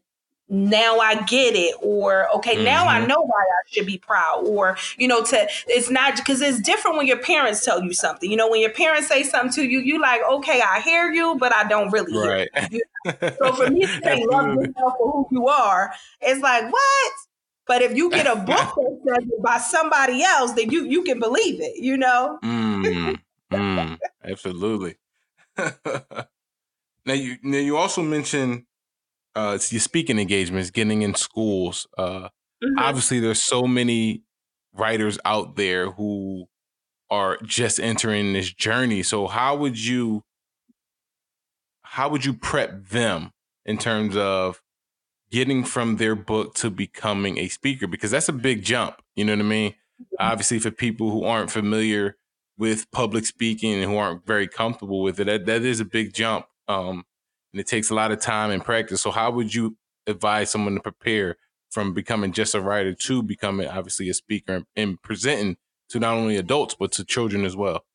now 0.49 0.99
I 0.99 1.21
get 1.23 1.55
it, 1.55 1.75
or 1.81 2.29
okay, 2.37 2.55
mm-hmm. 2.55 2.63
now 2.63 2.87
I 2.87 2.99
mm-hmm. 2.99 3.07
know 3.07 3.21
why 3.21 3.41
I 3.41 3.61
should 3.67 3.85
be 3.85 3.97
proud, 3.97 4.45
or 4.47 4.77
you 4.97 5.07
know, 5.07 5.23
to 5.23 5.47
it's 5.67 5.89
not 5.89 6.15
because 6.15 6.41
it's 6.41 6.61
different 6.61 6.97
when 6.97 7.07
your 7.07 7.19
parents 7.19 7.65
tell 7.65 7.83
you 7.83 7.93
something. 7.93 8.29
You 8.29 8.37
know, 8.37 8.49
when 8.49 8.61
your 8.61 8.71
parents 8.71 9.07
say 9.07 9.23
something 9.23 9.51
to 9.53 9.69
you, 9.69 9.79
you 9.79 10.01
like, 10.01 10.21
okay, 10.23 10.61
I 10.61 10.79
hear 10.79 11.11
you, 11.11 11.35
but 11.37 11.53
I 11.53 11.67
don't 11.67 11.91
really 11.91 12.17
right. 12.17 12.49
hear. 12.69 12.81
You. 13.05 13.11
so 13.39 13.53
for 13.53 13.69
me 13.69 13.81
to 13.81 14.01
say 14.03 14.25
love 14.25 14.55
yourself 14.55 14.93
for 14.97 15.11
who 15.11 15.27
you 15.31 15.47
are, 15.47 15.91
it's 16.21 16.41
like 16.41 16.71
what? 16.71 17.11
But 17.65 17.81
if 17.81 17.95
you 17.95 18.09
get 18.09 18.25
a 18.25 18.37
book 18.37 18.45
that 18.45 18.99
says 19.05 19.29
it 19.29 19.43
by 19.43 19.57
somebody 19.57 20.23
else, 20.23 20.53
then 20.53 20.71
you 20.71 20.85
you 20.85 21.03
can 21.03 21.19
believe 21.19 21.59
it. 21.59 21.75
You 21.77 21.97
know. 21.97 22.39
mm, 22.41 23.19
mm, 23.51 23.99
absolutely. 24.23 24.95
now 25.57 27.13
you 27.13 27.35
now 27.43 27.57
you 27.57 27.75
also 27.75 28.01
mentioned 28.01 28.63
uh, 29.37 29.59
your 29.69 29.79
speaking 29.79 30.17
engagements, 30.17 30.71
getting 30.71 31.03
in 31.03 31.13
schools. 31.13 31.87
Uh, 31.95 32.29
mm-hmm. 32.63 32.79
Obviously, 32.79 33.19
there's 33.19 33.41
so 33.41 33.67
many 33.67 34.23
writers 34.73 35.19
out 35.25 35.55
there 35.55 35.91
who 35.91 36.47
are 37.11 37.37
just 37.43 37.79
entering 37.79 38.33
this 38.33 38.51
journey. 38.51 39.03
So, 39.03 39.27
how 39.27 39.55
would 39.55 39.77
you 39.77 40.23
how 41.83 42.09
would 42.09 42.25
you 42.25 42.33
prep 42.33 42.87
them 42.87 43.31
in 43.63 43.77
terms 43.77 44.17
of 44.17 44.59
getting 45.29 45.63
from 45.63 45.97
their 45.97 46.15
book 46.15 46.55
to 46.55 46.71
becoming 46.71 47.37
a 47.37 47.47
speaker? 47.47 47.85
Because 47.85 48.09
that's 48.09 48.29
a 48.29 48.33
big 48.33 48.63
jump. 48.63 49.03
You 49.15 49.25
know 49.25 49.33
what 49.33 49.45
I 49.45 49.49
mean? 49.49 49.71
Mm-hmm. 49.71 50.15
Obviously, 50.19 50.57
for 50.57 50.71
people 50.71 51.11
who 51.11 51.23
aren't 51.23 51.51
familiar 51.51 52.17
with 52.57 52.89
public 52.89 53.27
speaking 53.27 53.73
and 53.73 53.83
who 53.83 53.97
aren't 53.97 54.25
very 54.25 54.47
comfortable 54.47 55.03
with 55.03 55.19
it, 55.19 55.25
that, 55.25 55.45
that 55.45 55.61
is 55.61 55.79
a 55.79 55.85
big 55.85 56.13
jump. 56.13 56.47
Um, 56.67 57.05
and 57.53 57.59
it 57.59 57.67
takes 57.67 57.89
a 57.89 57.95
lot 57.95 58.11
of 58.11 58.19
time 58.19 58.51
and 58.51 58.63
practice. 58.63 59.01
So 59.01 59.11
how 59.11 59.31
would 59.31 59.53
you 59.53 59.77
advise 60.05 60.49
someone 60.49 60.75
to 60.75 60.79
prepare 60.79 61.37
from 61.69 61.93
becoming 61.93 62.31
just 62.31 62.55
a 62.55 62.61
writer 62.61 62.93
to 62.93 63.21
becoming 63.21 63.67
obviously 63.67 64.09
a 64.09 64.13
speaker 64.13 64.55
and, 64.55 64.65
and 64.75 65.01
presenting 65.01 65.57
to 65.89 65.99
not 65.99 66.15
only 66.15 66.37
adults 66.37 66.75
but 66.77 66.91
to 66.93 67.05
children 67.05 67.45
as 67.45 67.55
well? 67.55 67.85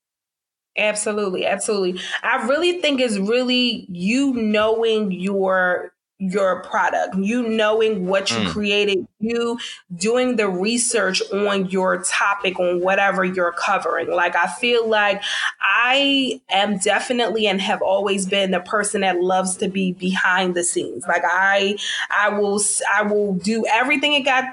Absolutely, 0.76 1.44
absolutely. 1.44 2.00
I 2.22 2.46
really 2.46 2.80
think 2.80 3.00
it's 3.00 3.18
really 3.18 3.86
you 3.90 4.32
knowing 4.32 5.12
your 5.12 5.92
your 6.22 6.62
product, 6.62 7.16
you 7.16 7.42
knowing 7.42 8.06
what 8.06 8.30
you 8.30 8.36
mm. 8.36 8.52
created, 8.52 9.04
you 9.18 9.58
doing 9.96 10.36
the 10.36 10.48
research 10.48 11.20
on 11.32 11.68
your 11.68 12.00
topic, 12.04 12.60
on 12.60 12.80
whatever 12.80 13.24
you're 13.24 13.50
covering. 13.50 14.08
Like, 14.08 14.36
I 14.36 14.46
feel 14.46 14.88
like 14.88 15.20
I 15.60 16.40
am 16.48 16.78
definitely 16.78 17.48
and 17.48 17.60
have 17.60 17.82
always 17.82 18.24
been 18.24 18.52
the 18.52 18.60
person 18.60 19.00
that 19.00 19.20
loves 19.20 19.56
to 19.56 19.68
be 19.68 19.94
behind 19.94 20.54
the 20.54 20.62
scenes. 20.62 21.04
Like, 21.08 21.24
I, 21.24 21.76
I 22.08 22.28
will, 22.28 22.60
I 22.94 23.02
will 23.02 23.34
do 23.34 23.66
everything 23.68 24.12
it 24.12 24.24
got 24.24 24.44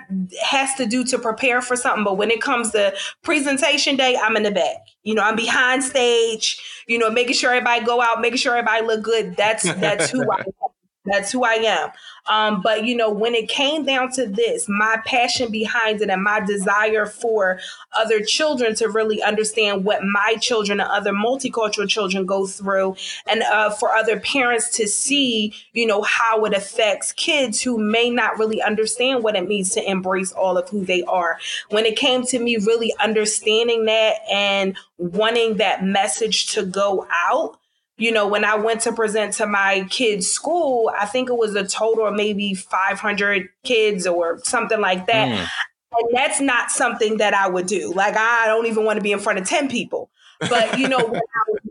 has 0.41 0.73
to 0.75 0.87
do 0.87 1.03
to 1.03 1.19
prepare 1.19 1.61
for 1.61 1.75
something. 1.75 2.03
But 2.03 2.17
when 2.17 2.31
it 2.31 2.41
comes 2.41 2.71
to 2.71 2.95
presentation 3.21 3.95
day, 3.95 4.17
I'm 4.19 4.35
in 4.35 4.41
the 4.41 4.51
back. 4.51 4.87
You 5.03 5.13
know, 5.13 5.21
I'm 5.21 5.35
behind 5.35 5.83
stage. 5.83 6.59
You 6.87 6.97
know, 6.97 7.11
making 7.11 7.35
sure 7.35 7.51
everybody 7.51 7.85
go 7.85 8.01
out, 8.01 8.21
making 8.21 8.37
sure 8.37 8.57
everybody 8.57 8.87
look 8.87 9.03
good. 9.03 9.37
That's 9.37 9.63
that's 9.75 10.09
who 10.09 10.23
I 10.31 10.39
am. 10.39 10.69
That's 11.11 11.31
who 11.31 11.43
I 11.43 11.53
am. 11.53 11.89
Um, 12.27 12.61
but 12.61 12.85
you 12.85 12.95
know, 12.95 13.09
when 13.09 13.33
it 13.33 13.49
came 13.49 13.85
down 13.85 14.11
to 14.13 14.27
this, 14.27 14.67
my 14.69 14.97
passion 15.05 15.51
behind 15.51 16.01
it 16.01 16.09
and 16.09 16.23
my 16.23 16.39
desire 16.39 17.05
for 17.05 17.59
other 17.97 18.21
children 18.21 18.75
to 18.75 18.87
really 18.87 19.21
understand 19.23 19.83
what 19.83 20.03
my 20.03 20.35
children 20.39 20.79
and 20.79 20.89
other 20.89 21.11
multicultural 21.11 21.89
children 21.89 22.25
go 22.25 22.45
through, 22.45 22.95
and 23.27 23.41
uh, 23.43 23.71
for 23.71 23.93
other 23.93 24.19
parents 24.19 24.69
to 24.77 24.87
see, 24.87 25.53
you 25.73 25.85
know, 25.85 26.03
how 26.03 26.45
it 26.45 26.53
affects 26.53 27.11
kids 27.13 27.61
who 27.61 27.77
may 27.77 28.09
not 28.09 28.37
really 28.37 28.61
understand 28.61 29.23
what 29.23 29.35
it 29.35 29.47
means 29.47 29.71
to 29.71 29.89
embrace 29.89 30.31
all 30.31 30.57
of 30.57 30.69
who 30.69 30.85
they 30.85 31.03
are. 31.03 31.39
When 31.69 31.85
it 31.85 31.95
came 31.95 32.23
to 32.27 32.39
me 32.39 32.57
really 32.57 32.93
understanding 32.99 33.85
that 33.85 34.17
and 34.31 34.77
wanting 34.97 35.57
that 35.57 35.83
message 35.83 36.53
to 36.53 36.63
go 36.63 37.07
out 37.11 37.57
you 37.99 38.11
know, 38.11 38.27
when 38.27 38.45
I 38.45 38.55
went 38.55 38.81
to 38.81 38.93
present 38.93 39.33
to 39.35 39.45
my 39.45 39.85
kids' 39.89 40.27
school, 40.27 40.91
I 40.97 41.05
think 41.05 41.29
it 41.29 41.37
was 41.37 41.55
a 41.55 41.65
total 41.67 42.07
of 42.07 42.15
maybe 42.15 42.53
500 42.53 43.49
kids 43.63 44.07
or 44.07 44.39
something 44.43 44.79
like 44.79 45.05
that. 45.07 45.27
Mm. 45.27 45.47
And 45.97 46.09
that's 46.13 46.39
not 46.39 46.71
something 46.71 47.17
that 47.17 47.33
I 47.33 47.49
would 47.49 47.67
do. 47.67 47.93
Like, 47.93 48.15
I 48.15 48.45
don't 48.45 48.67
even 48.67 48.85
want 48.85 48.97
to 48.97 49.03
be 49.03 49.11
in 49.11 49.19
front 49.19 49.39
of 49.39 49.47
10 49.47 49.69
people. 49.69 50.09
But, 50.39 50.79
you 50.79 50.87
know, 50.87 51.03
when 51.03 51.21
I 51.21 51.69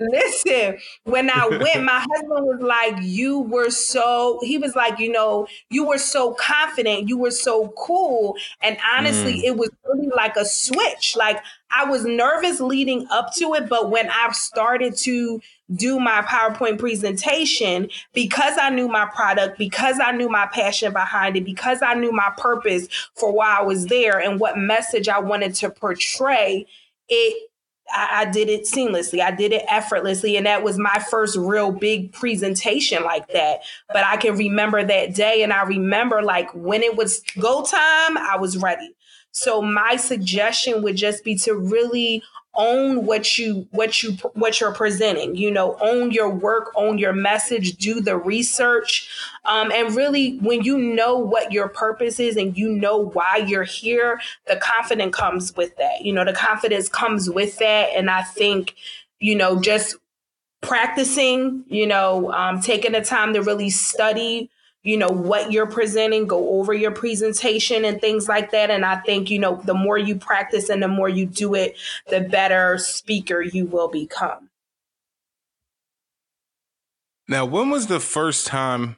Listen, 0.00 0.78
when 1.04 1.28
I 1.28 1.46
went, 1.46 1.84
my 1.84 2.04
husband 2.10 2.46
was 2.46 2.62
like, 2.62 2.96
You 3.02 3.40
were 3.40 3.68
so, 3.68 4.40
he 4.42 4.56
was 4.56 4.74
like, 4.74 4.98
You 4.98 5.12
know, 5.12 5.46
you 5.68 5.86
were 5.86 5.98
so 5.98 6.32
confident. 6.32 7.08
You 7.08 7.18
were 7.18 7.30
so 7.30 7.68
cool. 7.76 8.34
And 8.62 8.78
honestly, 8.94 9.42
mm. 9.42 9.44
it 9.44 9.56
was 9.58 9.70
really 9.84 10.08
like 10.16 10.36
a 10.36 10.46
switch. 10.46 11.16
Like, 11.16 11.42
I 11.70 11.84
was 11.84 12.04
nervous 12.04 12.60
leading 12.60 13.06
up 13.10 13.34
to 13.34 13.54
it. 13.54 13.68
But 13.68 13.90
when 13.90 14.08
I 14.10 14.30
started 14.32 14.96
to 14.98 15.40
do 15.74 16.00
my 16.00 16.22
PowerPoint 16.22 16.78
presentation 16.78 17.88
because 18.12 18.58
I 18.60 18.70
knew 18.70 18.88
my 18.88 19.06
product, 19.06 19.58
because 19.58 20.00
I 20.02 20.12
knew 20.12 20.28
my 20.28 20.46
passion 20.52 20.92
behind 20.92 21.36
it, 21.36 21.44
because 21.44 21.80
I 21.82 21.94
knew 21.94 22.12
my 22.12 22.32
purpose 22.36 22.88
for 23.14 23.32
why 23.32 23.58
I 23.58 23.62
was 23.62 23.86
there 23.86 24.18
and 24.18 24.40
what 24.40 24.58
message 24.58 25.08
I 25.08 25.20
wanted 25.20 25.54
to 25.56 25.70
portray, 25.70 26.66
it 27.08 27.50
I, 27.92 28.22
I, 28.22 28.24
did 28.30 28.48
it 28.48 28.64
seamlessly. 28.64 29.20
I 29.20 29.32
did 29.32 29.52
it 29.52 29.64
effortlessly. 29.68 30.36
And 30.36 30.46
that 30.46 30.62
was 30.62 30.78
my 30.78 31.04
first 31.10 31.36
real 31.36 31.72
big 31.72 32.12
presentation 32.12 33.02
like 33.02 33.26
that. 33.32 33.60
But 33.88 34.04
I 34.04 34.16
can 34.16 34.36
remember 34.36 34.84
that 34.84 35.14
day 35.14 35.42
and 35.42 35.52
I 35.52 35.62
remember 35.62 36.22
like 36.22 36.50
when 36.54 36.82
it 36.82 36.96
was 36.96 37.22
go 37.38 37.64
time, 37.64 38.16
I 38.16 38.36
was 38.38 38.56
ready. 38.56 38.94
So 39.32 39.62
my 39.62 39.96
suggestion 39.96 40.82
would 40.82 40.96
just 40.96 41.24
be 41.24 41.36
to 41.36 41.54
really 41.54 42.22
own 42.54 43.06
what 43.06 43.38
you 43.38 43.66
what 43.70 44.02
you 44.02 44.12
what 44.34 44.60
you're 44.60 44.74
presenting 44.74 45.36
you 45.36 45.50
know 45.50 45.76
own 45.80 46.10
your 46.10 46.28
work 46.28 46.72
own 46.74 46.98
your 46.98 47.12
message 47.12 47.76
do 47.76 48.00
the 48.00 48.16
research 48.16 49.08
um, 49.44 49.70
and 49.70 49.94
really 49.94 50.36
when 50.38 50.62
you 50.62 50.76
know 50.76 51.16
what 51.16 51.52
your 51.52 51.68
purpose 51.68 52.18
is 52.18 52.36
and 52.36 52.58
you 52.58 52.68
know 52.68 52.96
why 52.96 53.36
you're 53.36 53.62
here 53.62 54.20
the 54.48 54.56
confidence 54.56 55.14
comes 55.14 55.56
with 55.56 55.76
that. 55.76 56.04
You 56.04 56.12
know 56.12 56.24
the 56.24 56.32
confidence 56.32 56.88
comes 56.88 57.30
with 57.30 57.56
that. 57.58 57.90
And 57.94 58.10
i 58.10 58.22
think 58.22 58.74
you 59.20 59.36
know 59.36 59.60
just 59.60 59.96
practicing 60.60 61.64
you 61.68 61.86
know 61.86 62.32
um, 62.32 62.60
taking 62.60 62.92
the 62.92 63.00
time 63.00 63.32
to 63.34 63.42
really 63.42 63.70
study 63.70 64.50
you 64.82 64.96
know 64.96 65.08
what 65.08 65.52
you're 65.52 65.66
presenting 65.66 66.26
go 66.26 66.58
over 66.60 66.72
your 66.72 66.90
presentation 66.90 67.84
and 67.84 68.00
things 68.00 68.28
like 68.28 68.50
that. 68.52 68.70
And 68.70 68.84
i 68.84 68.96
think 68.96 69.30
you 69.30 69.38
know 69.38 69.60
the 69.64 69.74
more 69.74 69.98
you 69.98 70.16
practice 70.16 70.68
and 70.68 70.82
the 70.82 70.88
more 70.88 71.08
you 71.08 71.26
do 71.26 71.54
it 71.54 71.76
the 72.08 72.20
better 72.20 72.78
speaker 72.78 73.40
you 73.40 73.66
will 73.66 73.88
become. 73.88 74.48
Now 77.28 77.44
when 77.44 77.70
was 77.70 77.86
the 77.86 78.00
first 78.00 78.46
time 78.46 78.96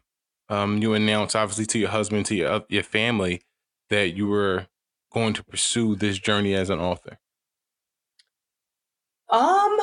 um, 0.49 0.83
you 0.83 0.93
announced 0.95 1.35
obviously 1.35 1.67
to 1.67 1.79
your 1.79 1.91
husband 1.91 2.27
to 2.27 2.35
your 2.35 2.65
your 2.69 2.83
family 2.83 3.43
that 3.91 4.17
you 4.17 4.27
were 4.29 4.67
going 5.13 5.35
to 5.35 5.45
pursue 5.45 5.95
this 5.97 6.19
journey 6.19 6.55
as 6.55 6.71
an 6.71 6.79
author? 6.79 7.19
Um 9.29 9.79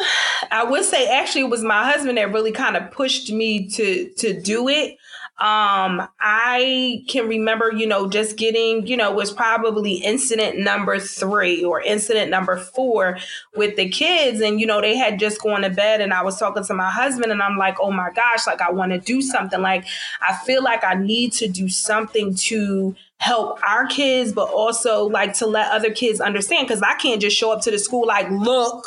i 0.51 0.63
would 0.63 0.85
say 0.85 1.07
actually 1.07 1.41
it 1.41 1.49
was 1.49 1.63
my 1.63 1.91
husband 1.91 2.17
that 2.17 2.31
really 2.31 2.51
kind 2.51 2.77
of 2.77 2.91
pushed 2.91 3.31
me 3.31 3.67
to 3.67 4.09
to 4.17 4.39
do 4.39 4.67
it 4.67 4.97
um, 5.39 6.05
I 6.19 7.05
can 7.07 7.29
remember, 7.29 7.71
you 7.71 7.87
know, 7.87 8.09
just 8.09 8.35
getting, 8.35 8.85
you 8.85 8.97
know, 8.97 9.09
was 9.13 9.31
probably 9.31 9.93
incident 9.93 10.59
number 10.59 10.99
three 10.99 11.63
or 11.63 11.79
incident 11.81 12.29
number 12.29 12.57
four 12.57 13.17
with 13.55 13.77
the 13.77 13.87
kids. 13.87 14.41
And, 14.41 14.59
you 14.59 14.65
know, 14.65 14.81
they 14.81 14.97
had 14.97 15.17
just 15.17 15.41
gone 15.41 15.61
to 15.61 15.69
bed 15.69 16.01
and 16.01 16.13
I 16.13 16.23
was 16.23 16.37
talking 16.37 16.65
to 16.65 16.73
my 16.73 16.89
husband 16.91 17.31
and 17.31 17.41
I'm 17.41 17.57
like, 17.57 17.77
oh 17.79 17.89
my 17.89 18.09
gosh, 18.13 18.47
like 18.47 18.59
I 18.59 18.69
want 18.71 18.91
to 18.91 18.99
do 18.99 19.21
something. 19.21 19.61
Like 19.61 19.85
I 20.21 20.35
feel 20.45 20.61
like 20.61 20.83
I 20.83 20.95
need 20.95 21.31
to 21.33 21.47
do 21.47 21.69
something 21.69 22.35
to 22.35 22.97
help 23.19 23.61
our 23.65 23.87
kids, 23.87 24.33
but 24.33 24.49
also 24.49 25.05
like 25.05 25.35
to 25.35 25.47
let 25.47 25.71
other 25.71 25.91
kids 25.91 26.19
understand. 26.19 26.67
Cause 26.67 26.81
I 26.81 26.95
can't 26.95 27.21
just 27.21 27.37
show 27.37 27.53
up 27.53 27.61
to 27.61 27.71
the 27.71 27.79
school 27.79 28.05
like, 28.05 28.29
look, 28.29 28.85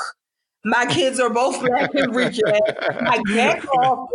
my 0.67 0.85
kids 0.85 1.19
are 1.19 1.31
both 1.31 1.61
black 1.61 1.95
and 1.95 2.15
reject. 2.15 2.61
Like 3.03 3.25
back 3.25 3.67
off. 3.69 4.11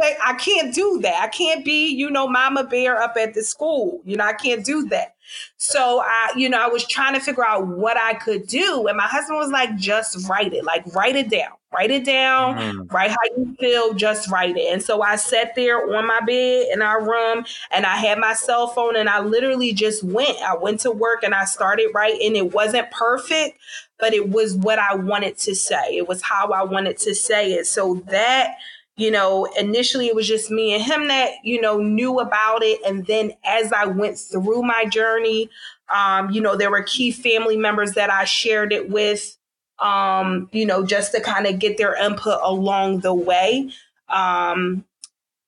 I 0.00 0.34
can't 0.34 0.74
do 0.74 1.00
that. 1.02 1.22
I 1.22 1.28
can't 1.28 1.64
be, 1.64 1.88
you 1.88 2.10
know, 2.10 2.28
mama 2.28 2.64
bear 2.64 3.00
up 3.00 3.16
at 3.16 3.34
the 3.34 3.42
school. 3.42 4.00
You 4.04 4.16
know, 4.16 4.24
I 4.24 4.32
can't 4.32 4.64
do 4.64 4.88
that. 4.88 5.14
So 5.56 6.02
I, 6.04 6.32
you 6.36 6.48
know, 6.48 6.60
I 6.60 6.66
was 6.66 6.86
trying 6.86 7.14
to 7.14 7.20
figure 7.20 7.46
out 7.46 7.66
what 7.66 7.96
I 7.96 8.14
could 8.14 8.46
do. 8.46 8.86
And 8.88 8.96
my 8.96 9.06
husband 9.06 9.38
was 9.38 9.50
like, 9.50 9.76
just 9.76 10.28
write 10.28 10.52
it, 10.52 10.64
like 10.64 10.84
write 10.94 11.16
it 11.16 11.30
down, 11.30 11.52
write 11.72 11.90
it 11.90 12.04
down, 12.04 12.56
mm. 12.56 12.92
write 12.92 13.10
how 13.10 13.16
you 13.36 13.56
feel, 13.58 13.94
just 13.94 14.30
write 14.30 14.56
it. 14.56 14.72
And 14.72 14.82
so 14.82 15.02
I 15.02 15.16
sat 15.16 15.54
there 15.54 15.96
on 15.96 16.06
my 16.06 16.20
bed 16.20 16.66
in 16.72 16.82
our 16.82 17.02
room 17.02 17.44
and 17.70 17.86
I 17.86 17.96
had 17.96 18.18
my 18.18 18.34
cell 18.34 18.68
phone 18.68 18.96
and 18.96 19.08
I 19.08 19.20
literally 19.20 19.72
just 19.72 20.02
went. 20.02 20.40
I 20.42 20.56
went 20.56 20.80
to 20.80 20.90
work 20.90 21.22
and 21.22 21.34
I 21.34 21.44
started 21.44 21.90
writing. 21.94 22.36
It 22.36 22.52
wasn't 22.52 22.90
perfect, 22.90 23.58
but 23.98 24.12
it 24.12 24.30
was 24.30 24.56
what 24.56 24.78
I 24.78 24.94
wanted 24.94 25.38
to 25.38 25.54
say. 25.54 25.96
It 25.96 26.08
was 26.08 26.22
how 26.22 26.50
I 26.50 26.64
wanted 26.64 26.98
to 26.98 27.14
say 27.14 27.52
it. 27.52 27.66
So 27.66 28.02
that 28.08 28.56
you 28.96 29.10
know, 29.10 29.46
initially 29.58 30.06
it 30.06 30.14
was 30.14 30.28
just 30.28 30.50
me 30.50 30.74
and 30.74 30.82
him 30.82 31.08
that, 31.08 31.30
you 31.42 31.60
know, 31.60 31.78
knew 31.78 32.20
about 32.20 32.62
it. 32.62 32.78
And 32.86 33.06
then 33.06 33.32
as 33.44 33.72
I 33.72 33.86
went 33.86 34.18
through 34.18 34.62
my 34.62 34.84
journey, 34.84 35.48
um, 35.92 36.30
you 36.30 36.40
know, 36.40 36.56
there 36.56 36.70
were 36.70 36.82
key 36.82 37.10
family 37.10 37.56
members 37.56 37.92
that 37.92 38.10
I 38.10 38.24
shared 38.24 38.72
it 38.72 38.90
with, 38.90 39.36
um, 39.78 40.48
you 40.52 40.66
know, 40.66 40.84
just 40.84 41.12
to 41.12 41.20
kind 41.20 41.46
of 41.46 41.58
get 41.58 41.78
their 41.78 41.94
input 41.94 42.38
along 42.42 43.00
the 43.00 43.14
way. 43.14 43.70
Um, 44.08 44.84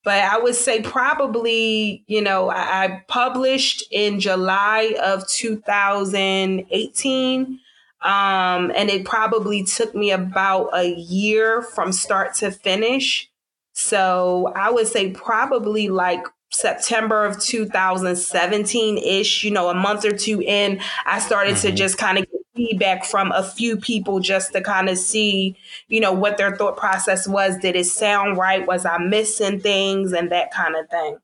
but 0.05 0.23
I 0.23 0.39
would 0.39 0.55
say 0.55 0.81
probably, 0.83 2.05
you 2.07 2.23
know, 2.23 2.51
I, 2.51 2.85
I 2.85 3.03
published 3.09 3.85
in 3.91 4.21
July 4.21 4.95
of 5.03 5.27
2018. 5.29 7.61
Um, 8.03 8.71
and 8.77 8.91
it 8.91 9.07
probably 9.07 9.65
took 9.65 9.95
me 9.95 10.11
about 10.11 10.69
a 10.75 10.95
year 10.95 11.63
from 11.63 11.91
start 11.91 12.35
to 12.37 12.51
finish. 12.51 13.31
So 13.75 14.53
I 14.55 14.71
would 14.71 14.87
say 14.87 15.11
probably 15.11 15.89
like 15.89 16.25
September 16.51 17.25
of 17.25 17.41
2017 17.41 18.99
ish, 18.99 19.45
you 19.45 19.51
know, 19.51 19.69
a 19.69 19.75
month 19.75 20.05
or 20.05 20.17
two 20.17 20.41
in, 20.41 20.81
I 21.05 21.19
started 21.19 21.57
mm-hmm. 21.57 21.69
to 21.69 21.75
just 21.75 21.99
kind 21.99 22.19
of 22.19 22.25
get 22.25 22.41
feedback 22.55 23.05
from 23.05 23.33
a 23.33 23.43
few 23.43 23.77
people 23.77 24.21
just 24.21 24.53
to 24.53 24.61
kind 24.61 24.89
of 24.89 24.97
see, 24.97 25.57
you 25.89 26.01
know, 26.01 26.13
what 26.13 26.37
their 26.37 26.57
thought 26.57 26.77
process 26.77 27.27
was. 27.27 27.59
Did 27.59 27.75
it 27.75 27.87
sound 27.87 28.39
right? 28.39 28.65
Was 28.65 28.87
I 28.87 28.99
missing 28.99 29.59
things 29.59 30.13
and 30.13 30.31
that 30.31 30.53
kind 30.53 30.77
of 30.77 30.89
thing? 30.89 31.19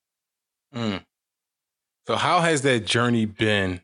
Mm. 0.74 1.04
So, 2.08 2.16
how 2.16 2.40
has 2.40 2.62
that 2.62 2.84
journey 2.84 3.26
been 3.26 3.82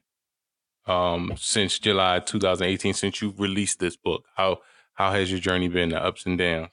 um, 0.86 1.32
since 1.36 1.78
July 1.78 2.18
2018, 2.18 2.94
since 2.94 3.22
you 3.22 3.32
released 3.38 3.78
this 3.78 3.96
book? 3.96 4.24
How 4.34 4.58
how 4.94 5.12
has 5.12 5.30
your 5.30 5.38
journey 5.40 5.68
been, 5.68 5.90
the 5.90 6.02
ups 6.02 6.26
and 6.26 6.36
downs? 6.36 6.70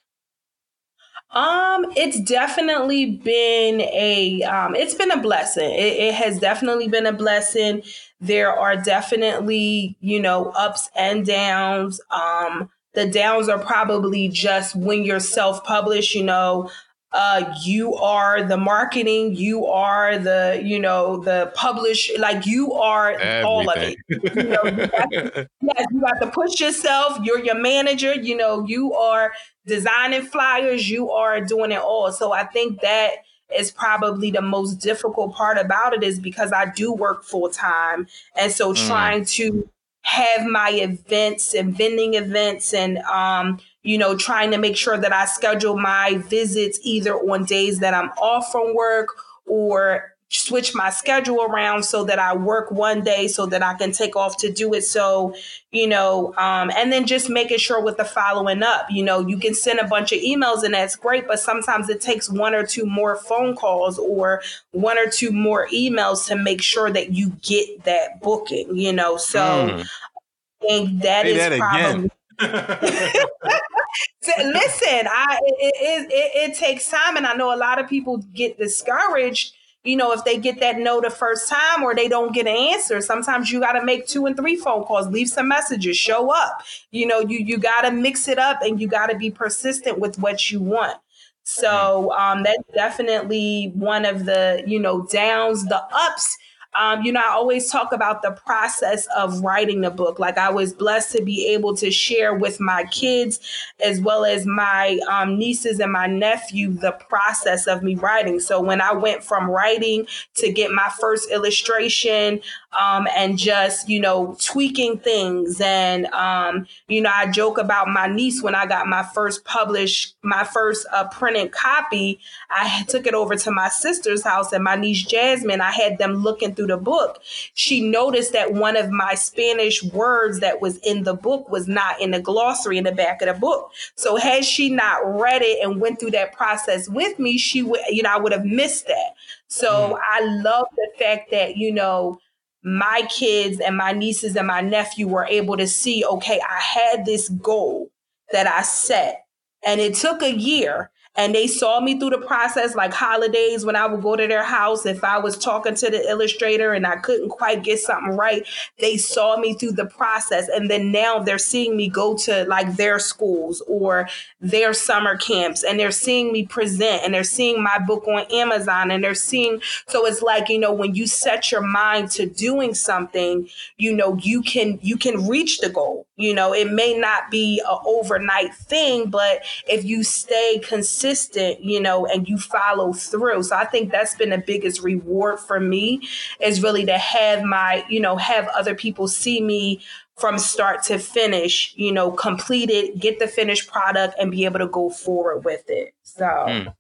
Um, 1.34 1.88
it's 1.96 2.20
definitely 2.22 3.18
been 3.18 3.82
a 3.82 4.44
um, 4.44 4.76
it's 4.76 4.94
been 4.94 5.10
a 5.12 5.22
blessing. 5.22 5.72
It, 5.72 5.98
it 5.98 6.14
has 6.14 6.40
definitely 6.40 6.88
been 6.88 7.08
a 7.08 7.14
blessing. 7.14 7.82
There 8.22 8.52
are 8.52 8.78
definitely 8.78 9.98
you 10.00 10.20
know 10.20 10.52
ups 10.56 10.90
and 10.96 11.26
downs. 11.26 12.00
Um, 12.12 12.70
the 12.94 13.08
downs 13.08 13.50
are 13.50 13.58
probably 13.58 14.28
just 14.28 14.76
when 14.76 15.04
you're 15.04 15.20
self-published. 15.20 16.14
You 16.14 16.24
know, 16.24 16.70
uh, 17.14 17.54
you 17.62 17.94
are 17.96 18.44
the 18.44 18.58
marketing, 18.58 19.36
you 19.36 19.68
are 19.68 20.18
the, 20.18 20.60
you 20.64 20.80
know, 20.80 21.18
the 21.18 21.52
publish, 21.54 22.12
like 22.18 22.48
you 22.48 22.74
are 22.74 23.12
Everything. 23.12 23.46
all 23.46 23.70
of 23.70 23.78
it. 23.78 23.98
You 24.10 24.44
know, 24.44 24.64
you 24.64 24.88
to, 24.88 25.50
yes, 25.62 25.86
you 25.92 26.04
have 26.06 26.20
to 26.22 26.28
push 26.34 26.60
yourself. 26.60 27.20
You're 27.24 27.44
your 27.44 27.56
manager. 27.56 28.16
You 28.16 28.36
know, 28.36 28.66
you 28.66 28.94
are 28.94 29.32
designing 29.68 30.24
flyers. 30.24 30.90
You 30.90 31.12
are 31.12 31.40
doing 31.40 31.72
it 31.72 31.80
all. 31.80 32.12
So 32.12 32.34
I 32.34 32.46
think 32.46 32.82
that 32.82 33.12
is 33.56 33.70
probably 33.70 34.32
the 34.32 34.42
most 34.42 34.76
difficult 34.76 35.36
part 35.36 35.60
about 35.60 35.94
it 35.94 36.02
is 36.02 36.20
because 36.20 36.52
I 36.52 36.66
do 36.66 36.92
work 36.92 37.24
full 37.24 37.50
time, 37.50 38.08
and 38.36 38.52
so 38.52 38.74
mm. 38.74 38.88
trying 38.88 39.26
to 39.26 39.70
have 40.02 40.46
my 40.48 40.72
events 40.72 41.54
and 41.54 41.78
vending 41.78 42.16
events 42.16 42.74
and 42.74 42.98
um 43.00 43.60
you 43.84 43.98
know, 43.98 44.16
trying 44.16 44.52
to 44.52 44.58
make 44.58 44.78
sure 44.78 44.98
that 44.98 45.14
I 45.14 45.26
schedule 45.26 45.78
my 45.78 46.18
visits 46.28 46.80
either 46.84 47.16
on 47.16 47.46
days 47.46 47.80
that 47.80 47.94
I'm 47.94 48.10
off 48.12 48.52
from 48.52 48.74
work 48.74 49.10
or 49.46 50.14
switch 50.34 50.74
my 50.74 50.90
schedule 50.90 51.44
around 51.44 51.84
so 51.84 52.04
that 52.06 52.18
I 52.18 52.36
work 52.36 52.72
one 52.72 53.04
day 53.04 53.28
so 53.28 53.46
that 53.46 53.62
I 53.62 53.76
can 53.76 53.92
take 53.92 54.16
off 54.16 54.38
to 54.38 54.52
do 54.52 54.74
it. 54.74 54.82
So, 54.82 55.36
you 55.72 55.88
know, 55.88 56.34
um, 56.38 56.72
and 56.76 56.92
then 56.92 57.06
just 57.06 57.30
making 57.30 57.60
sure 57.60 57.80
with 57.80 57.98
the 57.98 58.06
following 58.06 58.64
up, 58.64 58.88
you 58.90 59.04
know, 59.04 59.20
you 59.20 59.38
can 59.38 59.54
send 59.54 59.80
a 59.80 59.88
bunch 59.88 60.12
of 60.12 60.20
emails 60.20 60.64
and 60.64 60.74
that's 60.74 60.96
great, 60.96 61.28
but 61.28 61.40
sometimes 61.40 61.88
it 61.88 62.02
takes 62.02 62.32
one 62.32 62.56
or 62.56 62.66
two 62.66 62.86
more 62.86 63.16
phone 63.16 63.56
calls 63.56 64.00
or 64.00 64.42
one 64.72 64.98
or 64.98 65.08
two 65.08 65.32
more 65.32 65.68
emails 65.68 66.26
to 66.28 66.36
make 66.36 66.64
sure 66.64 66.90
that 66.90 67.14
you 67.14 67.30
get 67.44 67.84
that 67.84 68.20
booking, 68.22 68.76
you 68.76 68.92
know. 68.92 69.18
So 69.18 69.40
mm. 69.40 69.82
I 69.82 70.68
think 70.68 71.02
that 71.04 71.26
Say 71.26 71.34
is 71.34 71.50
that 71.50 71.60
probably. 71.60 72.10
Listen, 74.38 75.08
I 75.08 75.40
it, 75.42 75.74
it, 75.76 76.12
it, 76.12 76.52
it 76.52 76.58
takes 76.58 76.90
time, 76.90 77.18
and 77.18 77.26
I 77.26 77.34
know 77.34 77.54
a 77.54 77.58
lot 77.58 77.80
of 77.80 77.88
people 77.90 78.18
get 78.34 78.58
discouraged 78.58 79.54
you 79.86 79.98
know, 79.98 80.14
if 80.14 80.24
they 80.24 80.38
get 80.38 80.62
that 80.62 80.80
no 80.80 81.02
the 81.02 81.10
first 81.10 81.50
time 81.50 81.84
or 81.84 81.94
they 81.94 82.08
don't 82.08 82.34
get 82.34 82.48
an 82.48 82.56
answer, 82.56 83.02
sometimes 83.02 83.52
you 83.52 83.60
got 83.60 83.74
to 83.74 83.84
make 83.84 84.08
two 84.08 84.26
and 84.26 84.38
three 84.38 84.56
phone 84.56 84.86
calls, 84.86 85.08
leave 85.10 85.28
some 85.28 85.50
messages, 85.50 85.98
show 85.98 86.32
up. 86.34 86.62
You 86.92 87.06
know, 87.06 87.20
you 87.20 87.40
you 87.40 87.58
got 87.58 87.82
to 87.82 87.92
mix 87.92 88.30
it 88.30 88.40
up 88.40 88.62
and 88.62 88.80
you 88.80 88.88
got 88.88 89.08
to 89.08 89.18
be 89.18 89.30
persistent 89.30 90.00
with 90.00 90.18
what 90.20 90.50
you 90.50 90.62
want. 90.62 90.98
So 91.44 92.14
um, 92.14 92.44
that's 92.44 92.64
definitely 92.74 93.72
one 93.76 94.06
of 94.06 94.24
the 94.26 94.64
you 94.66 94.80
know 94.80 95.06
downs. 95.12 95.66
The 95.66 95.84
ups 95.92 96.38
um, 96.76 97.04
you 97.04 97.12
know, 97.12 97.22
I 97.22 97.30
always 97.30 97.70
talk 97.70 97.94
about 97.94 98.22
the 98.22 98.32
process 98.32 99.08
of 99.16 99.42
writing 99.42 99.82
the 99.82 99.92
book. 99.92 100.20
Like 100.20 100.38
I 100.38 100.50
was 100.50 100.74
blessed 100.74 101.12
to 101.14 101.24
be 101.24 101.48
able 101.48 101.76
to 101.78 101.92
share 101.92 102.34
with 102.34 102.60
my 102.60 102.84
kids 102.86 103.40
as 103.84 104.02
well 104.02 104.26
as 104.26 104.46
my 104.46 105.00
um, 105.10 105.38
nieces 105.38 105.80
and 105.80 105.92
my 105.92 106.08
nephew 106.08 106.74
the 106.74 106.92
process 106.92 107.68
of 107.68 107.84
me 107.84 107.96
writing. 107.96 108.40
So 108.40 108.62
when 108.62 108.82
I 108.82 108.94
went 108.94 109.24
from 109.24 109.50
writing 109.50 110.08
to 110.36 110.52
get 110.52 110.72
my 110.72 110.92
first 111.00 111.32
illustration 111.32 112.42
um, 112.80 113.08
and 113.16 113.38
just, 113.38 113.90
you 113.90 114.00
know, 114.00 114.36
tweaking 114.40 115.00
things. 115.00 115.62
And, 115.62 116.08
um, 116.08 116.68
you 116.88 117.02
know, 117.02 117.12
I 117.14 117.30
joke 117.32 117.58
about 117.58 117.88
my 117.88 118.08
niece 118.08 118.42
when 118.42 118.56
I 118.56 118.66
got 118.66 118.88
my 118.88 119.04
first 119.04 119.46
published, 119.46 120.16
my 120.24 120.44
first 120.44 120.86
uh, 120.92 121.08
printed 121.10 121.52
copy. 121.52 122.20
I 122.50 122.84
took 122.88 123.08
it 123.08 123.14
over 123.14 123.36
to 123.36 123.52
my 123.52 123.70
sister's 123.70 124.24
house 124.24 124.52
and 124.52 124.64
my 124.64 124.76
niece 124.76 125.04
Jasmine, 125.04 125.62
I 125.62 125.72
had 125.72 125.98
them 125.98 126.16
looking 126.16 126.56
through 126.56 126.68
the 126.68 126.78
book. 126.78 127.22
She 127.54 127.82
noticed 127.82 128.34
that 128.34 128.54
one 128.54 128.76
of 128.76 128.90
my 128.90 129.16
Spanish 129.16 129.84
words 129.84 130.40
that 130.40 130.62
was 130.62 130.78
in 130.78 131.04
the 131.04 131.14
book 131.14 131.50
was 131.50 131.68
not 131.68 132.02
in 132.02 132.12
the 132.12 132.20
glossary 132.20 132.78
in 132.78 132.84
the 132.84 132.92
back 132.92 133.22
of 133.22 133.28
the 133.28 133.40
book. 133.40 133.72
So 133.96 134.16
had 134.16 134.46
she 134.46 134.70
not 134.70 135.00
read 135.04 135.42
it 135.42 135.64
and 135.64 135.80
went 135.80 136.00
through 136.00 136.12
that 136.12 136.34
process 136.34 136.90
with 136.90 137.20
me, 137.20 137.38
she 137.38 137.62
would, 137.62 137.82
you 137.90 138.04
know, 138.04 138.12
I 138.12 138.18
would 138.18 138.32
have 138.32 138.46
missed 138.46 138.88
that. 138.88 139.16
So 139.48 139.94
mm. 139.94 140.00
I 140.04 140.26
love 140.42 140.68
the 140.76 140.88
fact 140.98 141.32
that, 141.32 141.58
you 141.58 141.72
know, 141.72 142.20
my 142.64 143.08
kids 143.10 143.60
and 143.60 143.78
my 143.78 143.92
nieces 143.92 144.36
and 144.36 144.48
my 144.48 144.62
nephew 144.62 145.08
were 145.08 145.26
able 145.26 145.58
to 145.58 145.68
see 145.68 146.06
okay, 146.06 146.40
I 146.42 146.60
had 146.60 147.06
this 147.06 147.30
goal 147.30 147.90
that 148.32 148.48
I 148.48 148.62
set, 148.62 149.26
and 149.66 149.82
it 149.82 149.96
took 149.96 150.22
a 150.22 150.34
year. 150.34 150.90
And 151.16 151.36
they 151.36 151.48
saw 151.48 151.80
me 151.80 152.00
through 152.00 152.12
the 152.12 152.18
process, 152.18 152.76
like 152.76 152.94
holidays 152.94 153.66
when 153.66 153.76
I 153.76 153.86
would 153.86 154.02
go 154.02 154.16
to 154.16 154.28
their 154.28 154.44
house. 154.44 154.86
If 154.86 155.04
I 155.04 155.20
was 155.20 155.38
talking 155.38 155.76
to 155.76 155.90
the 155.90 156.10
illustrator 156.10 156.74
and 156.74 156.88
I 156.88 156.96
couldn't 156.96 157.30
quite 157.30 157.64
get 157.64 157.80
something 157.80 158.16
right, 158.16 158.48
they 158.80 158.98
saw 158.98 159.38
me 159.38 159.54
through 159.54 159.74
the 159.74 159.86
process. 159.86 160.48
And 160.50 160.70
then 160.70 160.92
now 160.92 161.20
they're 161.20 161.38
seeing 161.38 161.78
me 161.78 161.88
go 161.88 162.18
to 162.20 162.46
like 162.46 162.78
their 162.78 162.98
schools 162.98 163.62
or 163.68 164.08
their 164.42 164.74
summer 164.74 165.16
camps 165.16 165.64
and 165.64 165.80
they're 165.80 165.92
seeing 165.92 166.32
me 166.34 166.46
present 166.48 167.04
and 167.04 167.14
they're 167.14 167.24
seeing 167.24 167.62
my 167.62 167.78
book 167.80 168.08
on 168.08 168.26
Amazon 168.32 168.90
and 168.90 169.04
they're 169.04 169.14
seeing. 169.14 169.62
So 169.88 170.06
it's 170.06 170.22
like, 170.22 170.50
you 170.50 170.60
know, 170.60 170.74
when 170.74 170.96
you 170.96 171.06
set 171.06 171.52
your 171.52 171.62
mind 171.62 172.10
to 172.12 172.26
doing 172.26 172.74
something, 172.74 173.48
you 173.78 173.94
know, 173.94 174.18
you 174.18 174.42
can, 174.42 174.80
you 174.82 174.98
can 174.98 175.28
reach 175.28 175.60
the 175.60 175.70
goal 175.70 176.08
You 176.16 176.34
know, 176.36 176.54
it 176.54 176.72
may 176.72 176.96
not 176.96 177.32
be 177.32 177.60
an 177.68 177.78
overnight 177.86 178.54
thing, 178.54 179.10
but 179.10 179.44
if 179.68 179.84
you 179.84 180.04
stay 180.04 180.60
consistent, 180.64 181.62
you 181.64 181.80
know, 181.80 182.06
and 182.06 182.30
you 182.30 182.38
follow 182.38 182.94
through. 182.94 183.44
So 183.44 183.56
I 183.56 183.66
think 183.66 183.92
that's 183.92 184.16
been 184.16 184.30
the 184.30 184.38
biggest 184.38 184.82
reward 184.82 185.40
for 185.40 185.60
me 185.60 186.08
is 186.40 186.62
really 186.62 186.86
to 186.86 186.98
have 186.98 187.44
my, 187.44 187.84
you 187.90 188.00
know, 188.00 188.16
have 188.18 188.48
other 188.50 188.76
people 188.76 189.08
see 189.08 189.42
me 189.42 189.82
from 190.16 190.38
start 190.38 190.84
to 190.84 191.00
finish, 191.00 191.74
you 191.76 191.92
know, 191.92 192.12
complete 192.12 192.70
it, 192.70 193.00
get 193.00 193.18
the 193.18 193.28
finished 193.28 193.68
product 193.68 194.14
and 194.20 194.30
be 194.30 194.46
able 194.46 194.60
to 194.60 194.68
go 194.68 194.92
forward 194.92 195.44
with 195.44 195.64
it. 195.68 195.96
So 196.04 196.26
mm. 196.26 196.76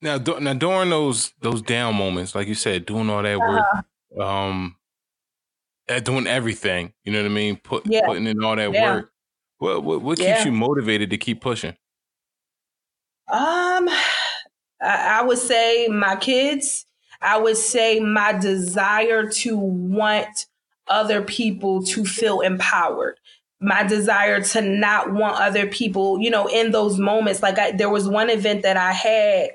Now, 0.00 0.18
do, 0.18 0.38
now 0.38 0.54
during 0.54 0.90
those 0.90 1.32
those 1.40 1.60
down 1.62 1.96
moments, 1.96 2.34
like 2.34 2.46
you 2.46 2.54
said, 2.54 2.86
doing 2.86 3.10
all 3.10 3.22
that 3.22 3.36
uh-huh. 3.36 3.82
work, 4.12 4.24
um, 4.24 4.76
doing 6.04 6.26
everything, 6.26 6.92
you 7.04 7.12
know 7.12 7.20
what 7.20 7.30
I 7.30 7.34
mean, 7.34 7.56
Put, 7.56 7.86
yeah. 7.86 8.06
putting 8.06 8.26
in 8.26 8.42
all 8.42 8.56
that 8.56 8.72
yeah. 8.72 8.94
work. 8.94 9.12
What 9.58 9.82
what, 9.82 10.02
what 10.02 10.18
keeps 10.18 10.28
yeah. 10.28 10.44
you 10.44 10.52
motivated 10.52 11.10
to 11.10 11.18
keep 11.18 11.40
pushing? 11.40 11.76
Um, 13.30 13.88
I, 14.80 15.20
I 15.20 15.22
would 15.22 15.38
say 15.38 15.88
my 15.88 16.16
kids. 16.16 16.86
I 17.20 17.36
would 17.38 17.56
say 17.56 17.98
my 17.98 18.32
desire 18.32 19.28
to 19.28 19.56
want 19.56 20.46
other 20.86 21.20
people 21.20 21.82
to 21.82 22.04
feel 22.04 22.40
empowered 22.40 23.18
my 23.60 23.82
desire 23.82 24.40
to 24.40 24.60
not 24.60 25.12
want 25.12 25.40
other 25.40 25.66
people, 25.66 26.20
you 26.20 26.30
know, 26.30 26.46
in 26.46 26.70
those 26.70 26.98
moments. 26.98 27.42
Like 27.42 27.58
I, 27.58 27.72
there 27.72 27.90
was 27.90 28.08
one 28.08 28.30
event 28.30 28.62
that 28.62 28.76
I 28.76 28.92
had 28.92 29.50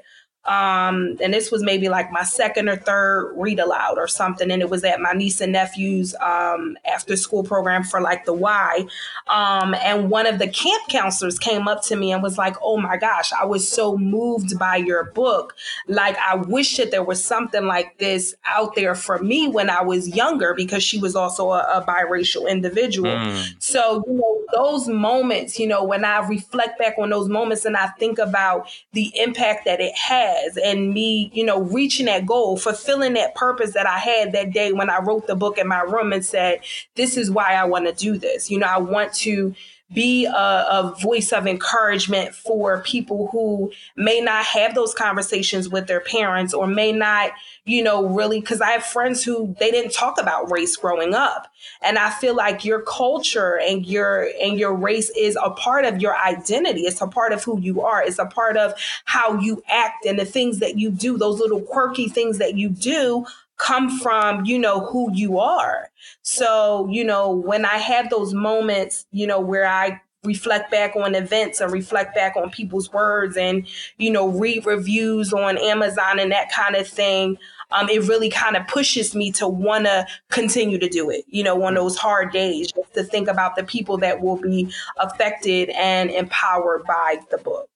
um, 0.46 1.18
and 1.22 1.34
this 1.34 1.52
was 1.52 1.64
maybe 1.64 1.88
like 1.88 2.12
my 2.12 2.24
second 2.24 2.68
or 2.68 2.76
third 2.76 3.34
read 3.38 3.60
aloud 3.60 3.98
or 3.98 4.10
something. 4.10 4.52
And 4.52 4.62
it 4.62 4.70
was 4.70 4.84
at 4.84 5.00
my 5.00 5.14
niece 5.14 5.40
and 5.40 5.54
nephew's 5.54 6.16
um, 6.16 6.78
after 6.86 7.16
school 7.16 7.44
program 7.44 7.84
for 7.84 8.02
like 8.02 8.26
the 8.26 8.34
Y. 8.34 8.86
Um, 9.28 9.74
and 9.76 10.10
one 10.10 10.28
of 10.28 10.40
the 10.40 10.50
camp 10.50 10.84
counselors 10.90 11.40
came 11.40 11.70
up 11.70 11.82
to 11.84 11.96
me 11.96 12.12
and 12.12 12.22
was 12.22 12.38
like, 12.38 12.56
Oh 12.62 12.78
my 12.78 12.98
gosh, 12.98 13.32
I 13.32 13.46
was 13.46 13.70
so 13.70 13.98
moved 13.98 14.60
by 14.60 14.76
your 14.76 15.06
book. 15.06 15.56
Like, 15.88 16.18
I 16.18 16.36
wish 16.36 16.76
that 16.76 16.92
there 16.92 17.04
was 17.04 17.24
something 17.24 17.66
like 17.66 17.98
this 18.00 18.36
out 18.46 18.76
there 18.76 18.96
for 18.96 19.20
me 19.20 19.48
when 19.48 19.70
I 19.70 19.82
was 19.82 20.10
younger 20.10 20.54
because 20.54 20.84
she 20.84 21.00
was 21.00 21.16
also 21.16 21.52
a, 21.52 21.60
a 21.76 21.86
biracial 21.88 22.50
individual. 22.50 23.12
Mm. 23.12 23.56
So, 23.60 24.04
you 24.08 24.14
know, 24.14 24.44
those 24.54 24.90
moments, 24.90 25.58
you 25.58 25.68
know, 25.68 25.86
when 25.86 26.04
I 26.04 26.20
reflect 26.28 26.78
back 26.80 26.96
on 27.00 27.12
those 27.12 27.30
moments 27.30 27.64
and 27.64 27.78
I 27.78 27.88
think 27.88 28.20
about 28.20 28.68
the 28.92 29.12
impact 29.16 29.66
that 29.66 29.80
it 29.80 29.98
had 29.98 30.33
has 30.34 30.58
and 30.58 30.94
me, 30.94 31.32
you 31.34 31.46
know, 31.46 31.62
reaching 31.62 32.06
that 32.08 32.26
goal, 32.26 32.58
fulfilling 32.58 33.14
that 33.14 33.36
purpose 33.36 33.74
that 33.74 33.88
I 33.88 33.98
had 33.98 34.32
that 34.34 34.52
day 34.52 34.72
when 34.72 34.90
I 34.90 35.00
wrote 35.00 35.28
the 35.28 35.36
book 35.36 35.58
in 35.58 35.68
my 35.68 35.82
room 35.82 36.14
and 36.14 36.26
said, 36.26 36.62
this 36.96 37.18
is 37.18 37.32
why 37.32 37.54
I 37.54 37.66
want 37.66 37.86
to 37.86 37.94
do 37.94 38.18
this. 38.18 38.50
You 38.50 38.60
know, 38.60 38.68
I 38.68 38.78
want 38.78 39.14
to 39.16 39.56
be 39.94 40.26
a, 40.26 40.32
a, 40.32 40.96
voice 41.02 41.32
of 41.32 41.46
encouragement 41.46 42.34
for 42.34 42.82
people 42.82 43.30
who 43.32 43.72
may 43.96 44.22
not 44.22 44.46
have 44.46 44.76
those 44.76 44.94
conversations 44.94 45.70
with 45.70 45.88
their 45.88 46.00
parents 46.00 46.54
or 46.54 46.68
may 46.68 46.92
not, 46.92 47.32
you 47.66 47.84
know, 47.84 48.08
really, 48.08 48.40
because 48.40 48.62
I 48.62 48.72
have 48.72 48.84
friends 48.84 49.24
who 49.24 49.56
they 49.60 49.72
didn't 49.72 49.94
talk 49.94 50.20
about 50.20 50.52
race 50.52 50.76
growing 50.76 51.14
up. 51.14 51.48
And 51.82 51.98
I 51.98 52.10
feel 52.10 52.36
like 52.36 52.66
your 52.66 52.82
culture 52.82 53.60
and 53.60 53.86
your 53.86 54.30
and 54.42 54.58
your 54.58 54.74
race 54.74 55.12
is 55.18 55.38
a 55.42 55.52
part 55.52 55.86
of 55.86 56.02
your 56.02 56.18
identity. 56.18 56.82
It's 56.82 57.02
a 57.02 57.08
part 57.08 57.32
of 57.32 57.44
who 57.44 57.60
you 57.60 57.82
are. 57.82 58.04
It's 58.04 58.20
a 58.20 58.26
part 58.26 58.58
of 58.58 58.74
how 59.06 59.40
you 59.40 59.64
act 59.68 60.06
and 60.06 60.18
the 60.18 60.26
things 60.26 60.60
that 60.60 60.78
you 60.78 60.92
do, 60.92 61.18
those 61.18 61.40
little 61.40 61.62
quirky 61.62 62.08
things 62.08 62.38
that 62.40 62.56
you 62.56 62.70
do 62.70 63.26
come 63.64 63.98
from, 64.00 64.46
you 64.46 64.60
know, 64.60 64.82
who 64.82 65.10
you 65.14 65.40
are. 65.40 65.90
So, 66.22 66.88
you 66.92 67.04
know, 67.04 67.32
when 67.32 67.64
I 67.66 67.78
had 67.78 68.10
those 68.10 68.34
moments, 68.34 69.06
you 69.12 69.26
know, 69.26 69.40
where 69.40 69.66
I 69.66 70.02
reflect 70.26 70.70
back 70.70 70.96
on 70.98 71.16
events 71.16 71.62
and 71.62 71.72
reflect 71.72 72.14
back 72.14 72.36
on 72.36 72.50
people's 72.50 72.92
words 72.92 73.38
and, 73.38 73.66
you 73.98 74.12
know, 74.12 74.28
read 74.28 74.66
reviews 74.66 75.32
on 75.32 75.58
Amazon 75.58 76.20
and 76.20 76.32
that 76.32 76.52
kind 76.52 76.76
of 76.76 76.88
thing, 76.88 77.38
um, 77.72 77.88
it 77.90 78.06
really 78.08 78.30
kind 78.30 78.58
of 78.58 78.68
pushes 78.68 79.16
me 79.16 79.32
to 79.32 79.48
want 79.48 79.86
to 79.86 80.06
continue 80.30 80.78
to 80.78 80.90
do 80.90 81.10
it, 81.10 81.24
you 81.28 81.44
know, 81.44 81.64
on 81.64 81.74
those 81.74 81.98
hard 81.98 82.34
days, 82.34 82.70
just 82.70 82.94
to 82.94 83.04
think 83.04 83.30
about 83.30 83.56
the 83.56 83.64
people 83.64 83.98
that 83.98 84.22
will 84.22 84.38
be 84.38 84.70
affected 84.98 85.70
and 85.70 86.12
empowered 86.12 86.84
by 86.84 87.20
the 87.32 87.38
book. 87.38 87.68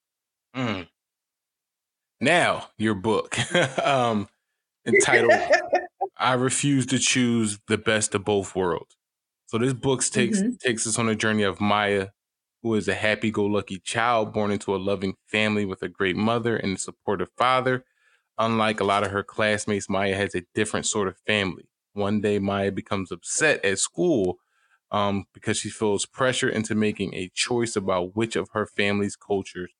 Mm. 0.54 0.86
Now, 2.20 2.68
your 2.76 2.94
book. 2.94 3.38
um, 3.82 4.28
entitled 4.88 5.32
I 6.16 6.32
Refuse 6.32 6.86
to 6.86 6.98
Choose 6.98 7.60
the 7.68 7.78
Best 7.78 8.14
of 8.14 8.24
Both 8.24 8.56
Worlds. 8.56 8.96
So 9.46 9.56
this 9.58 9.72
book 9.72 10.02
takes 10.04 10.40
mm-hmm. 10.40 10.54
takes 10.60 10.86
us 10.86 10.98
on 10.98 11.08
a 11.08 11.14
journey 11.14 11.44
of 11.44 11.60
Maya, 11.60 12.08
who 12.62 12.74
is 12.74 12.88
a 12.88 12.94
happy-go-lucky 12.94 13.80
child 13.84 14.32
born 14.32 14.50
into 14.50 14.74
a 14.74 14.78
loving 14.78 15.14
family 15.26 15.64
with 15.64 15.82
a 15.82 15.88
great 15.88 16.16
mother 16.16 16.56
and 16.56 16.76
a 16.76 16.80
supportive 16.80 17.30
father. 17.38 17.84
Unlike 18.36 18.80
a 18.80 18.84
lot 18.84 19.04
of 19.04 19.10
her 19.10 19.22
classmates, 19.22 19.88
Maya 19.88 20.14
has 20.14 20.34
a 20.34 20.44
different 20.54 20.86
sort 20.86 21.08
of 21.08 21.16
family. 21.26 21.68
One 21.92 22.20
day, 22.20 22.38
Maya 22.38 22.70
becomes 22.72 23.10
upset 23.10 23.64
at 23.64 23.78
school 23.78 24.38
um, 24.90 25.24
because 25.34 25.58
she 25.58 25.70
feels 25.70 26.06
pressure 26.06 26.48
into 26.48 26.74
making 26.74 27.14
a 27.14 27.30
choice 27.34 27.74
about 27.74 28.16
which 28.16 28.36
of 28.36 28.50
her 28.52 28.66
family's 28.66 29.16
cultures 29.16 29.72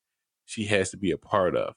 she 0.45 0.65
has 0.67 0.91
to 0.91 0.97
be 0.97 1.11
a 1.11 1.19
part 1.19 1.55
of. 1.55 1.75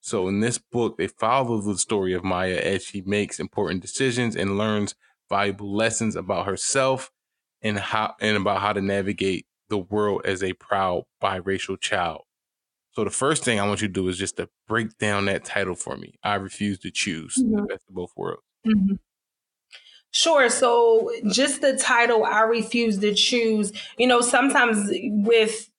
So 0.00 0.28
in 0.28 0.40
this 0.40 0.58
book, 0.58 0.96
they 0.96 1.08
follow 1.08 1.60
the 1.60 1.76
story 1.76 2.12
of 2.12 2.24
Maya 2.24 2.56
as 2.56 2.84
she 2.84 3.02
makes 3.02 3.40
important 3.40 3.82
decisions 3.82 4.36
and 4.36 4.56
learns 4.56 4.94
valuable 5.28 5.74
lessons 5.74 6.16
about 6.16 6.46
herself 6.46 7.10
and 7.60 7.78
how 7.78 8.14
and 8.20 8.36
about 8.36 8.60
how 8.60 8.72
to 8.72 8.80
navigate 8.80 9.46
the 9.68 9.78
world 9.78 10.22
as 10.24 10.42
a 10.42 10.54
proud 10.54 11.04
biracial 11.22 11.78
child. 11.78 12.22
So 12.92 13.04
the 13.04 13.10
first 13.10 13.44
thing 13.44 13.60
I 13.60 13.66
want 13.66 13.82
you 13.82 13.88
to 13.88 13.92
do 13.92 14.08
is 14.08 14.18
just 14.18 14.38
to 14.38 14.48
break 14.66 14.98
down 14.98 15.26
that 15.26 15.44
title 15.44 15.74
for 15.74 15.96
me. 15.96 16.18
I 16.22 16.34
refuse 16.34 16.78
to 16.80 16.90
choose 16.90 17.36
mm-hmm. 17.36 17.56
the 17.56 17.62
best 17.62 17.84
of 17.88 17.94
both 17.94 18.12
worlds. 18.16 18.42
Mm-hmm. 18.66 18.94
Sure. 20.10 20.48
So 20.48 21.10
just 21.30 21.60
the 21.60 21.76
title, 21.76 22.24
I 22.24 22.40
refuse 22.40 22.98
to 22.98 23.14
choose, 23.14 23.72
you 23.98 24.06
know, 24.06 24.20
sometimes 24.20 24.90
with 24.90 25.70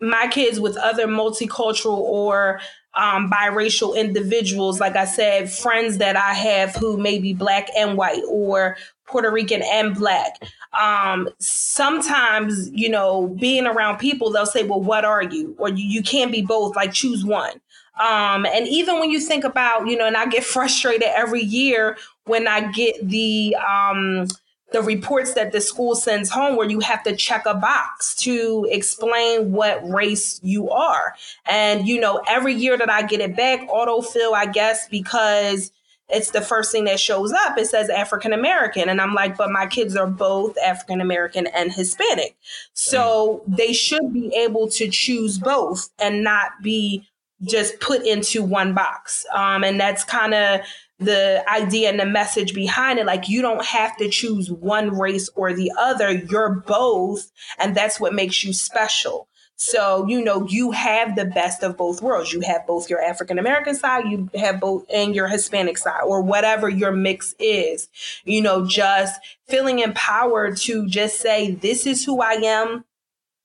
my 0.00 0.28
kids 0.28 0.60
with 0.60 0.76
other 0.76 1.06
multicultural 1.06 1.96
or 1.96 2.60
um, 2.98 3.30
biracial 3.30 3.96
individuals, 3.96 4.80
like 4.80 4.96
I 4.96 5.04
said, 5.04 5.50
friends 5.50 5.98
that 5.98 6.16
I 6.16 6.34
have 6.34 6.74
who 6.74 6.96
may 6.96 7.20
be 7.20 7.32
black 7.32 7.68
and 7.76 7.96
white 7.96 8.22
or 8.28 8.76
Puerto 9.06 9.30
Rican 9.30 9.62
and 9.62 9.94
black. 9.94 10.42
Um, 10.78 11.28
sometimes, 11.38 12.68
you 12.72 12.88
know, 12.88 13.28
being 13.28 13.66
around 13.66 13.98
people, 13.98 14.30
they'll 14.30 14.46
say, 14.46 14.64
well, 14.64 14.82
what 14.82 15.04
are 15.04 15.22
you? 15.22 15.54
Or 15.58 15.68
you, 15.68 15.84
you 15.86 16.02
can't 16.02 16.32
be 16.32 16.42
both, 16.42 16.74
like 16.74 16.92
choose 16.92 17.24
one. 17.24 17.60
Um, 18.00 18.44
and 18.46 18.66
even 18.66 18.98
when 18.98 19.10
you 19.10 19.20
think 19.20 19.44
about, 19.44 19.86
you 19.86 19.96
know, 19.96 20.06
and 20.06 20.16
I 20.16 20.26
get 20.26 20.44
frustrated 20.44 21.08
every 21.08 21.42
year 21.42 21.96
when 22.24 22.48
I 22.48 22.70
get 22.72 22.96
the, 23.08 23.56
um, 23.56 24.26
the 24.72 24.82
reports 24.82 25.34
that 25.34 25.52
the 25.52 25.60
school 25.60 25.94
sends 25.94 26.28
home 26.28 26.56
where 26.56 26.68
you 26.68 26.80
have 26.80 27.02
to 27.04 27.16
check 27.16 27.46
a 27.46 27.54
box 27.54 28.14
to 28.16 28.66
explain 28.70 29.52
what 29.52 29.88
race 29.88 30.40
you 30.42 30.70
are. 30.70 31.14
And, 31.46 31.88
you 31.88 32.00
know, 32.00 32.22
every 32.28 32.54
year 32.54 32.76
that 32.76 32.90
I 32.90 33.02
get 33.02 33.20
it 33.20 33.36
back, 33.36 33.68
autofill, 33.68 34.34
I 34.34 34.46
guess, 34.46 34.86
because 34.88 35.72
it's 36.10 36.30
the 36.30 36.40
first 36.40 36.72
thing 36.72 36.84
that 36.84 37.00
shows 37.00 37.32
up. 37.32 37.58
It 37.58 37.66
says 37.66 37.90
African 37.90 38.32
American. 38.32 38.88
And 38.88 39.00
I'm 39.00 39.14
like, 39.14 39.36
but 39.36 39.50
my 39.50 39.66
kids 39.66 39.96
are 39.96 40.06
both 40.06 40.56
African 40.58 41.00
American 41.00 41.46
and 41.48 41.72
Hispanic. 41.72 42.36
So 42.72 43.42
they 43.46 43.72
should 43.72 44.12
be 44.12 44.34
able 44.34 44.68
to 44.70 44.88
choose 44.88 45.38
both 45.38 45.90
and 45.98 46.22
not 46.24 46.52
be 46.62 47.06
just 47.42 47.78
put 47.80 48.04
into 48.04 48.42
one 48.42 48.74
box. 48.74 49.24
Um, 49.32 49.64
and 49.64 49.78
that's 49.80 50.02
kind 50.04 50.34
of 50.34 50.60
the 50.98 51.44
idea 51.48 51.90
and 51.90 52.00
the 52.00 52.06
message 52.06 52.54
behind 52.54 52.98
it. 52.98 53.06
Like 53.06 53.28
you 53.28 53.42
don't 53.42 53.64
have 53.64 53.96
to 53.98 54.08
choose 54.08 54.50
one 54.50 54.98
race 54.98 55.28
or 55.34 55.52
the 55.52 55.72
other. 55.78 56.10
You're 56.10 56.56
both. 56.66 57.30
And 57.58 57.74
that's 57.74 58.00
what 58.00 58.14
makes 58.14 58.42
you 58.44 58.52
special. 58.52 59.28
So, 59.60 60.06
you 60.06 60.22
know, 60.22 60.46
you 60.46 60.70
have 60.70 61.16
the 61.16 61.24
best 61.24 61.64
of 61.64 61.76
both 61.76 62.00
worlds. 62.00 62.32
You 62.32 62.40
have 62.42 62.64
both 62.64 62.88
your 62.88 63.02
African 63.02 63.40
American 63.40 63.74
side, 63.74 64.04
you 64.06 64.30
have 64.36 64.60
both 64.60 64.84
and 64.88 65.16
your 65.16 65.26
Hispanic 65.26 65.78
side, 65.78 66.02
or 66.06 66.22
whatever 66.22 66.68
your 66.68 66.92
mix 66.92 67.34
is. 67.40 67.88
You 68.24 68.40
know, 68.40 68.64
just 68.64 69.20
feeling 69.48 69.80
empowered 69.80 70.58
to 70.58 70.86
just 70.86 71.20
say, 71.20 71.50
this 71.50 71.88
is 71.88 72.04
who 72.04 72.22
I 72.22 72.34
am. 72.34 72.84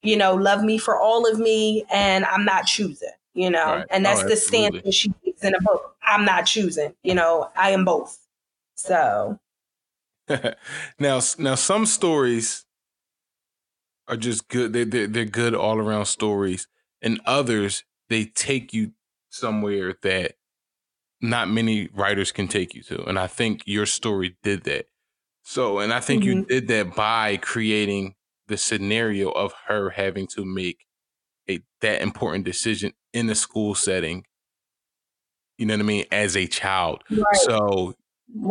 You 0.04 0.16
know, 0.18 0.36
love 0.36 0.64
me 0.64 0.78
for 0.78 1.00
all 1.00 1.28
of 1.28 1.40
me, 1.40 1.84
and 1.92 2.26
I'm 2.26 2.46
not 2.46 2.68
choosing, 2.68 3.10
you 3.34 3.50
know, 3.50 3.78
right. 3.78 3.86
and 3.90 4.06
oh, 4.06 4.10
that's 4.10 4.24
oh, 4.24 4.28
the 4.28 4.36
stance 4.36 4.84
that 4.84 4.94
she 4.94 5.12
in 5.44 5.56
a 5.56 5.62
book. 5.62 5.96
I'm 6.04 6.26
not 6.26 6.46
choosing. 6.46 6.94
You 7.04 7.16
know, 7.16 7.50
I 7.56 7.72
am 7.72 7.86
both. 7.86 8.20
So 8.76 9.40
now, 11.00 11.22
now 11.38 11.56
some 11.56 11.86
stories 11.86 12.66
are 14.08 14.18
just 14.18 14.48
good. 14.48 14.74
They 14.74 14.84
they're, 14.84 15.08
they're 15.08 15.26
good 15.26 15.56
all 15.56 15.78
around 15.78 16.06
stories, 16.06 16.68
and 17.02 17.20
others 17.26 17.84
they 18.10 18.26
take 18.26 18.74
you 18.74 18.92
somewhere 19.30 19.96
that 20.04 20.36
not 21.22 21.50
many 21.50 21.90
writers 21.94 22.32
can 22.32 22.48
take 22.48 22.76
you 22.76 22.84
to. 22.84 23.04
And 23.06 23.18
I 23.18 23.28
think 23.28 23.64
your 23.66 23.86
story 23.86 24.36
did 24.44 24.64
that. 24.66 24.88
So, 25.44 25.80
and 25.80 25.94
I 25.94 26.00
think 26.00 26.24
mm-hmm. 26.24 26.40
you 26.40 26.46
did 26.46 26.68
that 26.68 26.96
by 26.96 27.38
creating 27.38 28.16
the 28.48 28.58
scenario 28.58 29.30
of 29.32 29.54
her 29.68 29.92
having 29.92 30.28
to 30.28 30.46
make 30.46 30.86
a 31.50 31.62
that 31.82 32.02
important 32.02 32.46
decision 32.46 32.94
in 33.14 33.30
a 33.30 33.36
school 33.36 33.76
setting. 33.76 34.26
You 35.58 35.66
know 35.66 35.76
what 35.76 35.82
I 35.82 35.84
mean? 35.84 36.06
As 36.12 36.36
a 36.36 36.48
child. 36.48 37.04
Right. 37.10 37.36
So 37.36 37.96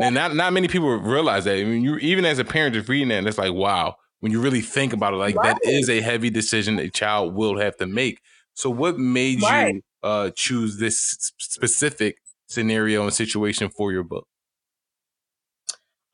and 0.01 0.15
not 0.15 0.35
not 0.35 0.53
many 0.53 0.69
people 0.69 0.89
realize 0.97 1.45
that. 1.45 1.59
I 1.59 1.65
mean, 1.65 1.83
you 1.83 1.97
even 1.97 2.25
as 2.25 2.39
a 2.39 2.45
parent 2.45 2.75
just 2.75 2.89
reading 2.89 3.09
that, 3.09 3.19
and 3.19 3.29
it's 3.29 3.39
like, 3.39 3.53
wow, 3.53 3.97
when 4.21 4.31
you 4.31 4.41
really 4.41 4.61
think 4.61 4.93
about 4.93 5.15
it, 5.15 5.17
like 5.17 5.35
right. 5.35 5.57
that 5.61 5.69
is 5.69 5.91
a 5.91 6.01
heavy 6.01 6.31
decision 6.31 6.79
a 6.79 6.89
child 6.89 7.35
will 7.35 7.59
have 7.59 7.77
to 7.79 7.87
make. 7.87 8.21
So, 8.55 8.71
what 8.71 8.99
made 8.99 9.43
right. 9.43 9.75
you 9.75 9.83
uh, 10.03 10.31
choose 10.35 10.79
this 10.79 11.33
specific 11.39 12.19
scenario 12.47 13.03
and 13.03 13.13
situation 13.13 13.69
for 13.69 13.93
your 13.93 14.05
book? 14.05 14.27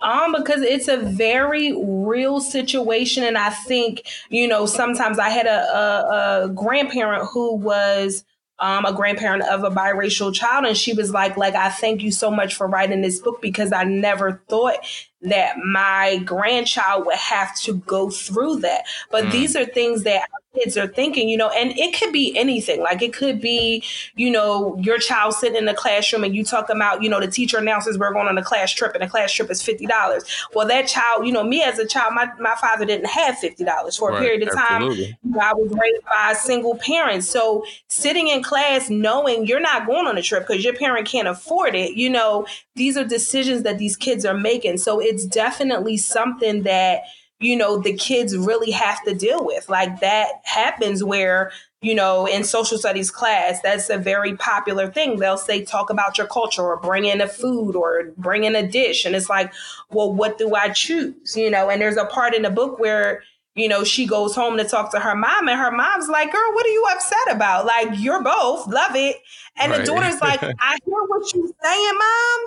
Um, 0.01 0.33
because 0.33 0.63
it's 0.63 0.87
a 0.87 0.97
very 0.97 1.75
real 1.77 2.41
situation, 2.41 3.25
and 3.25 3.37
I 3.37 3.51
think 3.51 4.03
you 4.31 4.49
know 4.49 4.65
sometimes 4.65 5.19
I 5.19 5.29
had 5.29 5.47
a, 5.47 5.61
a, 5.61 6.45
a 6.45 6.49
grandparent 6.49 7.29
who 7.33 7.57
was 7.57 8.25
um, 8.61 8.85
a 8.85 8.93
grandparent 8.93 9.45
of 9.45 9.65
a 9.65 9.71
biracial 9.71 10.35
child, 10.35 10.67
and 10.67 10.77
she 10.77 10.93
was 10.93 11.13
like, 11.13 11.37
"Like 11.37 11.55
I 11.55 11.71
thank 11.71 12.03
you 12.03 12.11
so 12.11 12.31
much 12.31 12.55
for 12.55 12.67
writing 12.67 13.03
this 13.03 13.21
book 13.21 13.41
because 13.41 13.73
I 13.73 13.85
never 13.85 14.43
thought 14.49 14.79
that 15.23 15.59
my 15.59 16.19
grandchild 16.25 17.07
would 17.07 17.17
have 17.17 17.57
to 17.61 17.75
go 17.75 18.11
through 18.11 18.57
that. 18.61 18.85
But 19.11 19.25
mm. 19.25 19.33
these 19.33 19.57
are 19.57 19.65
things 19.65 20.05
that 20.05 20.29
kids 20.59 20.77
are 20.77 20.87
thinking, 20.87 21.29
you 21.29 21.37
know, 21.37 21.51
and 21.51 21.71
it 21.79 21.99
could 21.99 22.13
be 22.13 22.37
anything. 22.37 22.81
Like 22.81 23.03
it 23.03 23.13
could 23.13 23.41
be, 23.41 23.83
you 24.17 24.31
know, 24.31 24.77
your 24.79 24.99
child 24.99 25.35
sitting 25.35 25.57
in 25.57 25.65
the 25.65 25.75
classroom 25.75 26.25
and 26.25 26.35
you 26.35 26.45
talk 26.45 26.71
about, 26.71 27.03
you 27.03 27.09
know, 27.09 27.21
the 27.21 27.29
teacher 27.29 27.59
announces 27.59 27.99
we're 27.99 28.13
going 28.13 28.29
on 28.29 28.39
a 28.39 28.43
class 28.43 28.73
trip 28.73 28.95
and 28.95 29.03
the 29.03 29.09
class 29.09 29.33
trip 29.33 29.51
is 29.51 29.63
fifty 29.63 29.87
dollars. 29.87 30.25
Well, 30.55 30.67
that 30.69 30.87
child, 30.87 31.27
you 31.27 31.33
know, 31.33 31.45
me 31.45 31.63
as 31.63 31.79
a 31.79 31.87
child, 31.87 32.15
my, 32.15 32.31
my 32.41 32.55
father 32.57 32.85
didn't 32.85 33.07
have 33.09 33.39
fifty 33.39 33.65
dollars 33.65 33.97
for 33.97 34.11
right, 34.11 34.19
a 34.19 34.21
period 34.21 34.49
of 34.49 34.55
time. 34.55 34.83
Absolutely. 34.83 35.17
I 35.41 35.55
was 35.55 35.71
raised 35.71 36.05
by 36.05 36.33
a 36.33 36.35
single 36.35 36.77
parent. 36.77 37.25
So 37.25 37.65
sitting 37.89 38.29
in 38.29 38.43
class 38.43 38.91
knowing 38.91 39.47
you're 39.47 39.61
not 39.61 39.87
going 39.87 40.07
on 40.07 40.19
a 40.19 40.23
trip 40.23 40.47
because 40.47 40.65
your 40.65 40.75
parent 40.75 41.07
can't 41.07 41.29
afford 41.29 41.75
it, 41.75 41.97
you 41.97 42.11
know, 42.11 42.47
these 42.75 42.97
are 42.97 43.05
decisions 43.05 43.63
that 43.63 43.79
these 43.79 43.97
kids 43.97 44.25
are 44.25 44.35
making. 44.35 44.79
So 44.79 45.01
it's 45.01 45.27
definitely 45.27 45.97
something 45.97 46.63
that 46.63 47.03
you 47.41 47.57
know 47.57 47.79
the 47.79 47.95
kids 47.95 48.37
really 48.37 48.71
have 48.71 49.03
to 49.05 49.15
deal 49.15 49.45
with. 49.45 49.69
Like 49.69 50.01
that 50.01 50.29
happens 50.45 51.03
where 51.05 51.53
you 51.81 51.95
know 51.95 52.27
in 52.27 52.43
social 52.45 52.79
studies 52.79 53.11
class 53.11 53.61
that's 53.63 53.91
a 53.91 53.99
very 53.99 54.37
popular 54.37 54.91
thing. 54.91 55.19
They'll 55.19 55.39
say 55.39 55.65
talk 55.65 55.91
about 55.91 56.19
your 56.19 56.27
culture 56.27 56.63
or 56.63 56.81
bring 56.81 57.05
in 57.05 57.21
a 57.21 57.29
food 57.29 57.77
or 57.77 58.13
bring 58.17 58.45
in 58.45 58.57
a 58.57 58.67
dish. 58.67 59.05
And 59.05 59.15
it's 59.15 59.29
like 59.29 59.53
well 59.91 60.13
what 60.13 60.39
do 60.39 60.55
i 60.55 60.71
choose? 60.71 61.37
You 61.37 61.51
know 61.51 61.71
and 61.71 61.81
there's 61.81 61.97
a 61.97 62.07
part 62.07 62.35
in 62.35 62.43
the 62.43 62.51
book 62.51 62.79
where 62.79 63.23
you 63.59 63.69
know, 63.69 63.83
she 63.83 64.07
goes 64.07 64.37
home 64.37 64.57
to 64.57 64.65
talk 64.65 64.93
to 64.93 65.01
her 65.01 65.17
mom, 65.17 65.49
and 65.49 65.59
her 65.59 65.73
mom's 65.73 66.09
like, 66.09 66.31
Girl, 66.31 66.55
what 66.55 66.65
are 66.65 66.71
you 66.71 66.87
upset 66.93 67.35
about? 67.35 67.67
Like, 67.67 67.89
you're 67.95 68.23
both, 68.23 68.69
love 68.69 68.95
it. 68.95 69.17
And 69.61 69.73
right. 69.73 69.81
the 69.81 69.87
daughter's 69.87 70.21
like, 70.21 70.43
I 70.43 70.79
hear 70.85 71.03
what 71.07 71.35
you're 71.35 71.49
saying, 71.63 71.99
mom. 71.99 72.41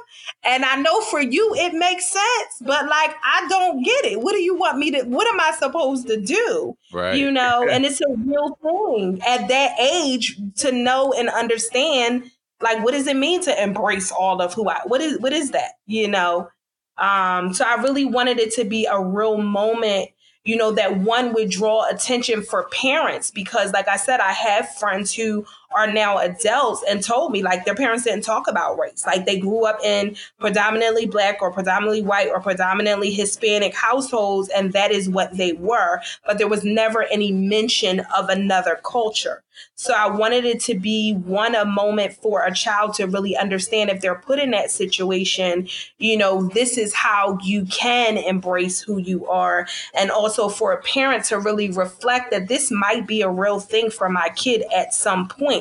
And 0.43 0.65
I 0.65 0.75
know 0.77 1.01
for 1.01 1.21
you 1.21 1.53
it 1.55 1.73
makes 1.73 2.07
sense, 2.07 2.61
but 2.61 2.87
like, 2.87 3.15
I 3.23 3.45
don't 3.49 3.83
get 3.83 4.05
it. 4.05 4.21
What 4.21 4.33
do 4.33 4.41
you 4.41 4.55
want 4.55 4.77
me 4.77 4.91
to, 4.91 5.03
what 5.03 5.27
am 5.27 5.39
I 5.39 5.51
supposed 5.51 6.07
to 6.07 6.19
do? 6.19 6.77
Right. 6.91 7.17
You 7.17 7.31
know, 7.31 7.67
and 7.71 7.85
it's 7.85 8.01
a 8.01 8.09
real 8.09 8.57
thing 8.61 9.21
at 9.27 9.47
that 9.47 9.79
age 9.79 10.39
to 10.57 10.71
know 10.71 11.13
and 11.13 11.29
understand, 11.29 12.31
like, 12.61 12.83
what 12.83 12.91
does 12.91 13.07
it 13.07 13.15
mean 13.15 13.41
to 13.43 13.63
embrace 13.63 14.11
all 14.11 14.41
of 14.41 14.53
who 14.53 14.69
I, 14.69 14.81
what 14.85 15.01
is, 15.01 15.19
what 15.19 15.33
is 15.33 15.51
that? 15.51 15.73
You 15.85 16.07
know? 16.07 16.49
Um, 16.97 17.53
so 17.53 17.65
I 17.65 17.81
really 17.81 18.05
wanted 18.05 18.39
it 18.39 18.53
to 18.55 18.63
be 18.63 18.85
a 18.85 18.99
real 18.99 19.37
moment 19.37 20.09
you 20.43 20.55
know, 20.55 20.71
that 20.71 20.97
one 20.97 21.33
would 21.33 21.49
draw 21.49 21.87
attention 21.87 22.41
for 22.41 22.67
parents 22.69 23.29
because, 23.29 23.73
like 23.73 23.87
I 23.87 23.97
said, 23.97 24.19
I 24.19 24.31
have 24.31 24.73
friends 24.75 25.13
who 25.13 25.45
are 25.75 25.91
now 25.91 26.17
adults 26.17 26.83
and 26.89 27.03
told 27.03 27.31
me 27.31 27.43
like 27.43 27.65
their 27.65 27.75
parents 27.75 28.03
didn't 28.03 28.23
talk 28.23 28.47
about 28.47 28.77
race. 28.77 29.05
Like 29.05 29.25
they 29.25 29.39
grew 29.39 29.65
up 29.65 29.79
in 29.83 30.15
predominantly 30.39 31.05
black 31.05 31.41
or 31.41 31.51
predominantly 31.51 32.01
white 32.01 32.29
or 32.29 32.39
predominantly 32.39 33.11
Hispanic 33.11 33.73
households, 33.73 34.49
and 34.49 34.73
that 34.73 34.91
is 34.91 35.09
what 35.09 35.35
they 35.37 35.53
were. 35.53 36.01
But 36.25 36.37
there 36.37 36.47
was 36.47 36.63
never 36.63 37.03
any 37.03 37.31
mention 37.31 38.01
of 38.15 38.29
another 38.29 38.79
culture. 38.83 39.43
So 39.75 39.93
I 39.93 40.07
wanted 40.07 40.45
it 40.45 40.59
to 40.61 40.75
be 40.75 41.13
one 41.13 41.55
a 41.55 41.65
moment 41.65 42.13
for 42.13 42.45
a 42.45 42.53
child 42.53 42.93
to 42.95 43.05
really 43.05 43.35
understand 43.35 43.89
if 43.89 44.01
they're 44.01 44.15
put 44.15 44.39
in 44.39 44.51
that 44.51 44.71
situation, 44.71 45.67
you 45.97 46.17
know, 46.17 46.47
this 46.49 46.77
is 46.77 46.93
how 46.93 47.37
you 47.43 47.65
can 47.65 48.17
embrace 48.17 48.79
who 48.81 48.97
you 48.99 49.27
are. 49.27 49.67
And 49.93 50.11
also 50.11 50.49
for 50.49 50.71
a 50.71 50.81
parent 50.81 51.25
to 51.25 51.39
really 51.39 51.69
reflect 51.71 52.31
that 52.31 52.47
this 52.47 52.71
might 52.71 53.07
be 53.07 53.21
a 53.21 53.29
real 53.29 53.59
thing 53.59 53.89
for 53.89 54.07
my 54.09 54.29
kid 54.35 54.63
at 54.75 54.93
some 54.93 55.27
point 55.27 55.60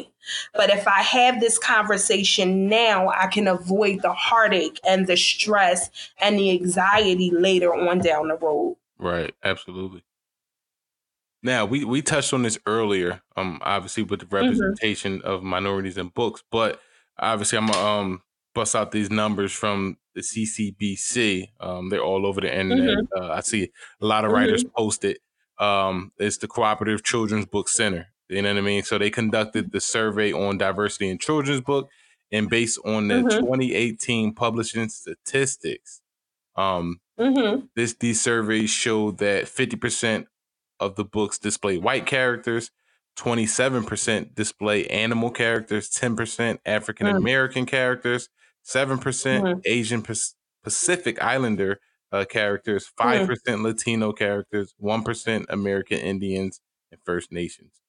but 0.55 0.71
if 0.71 0.87
I 0.87 1.03
have 1.03 1.41
this 1.41 1.59
conversation 1.59 2.69
now, 2.69 3.09
I 3.09 3.27
can 3.27 3.49
avoid 3.49 4.03
the 4.03 4.13
heartache 4.13 4.81
and 4.87 5.07
the 5.07 5.17
stress 5.17 5.91
and 6.21 6.39
the 6.39 6.51
anxiety 6.51 7.31
later 7.31 7.75
on 7.75 7.99
down 7.99 8.29
the 8.29 8.37
road. 8.37 8.77
Right. 8.99 9.35
Absolutely. 9.43 10.05
Now 11.43 11.65
we 11.65 11.85
we 11.85 12.03
touched 12.03 12.35
on 12.35 12.43
this 12.43 12.59
earlier, 12.67 13.23
um, 13.37 13.61
obviously 13.63 14.03
with 14.03 14.21
the 14.21 14.27
mm-hmm. 14.27 14.37
representation 14.37 15.19
mm-hmm. 15.19 15.29
of 15.29 15.43
minorities 15.43 15.97
in 15.97 16.09
books, 16.09 16.43
but 16.51 16.81
obviously 17.19 17.59
I'm 17.59 17.67
gonna 17.67 17.87
um 17.87 18.23
bust 18.55 18.77
out 18.77 18.93
these 18.93 19.11
numbers 19.11 19.53
from 19.53 19.97
the 20.15 20.21
CCBC. 20.21 21.49
Um, 21.61 21.89
they're 21.89 22.03
all 22.03 22.27
over 22.27 22.41
the 22.41 22.55
internet. 22.55 22.97
Mm-hmm. 22.97 23.23
Uh, 23.23 23.35
I 23.35 23.41
see 23.41 23.71
a 24.01 24.07
lot 24.07 24.25
of 24.25 24.33
writers 24.33 24.65
mm-hmm. 24.65 24.77
post 24.77 25.05
it. 25.05 25.19
Um, 25.59 26.13
it's 26.19 26.39
the 26.39 26.49
Cooperative 26.49 27.03
Children's 27.03 27.47
Book 27.47 27.69
Center, 27.69 28.09
you 28.31 28.43
know 28.43 28.51
what 28.51 28.59
I 28.59 28.63
mean? 28.63 28.83
So 28.83 28.99
they 28.99 29.11
conducted 29.11 29.73
the 29.73 29.81
survey 29.81 30.33
on 30.33 30.59
diversity 30.59 31.09
in 31.09 31.19
children's 31.19 31.61
book, 31.61 31.89
and 32.33 32.49
based 32.49 32.79
on 32.85 33.09
the 33.09 33.15
mm-hmm. 33.15 33.41
2018 33.41 34.35
publishing 34.35 34.89
statistics, 34.89 36.01
um, 36.57 37.01
mm-hmm. 37.19 37.67
this 37.75 37.95
these 37.95 38.21
surveys 38.21 38.71
showed 38.71 39.19
that 39.19 39.45
50% 39.45 40.27
of 40.79 40.97
the 40.97 41.05
books 41.05 41.39
display 41.39 41.79
white 41.79 42.07
characters, 42.07 42.71
27% 43.19 44.35
display 44.35 44.87
animal 44.87 45.31
characters, 45.31 45.91
10% 45.91 46.59
African 46.65 47.07
American 47.07 47.67
mm. 47.67 47.69
characters, 47.69 48.29
7% 48.67 48.99
mm-hmm. 49.01 49.61
Asian 49.65 50.05
Pacific 50.63 51.23
Islander 51.23 51.81
uh, 52.13 52.25
characters, 52.25 52.91
5% 52.99 53.27
mm. 53.27 53.63
Latino 53.63 54.13
characters, 54.13 54.75
1% 54.83 55.47
American 55.49 55.99
Indians, 55.99 56.61
and 56.91 57.01
First 57.05 57.31
Nations. 57.31 57.80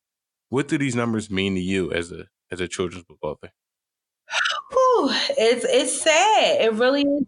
What 0.52 0.68
do 0.68 0.78
these 0.78 0.98
numbers 0.98 1.32
mean 1.32 1.56
to 1.56 1.62
you 1.62 1.94
as 1.94 2.12
a 2.12 2.26
as 2.52 2.60
a 2.60 2.68
children's 2.68 3.06
book 3.06 3.20
author? 3.22 3.52
Whew, 4.70 5.10
it's 5.38 5.64
it's 5.64 6.02
sad. 6.02 6.60
It 6.60 6.74
really 6.74 7.04
is. 7.04 7.26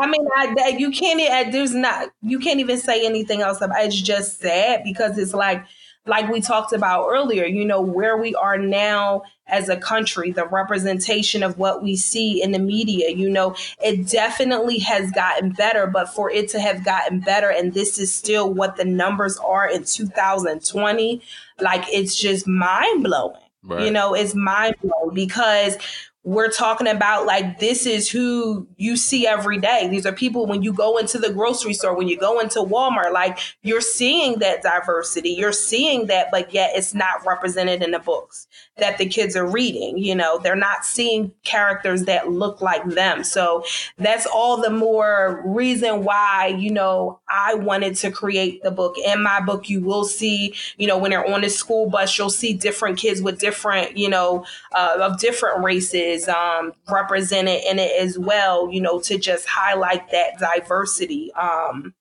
I 0.00 0.06
mean, 0.06 0.26
I, 0.34 0.74
you 0.78 0.90
can't. 0.90 1.52
There's 1.52 1.74
not. 1.74 2.08
You 2.22 2.38
can't 2.38 2.60
even 2.60 2.78
say 2.78 3.04
anything 3.04 3.42
else. 3.42 3.60
About 3.60 3.82
it. 3.82 3.88
It's 3.88 4.00
just 4.00 4.40
sad 4.40 4.80
because 4.82 5.18
it's 5.18 5.34
like 5.34 5.66
like 6.06 6.30
we 6.30 6.40
talked 6.40 6.72
about 6.72 7.06
earlier, 7.08 7.44
you 7.44 7.64
know, 7.64 7.80
where 7.80 8.16
we 8.16 8.34
are 8.34 8.58
now 8.58 9.22
as 9.46 9.68
a 9.68 9.76
country, 9.76 10.32
the 10.32 10.46
representation 10.46 11.42
of 11.42 11.58
what 11.58 11.82
we 11.82 11.96
see 11.96 12.42
in 12.42 12.52
the 12.52 12.58
media, 12.58 13.10
you 13.10 13.28
know, 13.28 13.54
it 13.82 14.08
definitely 14.08 14.78
has 14.78 15.10
gotten 15.10 15.50
better, 15.50 15.86
but 15.86 16.08
for 16.08 16.30
it 16.30 16.48
to 16.48 16.60
have 16.60 16.84
gotten 16.84 17.20
better, 17.20 17.50
and 17.50 17.74
this 17.74 17.98
is 17.98 18.14
still 18.14 18.52
what 18.52 18.76
the 18.76 18.84
numbers 18.84 19.38
are 19.38 19.68
in 19.68 19.84
2020, 19.84 21.22
like 21.60 21.84
it's 21.92 22.16
just 22.16 22.46
mind 22.46 23.04
blowing. 23.04 23.40
Right. 23.62 23.84
You 23.84 23.90
know, 23.90 24.14
it's 24.14 24.34
mind 24.34 24.74
blowing 24.82 25.14
because 25.14 25.76
we're 26.24 26.50
talking 26.50 26.86
about 26.86 27.26
like 27.26 27.58
this 27.58 27.84
is 27.84 28.10
who 28.10 28.66
you 28.78 28.96
see 28.96 29.26
every 29.26 29.58
day. 29.58 29.88
These 29.88 30.06
are 30.06 30.12
people 30.12 30.46
when 30.46 30.62
you 30.62 30.72
go 30.72 30.96
into 30.96 31.18
the 31.18 31.30
grocery 31.30 31.74
store, 31.74 31.94
when 31.94 32.08
you 32.08 32.18
go 32.18 32.40
into 32.40 32.60
Walmart, 32.60 33.12
like 33.12 33.38
you're 33.62 33.82
seeing 33.82 34.38
that 34.38 34.62
diversity, 34.62 35.30
you're 35.30 35.52
seeing 35.52 36.06
that, 36.06 36.28
but 36.30 36.52
yet 36.54 36.72
it's 36.74 36.94
not 36.94 37.26
represented 37.26 37.82
in 37.82 37.90
the 37.90 37.98
books 37.98 38.48
that 38.78 38.96
the 38.96 39.06
kids 39.06 39.36
are 39.36 39.46
reading. 39.46 39.98
You 39.98 40.14
know, 40.14 40.38
they're 40.38 40.56
not 40.56 40.86
seeing 40.86 41.30
characters 41.44 42.04
that 42.04 42.30
look 42.30 42.62
like 42.62 42.84
them. 42.86 43.22
So 43.22 43.64
that's 43.98 44.24
all 44.24 44.62
the 44.62 44.70
more 44.70 45.42
reason 45.44 46.04
why, 46.04 46.56
you 46.58 46.70
know, 46.72 47.20
I 47.28 47.54
wanted 47.54 47.96
to 47.96 48.10
create 48.10 48.62
the 48.62 48.70
book. 48.70 48.96
In 48.98 49.22
my 49.22 49.40
book, 49.40 49.68
you 49.68 49.82
will 49.82 50.04
see, 50.04 50.54
you 50.78 50.86
know, 50.86 50.96
when 50.96 51.10
they're 51.10 51.30
on 51.30 51.42
the 51.42 51.50
school 51.50 51.90
bus, 51.90 52.16
you'll 52.16 52.30
see 52.30 52.54
different 52.54 52.98
kids 52.98 53.20
with 53.20 53.38
different, 53.38 53.98
you 53.98 54.08
know, 54.08 54.46
uh, 54.72 54.96
of 55.00 55.20
different 55.20 55.62
races 55.62 56.13
is 56.14 56.28
um, 56.28 56.72
represented 56.90 57.62
in 57.64 57.78
it 57.78 57.92
as 58.00 58.18
well, 58.18 58.70
you 58.70 58.80
know, 58.80 59.00
to 59.00 59.18
just 59.18 59.46
highlight 59.46 60.10
that 60.10 60.38
diversity. 60.38 61.32
Um, 61.34 61.94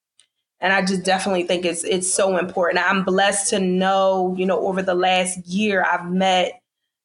and 0.59 0.71
I 0.71 0.81
just 0.85 1.03
definitely 1.03 1.43
think 1.43 1.65
it's 1.65 1.83
it's 1.83 2.11
so 2.11 2.37
important. 2.37 2.85
I'm 2.85 3.03
blessed 3.03 3.49
to 3.49 3.59
know, 3.59 4.33
you 4.37 4.45
know, 4.45 4.65
over 4.65 4.81
the 4.81 4.95
last 4.95 5.45
year 5.45 5.83
I've 5.83 6.09
met 6.09 6.61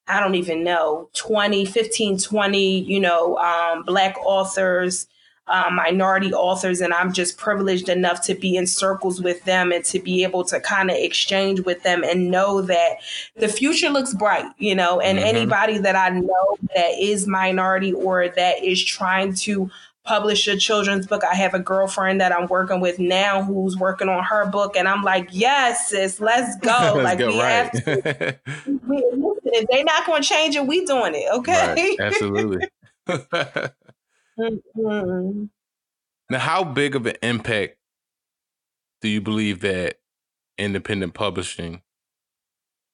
I 0.07 0.21
don't 0.21 0.37
even 0.37 0.65
know 0.65 1.11
20, 1.15 1.67
15, 1.67 2.19
20, 2.19 2.79
you 2.81 2.99
know, 2.99 3.37
um, 3.37 3.83
black 3.83 4.17
authors 4.25 5.07
uh, 5.49 5.71
minority 5.73 6.33
authors, 6.33 6.81
and 6.81 6.93
I'm 6.93 7.13
just 7.13 7.39
privileged 7.39 7.89
enough 7.89 8.25
to 8.27 8.35
be 8.35 8.57
in 8.57 8.67
circles 8.67 9.21
with 9.21 9.45
them 9.45 9.73
and 9.73 9.85
to 9.87 9.99
be 9.99 10.23
able 10.23 10.45
to 10.45 10.61
kind 10.61 10.91
of 10.91 10.97
exchange 10.97 11.61
with 11.61 11.83
them 11.83 12.05
and 12.05 12.31
know 12.31 12.63
that 12.63 12.99
the 13.37 13.49
future 13.49 13.91
looks 13.91 14.15
bright, 14.15 14.47
you 14.59 14.75
know. 14.75 15.01
And 15.01 15.19
mm-hmm. 15.19 15.27
anybody 15.27 15.79
that 15.79 15.97
I 15.97 16.11
know 16.11 16.57
that 16.75 16.99
is 16.99 17.27
minority 17.27 17.93
or 17.93 18.29
that 18.29 18.63
is 18.63 18.85
trying 18.85 19.35
to 19.35 19.71
publish 20.09 20.49
a 20.49 20.57
children's 20.57 21.07
book. 21.07 21.23
I 21.23 21.35
have 21.35 21.53
a 21.53 21.59
girlfriend 21.59 22.21
that 22.23 22.33
I'm 22.33 22.47
working 22.49 22.81
with 22.81 22.99
now 22.99 23.43
who's 23.43 23.77
working 23.77 24.09
on 24.09 24.25
her 24.25 24.47
book, 24.47 24.75
and 24.75 24.89
I'm 24.89 25.03
like, 25.03 25.29
yes, 25.31 25.91
sis, 25.91 26.19
let's 26.19 26.57
go. 26.63 26.95
let's 26.97 27.05
like 27.05 27.19
we 27.19 27.39
right. 27.39 27.51
have 27.51 27.73
to. 27.85 28.39
we, 28.87 29.05
if 29.45 29.67
they're 29.71 29.85
not 29.85 30.07
going 30.07 30.23
to 30.23 30.29
change 30.29 30.57
it, 30.57 30.67
we 30.67 30.85
doing 30.85 31.15
it. 31.15 31.31
Okay. 31.33 31.97
Right. 31.99 32.01
Absolutely. 32.01 32.67
mm-hmm. 34.39 35.45
Now, 36.31 36.39
how 36.39 36.65
big 36.65 36.95
of 36.95 37.07
an 37.07 37.17
impact 37.23 37.79
do 39.01 39.09
you 39.09 39.21
believe 39.21 39.61
that 39.61 39.99
independent 40.59 41.15
publishing 41.15 41.83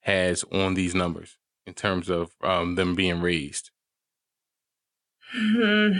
has 0.02 0.44
on 0.52 0.74
these 0.74 0.94
numbers 0.94 1.38
in 1.66 1.74
terms 1.74 2.08
of 2.08 2.34
um, 2.42 2.76
them 2.76 2.94
being 2.94 3.20
raised? 3.20 3.70
Hmm. 5.32 5.92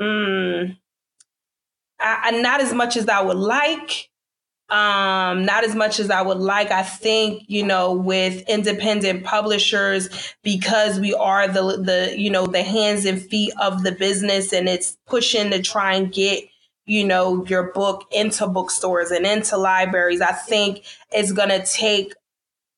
Mm. 0.00 0.76
I, 2.00 2.20
I, 2.22 2.30
not 2.40 2.60
as 2.60 2.72
much 2.72 2.96
as 2.96 3.08
I 3.08 3.20
would 3.20 3.36
like. 3.36 4.08
Um, 4.70 5.46
not 5.46 5.64
as 5.64 5.74
much 5.74 5.98
as 5.98 6.10
I 6.10 6.20
would 6.20 6.38
like. 6.38 6.70
I 6.70 6.82
think, 6.82 7.44
you 7.46 7.64
know, 7.64 7.92
with 7.92 8.46
independent 8.48 9.24
publishers, 9.24 10.34
because 10.42 11.00
we 11.00 11.14
are 11.14 11.48
the 11.48 11.78
the, 11.82 12.14
you 12.18 12.28
know, 12.30 12.46
the 12.46 12.62
hands 12.62 13.06
and 13.06 13.20
feet 13.20 13.52
of 13.60 13.82
the 13.82 13.92
business 13.92 14.52
and 14.52 14.68
it's 14.68 14.98
pushing 15.06 15.50
to 15.52 15.62
try 15.62 15.94
and 15.94 16.12
get 16.12 16.44
you 16.84 17.04
know 17.04 17.44
your 17.46 17.72
book 17.72 18.06
into 18.12 18.46
bookstores 18.46 19.10
and 19.10 19.26
into 19.26 19.58
libraries 19.58 20.22
i 20.22 20.32
think 20.32 20.82
it's 21.12 21.32
going 21.32 21.50
to 21.50 21.62
take 21.66 22.14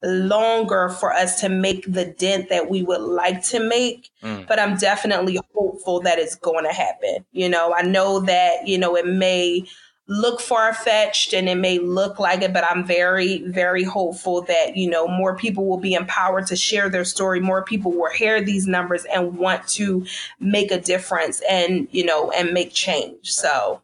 longer 0.03 0.89
for 0.89 1.13
us 1.13 1.41
to 1.41 1.49
make 1.49 1.85
the 1.87 2.05
dent 2.05 2.49
that 2.49 2.71
we 2.71 2.83
would 2.83 3.01
like 3.01 3.43
to 3.43 3.61
make. 3.61 4.11
Mm. 4.23 4.47
But 4.47 4.59
I'm 4.59 4.77
definitely 4.77 5.39
hopeful 5.55 6.01
that 6.01 6.19
it's 6.19 6.37
going 6.37 6.65
to 6.65 6.73
happen. 6.73 7.25
You 7.33 7.49
know, 7.49 7.75
I 7.75 7.83
know 7.83 8.21
that, 8.21 8.67
you 8.67 8.79
know, 8.79 8.97
it 8.97 9.07
may 9.07 9.65
look 10.11 10.41
far 10.41 10.75
fetched 10.75 11.33
and 11.33 11.49
it 11.49 11.55
may 11.55 11.79
look 11.79 12.19
like 12.19 12.43
it, 12.43 12.53
but 12.53 12.65
I'm 12.65 12.85
very, 12.85 13.43
very 13.45 13.85
hopeful 13.85 14.43
that, 14.43 14.77
you 14.77 14.91
know, 14.91 15.07
more 15.07 15.37
people 15.37 15.67
will 15.67 15.79
be 15.79 15.95
empowered 15.95 16.49
to 16.49 16.57
share 16.57 16.89
their 16.89 17.05
story. 17.05 17.39
More 17.39 17.63
people 17.63 17.93
will 17.93 18.11
hear 18.11 18.43
these 18.43 18.67
numbers 18.67 19.05
and 19.05 19.39
want 19.39 19.69
to 19.69 20.05
make 20.41 20.73
a 20.73 20.81
difference 20.81 21.41
and, 21.49 21.87
you 21.93 22.05
know, 22.05 22.33
and 22.33 22.53
make 22.53 22.73
change. 22.73 23.31
So 23.31 23.83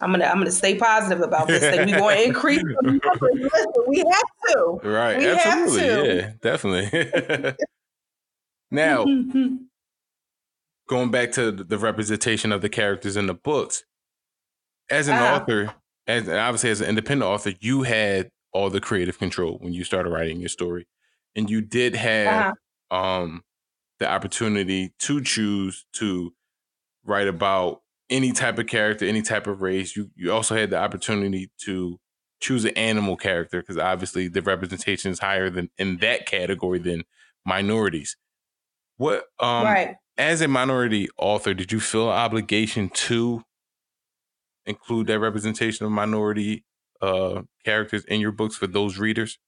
I'm 0.00 0.10
gonna 0.10 0.24
I'm 0.24 0.38
gonna 0.38 0.50
stay 0.50 0.74
positive 0.74 1.22
about 1.22 1.48
this 1.48 1.60
thing. 1.60 1.86
We're 1.86 1.98
going 1.98 2.16
to 2.16 2.24
increase 2.24 2.62
the 2.62 3.00
numbers. 3.04 3.50
we 3.86 3.98
have 3.98 4.22
to. 4.48 4.80
Right. 4.82 5.18
We 5.18 5.26
Absolutely. 5.28 6.12
To. 6.12 6.16
Yeah. 6.16 6.32
Definitely. 6.40 7.54
now, 8.70 9.04
going 10.88 11.10
back 11.10 11.32
to 11.32 11.52
the 11.52 11.76
representation 11.76 12.52
of 12.52 12.62
the 12.62 12.70
characters 12.70 13.18
in 13.18 13.26
the 13.26 13.34
books, 13.34 13.84
as 14.90 15.08
an 15.08 15.14
uh, 15.14 15.40
author, 15.40 15.74
as 16.06 16.28
obviously 16.28 16.70
as 16.70 16.80
an 16.80 16.88
independent 16.88 17.30
author, 17.30 17.52
you 17.60 17.82
had 17.82 18.30
all 18.52 18.70
the 18.70 18.80
creative 18.80 19.18
control 19.18 19.58
when 19.60 19.72
you 19.72 19.84
started 19.84 20.10
writing 20.10 20.40
your 20.40 20.48
story, 20.48 20.86
and 21.34 21.48
you 21.48 21.60
did 21.60 21.94
have 21.94 22.54
uh-huh. 22.90 22.96
um 22.96 23.42
the 23.98 24.10
opportunity 24.10 24.92
to 24.98 25.22
choose 25.22 25.86
to 25.92 26.32
write 27.04 27.28
about 27.28 27.80
any 28.10 28.32
type 28.32 28.58
of 28.58 28.66
character, 28.66 29.06
any 29.06 29.22
type 29.22 29.46
of 29.46 29.62
race. 29.62 29.96
You 29.96 30.10
you 30.14 30.32
also 30.32 30.54
had 30.54 30.70
the 30.70 30.78
opportunity 30.78 31.50
to 31.64 31.98
choose 32.40 32.64
an 32.64 32.76
animal 32.76 33.16
character 33.16 33.60
because 33.60 33.78
obviously 33.78 34.28
the 34.28 34.42
representation 34.42 35.12
is 35.12 35.20
higher 35.20 35.48
than 35.48 35.70
in 35.78 35.98
that 35.98 36.26
category 36.26 36.78
than 36.78 37.04
minorities. 37.46 38.16
What 38.96 39.24
um 39.38 39.64
right. 39.64 39.96
as 40.18 40.40
a 40.40 40.48
minority 40.48 41.08
author, 41.16 41.54
did 41.54 41.72
you 41.72 41.80
feel 41.80 42.10
an 42.10 42.16
obligation 42.16 42.90
to 42.90 43.42
include 44.66 45.06
that 45.08 45.18
representation 45.18 45.86
of 45.86 45.92
minority 45.92 46.64
uh 47.00 47.42
characters 47.64 48.04
in 48.04 48.20
your 48.20 48.32
books 48.32 48.56
for 48.56 48.66
those 48.66 48.98
readers? 48.98 49.38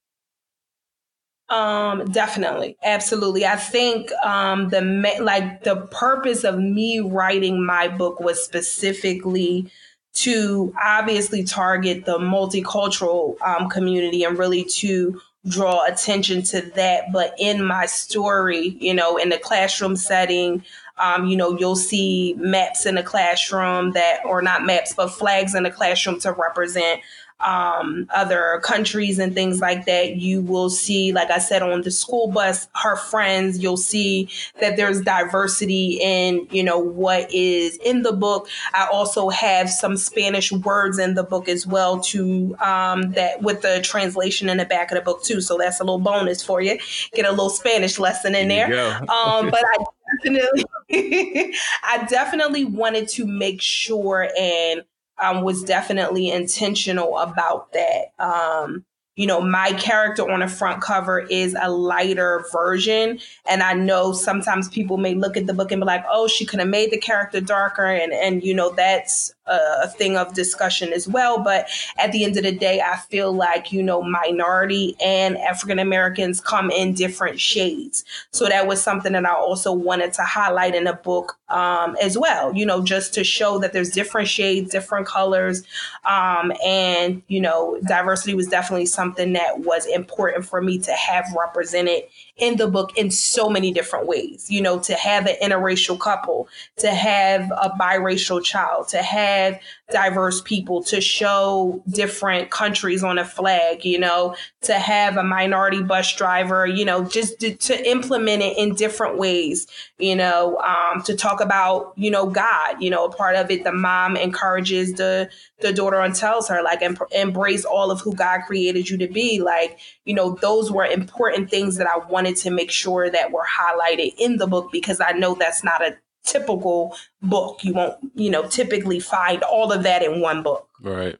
Um, 1.49 2.05
definitely, 2.05 2.75
absolutely. 2.83 3.45
I 3.45 3.55
think 3.55 4.11
um, 4.23 4.69
the 4.69 4.81
like 5.21 5.63
the 5.63 5.87
purpose 5.91 6.43
of 6.43 6.57
me 6.57 6.99
writing 6.99 7.63
my 7.63 7.87
book 7.87 8.19
was 8.19 8.43
specifically 8.43 9.71
to 10.13 10.73
obviously 10.83 11.43
target 11.43 12.05
the 12.05 12.17
multicultural 12.17 13.39
um, 13.41 13.69
community 13.69 14.23
and 14.23 14.39
really 14.39 14.63
to 14.63 15.21
draw 15.47 15.85
attention 15.85 16.41
to 16.41 16.61
that. 16.61 17.11
But 17.11 17.35
in 17.37 17.63
my 17.63 17.85
story, 17.85 18.77
you 18.79 18.93
know, 18.95 19.17
in 19.17 19.29
the 19.29 19.37
classroom 19.37 19.95
setting, 19.95 20.63
um, 20.97 21.25
you 21.25 21.35
know, 21.35 21.57
you'll 21.57 21.75
see 21.75 22.35
maps 22.37 22.85
in 22.85 22.95
the 22.95 23.03
classroom 23.03 23.91
that, 23.91 24.25
or 24.25 24.41
not 24.41 24.65
maps, 24.65 24.93
but 24.93 25.09
flags 25.09 25.55
in 25.55 25.63
the 25.63 25.71
classroom 25.71 26.19
to 26.21 26.31
represent 26.31 27.01
um, 27.41 28.07
other 28.13 28.61
countries 28.63 29.19
and 29.19 29.33
things 29.33 29.59
like 29.59 29.85
that, 29.85 30.15
you 30.15 30.41
will 30.41 30.69
see, 30.69 31.11
like 31.11 31.29
I 31.29 31.39
said, 31.39 31.61
on 31.61 31.81
the 31.81 31.91
school 31.91 32.31
bus, 32.31 32.67
her 32.75 32.95
friends, 32.95 33.59
you'll 33.59 33.77
see 33.77 34.29
that 34.61 34.77
there's 34.77 35.01
diversity 35.01 35.99
in, 36.01 36.47
you 36.49 36.63
know, 36.63 36.79
what 36.79 37.31
is 37.33 37.77
in 37.77 38.03
the 38.03 38.13
book. 38.13 38.47
I 38.73 38.87
also 38.91 39.29
have 39.29 39.69
some 39.69 39.97
Spanish 39.97 40.51
words 40.51 40.97
in 40.97 41.15
the 41.15 41.23
book 41.23 41.49
as 41.49 41.67
well 41.67 41.99
to 42.01 42.55
um, 42.59 43.11
that 43.11 43.41
with 43.41 43.61
the 43.61 43.81
translation 43.83 44.47
in 44.49 44.57
the 44.57 44.65
back 44.65 44.91
of 44.91 44.95
the 44.95 45.01
book 45.01 45.23
too. 45.23 45.41
So 45.41 45.57
that's 45.57 45.79
a 45.79 45.83
little 45.83 45.99
bonus 45.99 46.41
for 46.41 46.61
you. 46.61 46.79
Get 47.13 47.25
a 47.25 47.31
little 47.31 47.49
Spanish 47.49 47.99
lesson 47.99 48.33
in 48.33 48.47
there. 48.47 48.69
there. 48.69 49.11
um, 49.11 49.49
but 49.49 49.63
I 49.63 49.85
definitely, 50.23 50.65
I 51.83 52.05
definitely 52.09 52.65
wanted 52.65 53.07
to 53.09 53.25
make 53.25 53.61
sure 53.61 54.29
and 54.39 54.83
um, 55.21 55.43
was 55.43 55.63
definitely 55.63 56.29
intentional 56.29 57.17
about 57.17 57.71
that. 57.73 58.13
Um, 58.19 58.85
you 59.15 59.27
know, 59.27 59.39
my 59.39 59.71
character 59.73 60.29
on 60.29 60.41
the 60.41 60.47
front 60.47 60.81
cover 60.81 61.21
is 61.21 61.55
a 61.59 61.69
lighter 61.69 62.43
version. 62.51 63.19
And 63.49 63.63
I 63.63 63.73
know 63.73 64.11
sometimes 64.11 64.67
people 64.67 64.97
may 64.97 65.15
look 65.15 65.37
at 65.37 65.47
the 65.47 65.53
book 65.53 65.71
and 65.71 65.81
be 65.81 65.85
like, 65.85 66.03
oh, 66.09 66.27
she 66.27 66.45
could 66.45 66.59
have 66.59 66.67
made 66.67 66.91
the 66.91 66.97
character 66.97 67.39
darker. 67.39 67.85
And, 67.85 68.11
and, 68.11 68.43
you 68.43 68.53
know, 68.53 68.71
that's 68.71 69.33
a 69.47 69.87
thing 69.87 70.17
of 70.17 70.33
discussion 70.33 70.91
as 70.91 71.07
well. 71.07 71.43
But 71.43 71.67
at 71.97 72.11
the 72.11 72.23
end 72.23 72.37
of 72.37 72.43
the 72.43 72.51
day, 72.51 72.81
I 72.81 72.97
feel 72.97 73.31
like, 73.31 73.71
you 73.71 73.83
know, 73.83 74.01
minority 74.01 74.95
and 75.03 75.37
African 75.37 75.79
Americans 75.79 76.41
come 76.41 76.71
in 76.71 76.93
different 76.93 77.39
shades. 77.39 78.03
So 78.31 78.47
that 78.47 78.67
was 78.67 78.81
something 78.81 79.13
that 79.13 79.25
I 79.25 79.33
also 79.33 79.71
wanted 79.71 80.13
to 80.13 80.23
highlight 80.23 80.75
in 80.75 80.85
the 80.85 80.93
book 80.93 81.37
um, 81.49 81.95
as 82.01 82.17
well, 82.17 82.55
you 82.55 82.65
know, 82.65 82.83
just 82.83 83.13
to 83.13 83.23
show 83.23 83.59
that 83.59 83.71
there's 83.71 83.91
different 83.91 84.27
shades, 84.27 84.71
different 84.71 85.05
colors. 85.05 85.63
Um, 86.05 86.51
and, 86.65 87.21
you 87.27 87.39
know, 87.39 87.79
diversity 87.87 88.33
was 88.33 88.47
definitely 88.47 88.87
something 88.87 89.33
that 89.33 89.59
was 89.59 89.85
important 89.85 90.45
for 90.45 90.61
me 90.61 90.79
to 90.79 90.91
have 90.93 91.25
represented 91.37 92.03
in 92.37 92.57
the 92.57 92.67
book 92.67 92.97
in 92.97 93.09
so 93.09 93.49
many 93.49 93.71
different 93.71 94.07
ways. 94.07 94.49
You 94.49 94.61
know, 94.61 94.79
to 94.79 94.93
have 94.95 95.25
an 95.25 95.35
interracial 95.41 95.99
couple, 95.99 96.47
to 96.77 96.89
have 96.93 97.51
a 97.51 97.69
biracial 97.79 98.43
child, 98.43 98.87
to 98.89 99.01
have 99.01 99.59
diverse 99.91 100.41
people, 100.41 100.83
to 100.83 100.99
show 100.99 101.81
different 101.89 102.49
countries 102.49 103.03
on 103.03 103.19
a 103.19 103.25
flag, 103.25 103.85
you 103.85 103.99
know, 103.99 104.35
to 104.61 104.73
have 104.73 105.15
a 105.15 105.23
minority 105.23 105.83
bus 105.83 106.15
driver, 106.15 106.65
you 106.65 106.83
know, 106.83 107.03
just 107.03 107.39
to, 107.39 107.55
to 107.55 107.87
implement 107.87 108.41
it 108.41 108.57
in 108.57 108.73
different 108.73 109.17
ways, 109.17 109.67
you 109.99 110.15
know, 110.15 110.57
um, 110.57 111.03
to 111.03 111.15
talk 111.15 111.39
about, 111.39 111.93
you 111.95 112.09
know, 112.09 112.25
God, 112.25 112.81
you 112.81 112.89
know, 112.89 113.05
a 113.05 113.11
part 113.11 113.35
of 113.35 113.51
it, 113.51 113.63
the 113.63 113.71
mom 113.71 114.17
encourages 114.17 114.93
the, 114.93 115.29
the 115.61 115.71
daughter 115.71 116.01
and 116.01 116.15
tells 116.15 116.49
her, 116.49 116.63
like, 116.63 116.81
em- 116.81 116.97
embrace 117.11 117.63
all 117.63 117.91
of 117.91 118.01
who 118.01 118.13
God 118.13 118.41
created 118.47 118.89
you 118.89 118.97
to 118.97 119.07
be. 119.07 119.39
Like, 119.39 119.79
you 120.05 120.15
know, 120.15 120.35
those 120.41 120.71
were 120.71 120.85
important 120.85 121.51
things 121.51 121.77
that 121.77 121.87
I 121.87 121.97
wanted 122.09 122.24
to 122.33 122.49
make 122.49 122.71
sure 122.71 123.09
that 123.09 123.31
were 123.31 123.45
highlighted 123.45 124.13
in 124.17 124.37
the 124.37 124.47
book 124.47 124.71
because 124.71 124.99
I 124.99 125.11
know 125.11 125.35
that's 125.35 125.63
not 125.63 125.81
a 125.81 125.97
typical 126.25 126.97
book. 127.21 127.63
You 127.63 127.73
won't, 127.73 127.97
you 128.15 128.29
know, 128.29 128.47
typically 128.47 128.99
find 128.99 129.43
all 129.43 129.71
of 129.71 129.83
that 129.83 130.03
in 130.03 130.21
one 130.21 130.43
book. 130.43 130.67
Right. 130.81 131.17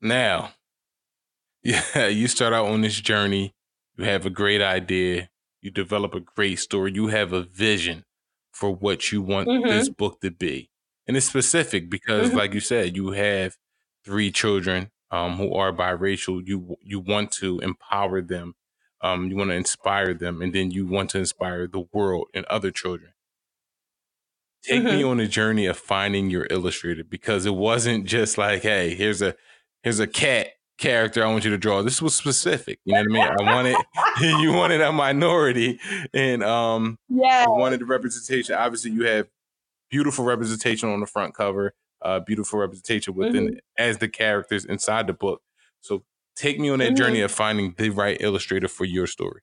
Now, 0.00 0.52
yeah, 1.62 2.06
you 2.06 2.28
start 2.28 2.52
out 2.52 2.66
on 2.66 2.82
this 2.82 3.00
journey. 3.00 3.54
You 3.96 4.04
have 4.04 4.26
a 4.26 4.30
great 4.30 4.62
idea. 4.62 5.28
You 5.60 5.70
develop 5.70 6.14
a 6.14 6.20
great 6.20 6.58
story. 6.58 6.92
You 6.92 7.08
have 7.08 7.32
a 7.32 7.42
vision 7.42 8.04
for 8.52 8.70
what 8.70 9.10
you 9.10 9.22
want 9.22 9.48
mm-hmm. 9.48 9.66
this 9.66 9.88
book 9.88 10.20
to 10.20 10.30
be. 10.30 10.70
And 11.06 11.16
it's 11.16 11.26
specific 11.26 11.90
because, 11.90 12.28
mm-hmm. 12.28 12.38
like 12.38 12.54
you 12.54 12.60
said, 12.60 12.96
you 12.96 13.10
have 13.10 13.56
three 14.04 14.30
children 14.30 14.90
um, 15.10 15.36
who 15.36 15.54
are 15.54 15.72
biracial. 15.72 16.46
You 16.46 16.76
you 16.82 17.00
want 17.00 17.30
to 17.32 17.60
empower 17.60 18.20
them. 18.20 18.54
Um, 19.04 19.28
you 19.28 19.36
want 19.36 19.50
to 19.50 19.54
inspire 19.54 20.14
them, 20.14 20.40
and 20.40 20.54
then 20.54 20.70
you 20.70 20.86
want 20.86 21.10
to 21.10 21.18
inspire 21.18 21.66
the 21.66 21.86
world 21.92 22.28
and 22.32 22.46
other 22.46 22.70
children. 22.70 23.12
take 24.62 24.82
mm-hmm. 24.82 24.96
me 24.96 25.04
on 25.04 25.20
a 25.20 25.28
journey 25.28 25.66
of 25.66 25.76
finding 25.76 26.30
your 26.30 26.46
illustrator 26.48 27.04
because 27.04 27.44
it 27.44 27.54
wasn't 27.54 28.06
just 28.06 28.38
like, 28.38 28.62
hey, 28.62 28.94
here's 28.94 29.20
a 29.20 29.34
here's 29.82 30.00
a 30.00 30.06
cat 30.06 30.54
character 30.78 31.22
I 31.22 31.30
want 31.30 31.44
you 31.44 31.50
to 31.50 31.58
draw. 31.58 31.82
This 31.82 32.00
was 32.00 32.14
specific. 32.14 32.78
You 32.86 32.94
know 32.94 33.00
what 33.00 33.10
I 33.10 33.12
mean? 33.12 33.46
I 33.46 33.54
wanted 33.54 33.76
you 34.42 34.52
wanted 34.54 34.80
a 34.80 34.90
minority 34.90 35.78
and 36.14 36.42
um 36.42 36.98
yeah. 37.10 37.44
I 37.46 37.50
wanted 37.50 37.80
the 37.80 37.86
representation. 37.86 38.54
Obviously 38.54 38.90
you 38.90 39.06
have 39.06 39.28
beautiful 39.90 40.24
representation 40.24 40.88
on 40.88 41.00
the 41.00 41.06
front 41.06 41.34
cover, 41.34 41.74
uh 42.00 42.20
beautiful 42.20 42.58
representation 42.58 43.14
within 43.14 43.48
mm-hmm. 43.48 43.58
as 43.76 43.98
the 43.98 44.08
characters 44.08 44.64
inside 44.64 45.06
the 45.06 45.12
book. 45.12 45.42
So 45.82 46.04
take 46.36 46.58
me 46.58 46.70
on 46.70 46.78
that 46.80 46.88
mm-hmm. 46.88 46.96
journey 46.96 47.20
of 47.20 47.30
finding 47.30 47.74
the 47.76 47.90
right 47.90 48.16
illustrator 48.20 48.68
for 48.68 48.84
your 48.84 49.06
story. 49.06 49.40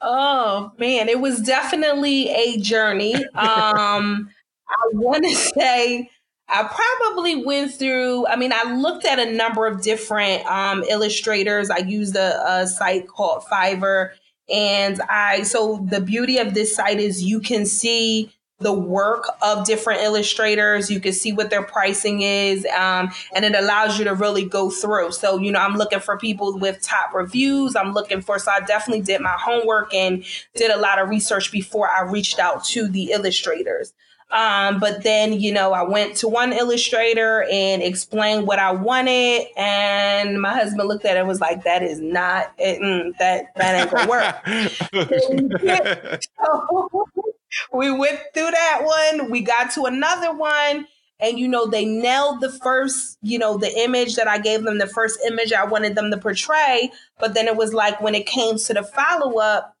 Oh 0.00 0.72
man, 0.78 1.08
it 1.08 1.20
was 1.20 1.40
definitely 1.40 2.28
a 2.30 2.58
journey. 2.58 3.14
Um 3.34 4.30
I 4.70 4.90
want 4.92 5.24
to 5.24 5.34
say 5.34 6.10
I 6.48 6.62
probably 6.64 7.44
went 7.44 7.74
through, 7.74 8.26
I 8.26 8.36
mean, 8.36 8.52
I 8.54 8.74
looked 8.74 9.04
at 9.04 9.18
a 9.18 9.30
number 9.30 9.66
of 9.66 9.82
different 9.82 10.46
um, 10.46 10.82
illustrators. 10.84 11.68
I 11.68 11.78
used 11.78 12.16
a, 12.16 12.42
a 12.50 12.66
site 12.66 13.06
called 13.06 13.44
Fiverr. 13.52 14.12
And 14.48 15.00
I, 15.02 15.42
so 15.42 15.86
the 15.90 16.00
beauty 16.00 16.38
of 16.38 16.54
this 16.54 16.74
site 16.74 17.00
is 17.00 17.22
you 17.22 17.40
can 17.40 17.66
see 17.66 18.32
the 18.60 18.72
work 18.72 19.28
of 19.40 19.64
different 19.64 20.02
illustrators. 20.02 20.90
You 20.90 21.00
can 21.00 21.12
see 21.12 21.32
what 21.32 21.50
their 21.50 21.62
pricing 21.62 22.22
is, 22.22 22.66
um, 22.66 23.10
and 23.34 23.44
it 23.44 23.54
allows 23.54 23.98
you 23.98 24.04
to 24.04 24.14
really 24.14 24.44
go 24.44 24.68
through. 24.70 25.12
So, 25.12 25.38
you 25.38 25.52
know, 25.52 25.60
I'm 25.60 25.76
looking 25.76 26.00
for 26.00 26.18
people 26.18 26.58
with 26.58 26.82
top 26.82 27.14
reviews. 27.14 27.76
I'm 27.76 27.92
looking 27.92 28.20
for, 28.20 28.38
so 28.38 28.50
I 28.50 28.60
definitely 28.60 29.02
did 29.02 29.20
my 29.20 29.36
homework 29.38 29.94
and 29.94 30.24
did 30.54 30.70
a 30.70 30.76
lot 30.76 30.98
of 30.98 31.08
research 31.08 31.52
before 31.52 31.88
I 31.88 32.02
reached 32.02 32.38
out 32.38 32.64
to 32.66 32.88
the 32.88 33.12
illustrators. 33.12 33.92
Um, 34.30 34.78
but 34.78 35.04
then, 35.04 35.40
you 35.40 35.52
know, 35.52 35.72
I 35.72 35.84
went 35.84 36.16
to 36.16 36.28
one 36.28 36.52
illustrator 36.52 37.44
and 37.50 37.82
explained 37.82 38.46
what 38.46 38.58
I 38.58 38.72
wanted, 38.72 39.46
and 39.56 40.40
my 40.42 40.52
husband 40.52 40.86
looked 40.86 41.06
at 41.06 41.16
it 41.16 41.20
and 41.20 41.28
was 41.28 41.40
like, 41.40 41.64
"That 41.64 41.82
is 41.82 41.98
not 41.98 42.52
it, 42.58 42.78
mm, 42.78 43.16
that 43.18 43.54
that 43.56 43.74
ain't 43.74 43.90
gonna 43.90 44.06
work." 44.06 44.36
so, 46.44 47.08
we 47.72 47.90
went 47.90 48.20
through 48.34 48.50
that 48.50 48.80
one. 48.82 49.30
We 49.30 49.40
got 49.40 49.70
to 49.72 49.84
another 49.84 50.34
one, 50.34 50.86
and 51.20 51.38
you 51.38 51.48
know, 51.48 51.66
they 51.66 51.84
nailed 51.84 52.40
the 52.40 52.50
first, 52.50 53.18
you 53.22 53.38
know, 53.38 53.58
the 53.58 53.76
image 53.78 54.16
that 54.16 54.28
I 54.28 54.38
gave 54.38 54.62
them, 54.62 54.78
the 54.78 54.86
first 54.86 55.20
image 55.26 55.52
I 55.52 55.64
wanted 55.64 55.94
them 55.94 56.10
to 56.10 56.16
portray. 56.16 56.90
But 57.18 57.34
then 57.34 57.46
it 57.46 57.56
was 57.56 57.74
like 57.74 58.00
when 58.00 58.14
it 58.14 58.26
came 58.26 58.58
to 58.58 58.74
the 58.74 58.82
follow 58.82 59.38
up, 59.38 59.76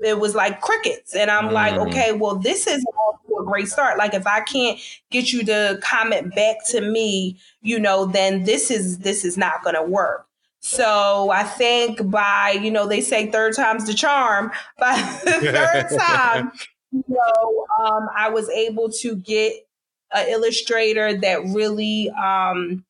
it 0.00 0.18
was 0.18 0.34
like 0.34 0.60
crickets. 0.60 1.14
And 1.14 1.30
I'm 1.30 1.48
mm. 1.48 1.52
like, 1.52 1.74
okay, 1.74 2.12
well, 2.12 2.36
this 2.36 2.66
is 2.66 2.84
a 2.84 3.44
great 3.44 3.68
start. 3.68 3.98
Like 3.98 4.14
if 4.14 4.26
I 4.26 4.40
can't 4.40 4.78
get 5.10 5.32
you 5.32 5.44
to 5.44 5.78
comment 5.82 6.34
back 6.34 6.64
to 6.68 6.80
me, 6.80 7.38
you 7.62 7.78
know, 7.78 8.06
then 8.06 8.44
this 8.44 8.70
is 8.70 8.98
this 8.98 9.24
is 9.24 9.36
not 9.36 9.62
gonna 9.64 9.84
work. 9.84 10.26
So 10.60 11.30
I 11.30 11.42
think 11.42 12.08
by, 12.08 12.52
you 12.62 12.70
know, 12.70 12.86
they 12.86 13.00
say 13.00 13.26
third 13.26 13.56
time's 13.56 13.86
the 13.86 13.94
charm. 13.94 14.52
By 14.78 14.94
the 15.24 15.30
third 15.32 15.98
time, 15.98 16.52
you 16.92 17.04
know, 17.08 17.66
um, 17.80 18.08
I 18.16 18.30
was 18.30 18.48
able 18.50 18.90
to 19.00 19.16
get 19.16 19.54
an 20.12 20.28
illustrator 20.28 21.16
that 21.16 21.42
really 21.46 22.10
um 22.10 22.84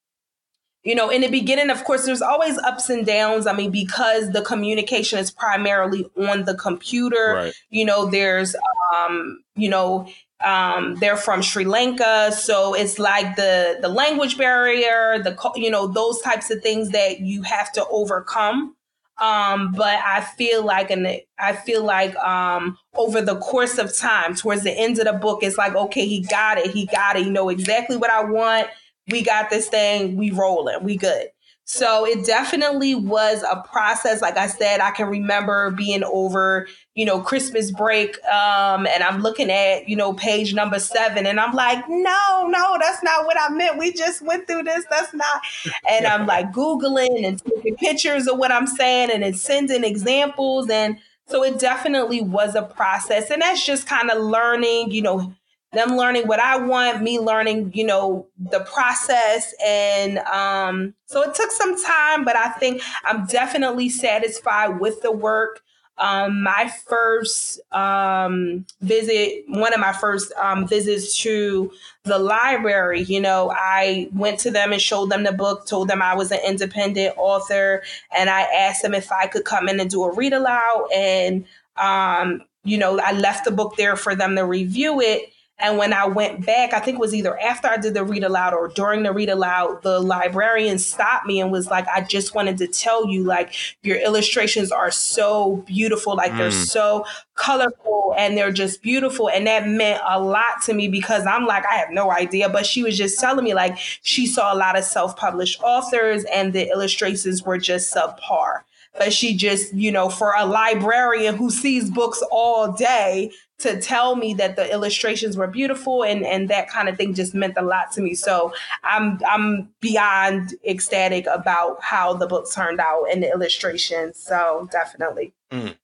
you 0.84 0.96
know, 0.96 1.10
in 1.10 1.20
the 1.20 1.28
beginning, 1.28 1.70
of 1.70 1.84
course, 1.84 2.04
there's 2.06 2.22
always 2.22 2.58
ups 2.58 2.90
and 2.90 3.06
downs. 3.06 3.46
I 3.46 3.52
mean, 3.52 3.70
because 3.70 4.32
the 4.32 4.42
communication 4.42 5.20
is 5.20 5.30
primarily 5.30 6.10
on 6.16 6.44
the 6.44 6.56
computer, 6.56 7.34
right. 7.36 7.54
you 7.70 7.84
know, 7.84 8.06
there's, 8.06 8.56
um, 8.92 9.44
you 9.54 9.68
know, 9.68 10.08
um, 10.44 10.96
they're 10.96 11.16
from 11.16 11.40
Sri 11.40 11.64
Lanka, 11.64 12.32
so 12.32 12.74
it's 12.74 12.98
like 12.98 13.36
the 13.36 13.78
the 13.80 13.88
language 13.88 14.36
barrier, 14.36 15.22
the 15.22 15.36
you 15.54 15.70
know 15.70 15.86
those 15.86 16.20
types 16.20 16.50
of 16.50 16.60
things 16.62 16.90
that 16.90 17.20
you 17.20 17.42
have 17.42 17.70
to 17.72 17.86
overcome. 17.88 18.74
Um, 19.18 19.72
but 19.76 19.98
I 20.04 20.22
feel 20.22 20.64
like, 20.64 20.90
and 20.90 21.06
I 21.38 21.52
feel 21.52 21.84
like 21.84 22.16
um, 22.16 22.76
over 22.94 23.20
the 23.20 23.38
course 23.38 23.78
of 23.78 23.96
time, 23.96 24.34
towards 24.34 24.62
the 24.62 24.72
end 24.72 24.98
of 24.98 25.04
the 25.04 25.12
book, 25.12 25.40
it's 25.42 25.58
like, 25.58 25.74
okay, 25.74 26.06
he 26.06 26.22
got 26.22 26.58
it, 26.58 26.70
he 26.70 26.86
got 26.86 27.16
it. 27.16 27.26
You 27.26 27.32
know 27.32 27.48
exactly 27.48 27.96
what 27.96 28.10
I 28.10 28.24
want 28.24 28.68
we 29.10 29.22
got 29.22 29.50
this 29.50 29.68
thing, 29.68 30.16
we 30.16 30.30
rolling, 30.30 30.82
we 30.82 30.96
good. 30.96 31.28
So 31.64 32.04
it 32.04 32.26
definitely 32.26 32.94
was 32.94 33.44
a 33.44 33.62
process. 33.62 34.20
Like 34.20 34.36
I 34.36 34.48
said, 34.48 34.80
I 34.80 34.90
can 34.90 35.08
remember 35.08 35.70
being 35.70 36.02
over, 36.02 36.66
you 36.94 37.04
know, 37.04 37.20
Christmas 37.20 37.70
break, 37.70 38.22
um, 38.26 38.86
and 38.86 39.02
I'm 39.02 39.20
looking 39.22 39.50
at, 39.50 39.88
you 39.88 39.94
know, 39.94 40.12
page 40.12 40.54
number 40.54 40.80
seven, 40.80 41.24
and 41.24 41.38
I'm 41.38 41.54
like, 41.54 41.88
no, 41.88 42.46
no, 42.48 42.76
that's 42.80 43.02
not 43.04 43.26
what 43.26 43.36
I 43.40 43.48
meant. 43.50 43.78
We 43.78 43.92
just 43.92 44.22
went 44.22 44.48
through 44.48 44.64
this. 44.64 44.84
That's 44.90 45.14
not. 45.14 45.42
And 45.88 46.06
I'm 46.06 46.26
like 46.26 46.52
Googling 46.52 47.26
and 47.26 47.42
taking 47.44 47.76
pictures 47.76 48.26
of 48.26 48.38
what 48.38 48.52
I'm 48.52 48.66
saying 48.66 49.10
and 49.10 49.22
then 49.22 49.34
sending 49.34 49.84
examples. 49.84 50.70
And 50.70 50.98
so 51.26 51.42
it 51.42 51.58
definitely 51.58 52.20
was 52.20 52.54
a 52.54 52.62
process. 52.62 53.30
And 53.30 53.42
that's 53.42 53.64
just 53.64 53.86
kind 53.86 54.10
of 54.10 54.22
learning, 54.22 54.92
you 54.92 55.02
know, 55.02 55.34
them 55.72 55.96
learning 55.96 56.26
what 56.26 56.40
I 56.40 56.58
want, 56.58 57.02
me 57.02 57.18
learning, 57.18 57.72
you 57.74 57.84
know, 57.84 58.26
the 58.38 58.60
process. 58.60 59.54
And 59.64 60.18
um, 60.18 60.94
so 61.06 61.22
it 61.22 61.34
took 61.34 61.50
some 61.50 61.82
time, 61.82 62.24
but 62.24 62.36
I 62.36 62.50
think 62.50 62.82
I'm 63.04 63.26
definitely 63.26 63.88
satisfied 63.88 64.80
with 64.80 65.00
the 65.02 65.12
work. 65.12 65.62
Um, 65.98 66.42
my 66.42 66.72
first 66.88 67.60
um, 67.72 68.66
visit, 68.80 69.44
one 69.48 69.72
of 69.72 69.78
my 69.78 69.92
first 69.92 70.32
um, 70.32 70.66
visits 70.66 71.16
to 71.22 71.70
the 72.04 72.18
library, 72.18 73.02
you 73.02 73.20
know, 73.20 73.52
I 73.54 74.08
went 74.12 74.40
to 74.40 74.50
them 74.50 74.72
and 74.72 74.82
showed 74.82 75.10
them 75.10 75.22
the 75.22 75.32
book, 75.32 75.66
told 75.66 75.88
them 75.88 76.02
I 76.02 76.14
was 76.14 76.32
an 76.32 76.40
independent 76.46 77.14
author, 77.16 77.82
and 78.16 78.28
I 78.28 78.42
asked 78.42 78.82
them 78.82 78.94
if 78.94 79.12
I 79.12 79.26
could 79.26 79.44
come 79.44 79.68
in 79.68 79.80
and 79.80 79.88
do 79.88 80.02
a 80.02 80.12
read 80.12 80.32
aloud. 80.32 80.88
And, 80.92 81.44
um, 81.76 82.42
you 82.64 82.78
know, 82.78 82.98
I 82.98 83.12
left 83.12 83.44
the 83.44 83.50
book 83.50 83.76
there 83.76 83.94
for 83.96 84.14
them 84.14 84.34
to 84.36 84.44
review 84.44 85.00
it. 85.00 85.32
And 85.58 85.78
when 85.78 85.92
I 85.92 86.06
went 86.06 86.44
back, 86.44 86.72
I 86.72 86.80
think 86.80 86.96
it 86.96 87.00
was 87.00 87.14
either 87.14 87.38
after 87.38 87.68
I 87.68 87.76
did 87.76 87.94
the 87.94 88.04
read 88.04 88.24
aloud 88.24 88.52
or 88.52 88.68
during 88.68 89.04
the 89.04 89.12
read 89.12 89.28
aloud, 89.28 89.82
the 89.82 90.00
librarian 90.00 90.78
stopped 90.78 91.24
me 91.26 91.40
and 91.40 91.52
was 91.52 91.68
like, 91.68 91.86
I 91.86 92.00
just 92.00 92.34
wanted 92.34 92.58
to 92.58 92.66
tell 92.66 93.06
you, 93.06 93.22
like, 93.22 93.54
your 93.82 93.96
illustrations 93.98 94.72
are 94.72 94.90
so 94.90 95.62
beautiful. 95.66 96.16
Like, 96.16 96.32
mm. 96.32 96.38
they're 96.38 96.50
so 96.50 97.04
colorful 97.36 98.12
and 98.18 98.36
they're 98.36 98.50
just 98.50 98.82
beautiful. 98.82 99.30
And 99.30 99.46
that 99.46 99.68
meant 99.68 100.02
a 100.08 100.20
lot 100.20 100.62
to 100.62 100.74
me 100.74 100.88
because 100.88 101.26
I'm 101.26 101.46
like, 101.46 101.64
I 101.64 101.76
have 101.76 101.90
no 101.90 102.10
idea. 102.10 102.48
But 102.48 102.66
she 102.66 102.82
was 102.82 102.98
just 102.98 103.20
telling 103.20 103.44
me, 103.44 103.54
like, 103.54 103.78
she 103.78 104.26
saw 104.26 104.52
a 104.52 104.56
lot 104.56 104.76
of 104.76 104.82
self 104.82 105.16
published 105.16 105.60
authors 105.62 106.24
and 106.24 106.52
the 106.52 106.68
illustrations 106.70 107.44
were 107.44 107.58
just 107.58 107.94
subpar 107.94 108.62
but 108.96 109.12
she 109.12 109.36
just, 109.36 109.72
you 109.74 109.90
know, 109.90 110.08
for 110.08 110.34
a 110.36 110.44
librarian 110.44 111.36
who 111.36 111.50
sees 111.50 111.90
books 111.90 112.22
all 112.30 112.72
day, 112.72 113.30
to 113.62 113.80
tell 113.80 114.16
me 114.16 114.34
that 114.34 114.56
the 114.56 114.70
illustrations 114.72 115.36
were 115.36 115.46
beautiful 115.46 116.02
and 116.02 116.26
and 116.26 116.48
that 116.50 116.68
kind 116.68 116.88
of 116.88 116.96
thing 116.96 117.14
just 117.14 117.32
meant 117.32 117.54
a 117.56 117.62
lot 117.62 117.92
to 117.92 118.00
me. 118.00 118.14
So 118.14 118.52
I'm 118.82 119.20
I'm 119.26 119.68
beyond 119.80 120.54
ecstatic 120.66 121.26
about 121.26 121.82
how 121.82 122.12
the 122.12 122.26
book 122.26 122.50
turned 122.52 122.80
out 122.80 123.04
and 123.10 123.22
the 123.22 123.30
illustrations. 123.30 124.18
So 124.18 124.68
definitely. 124.72 125.32
Mm. 125.50 125.76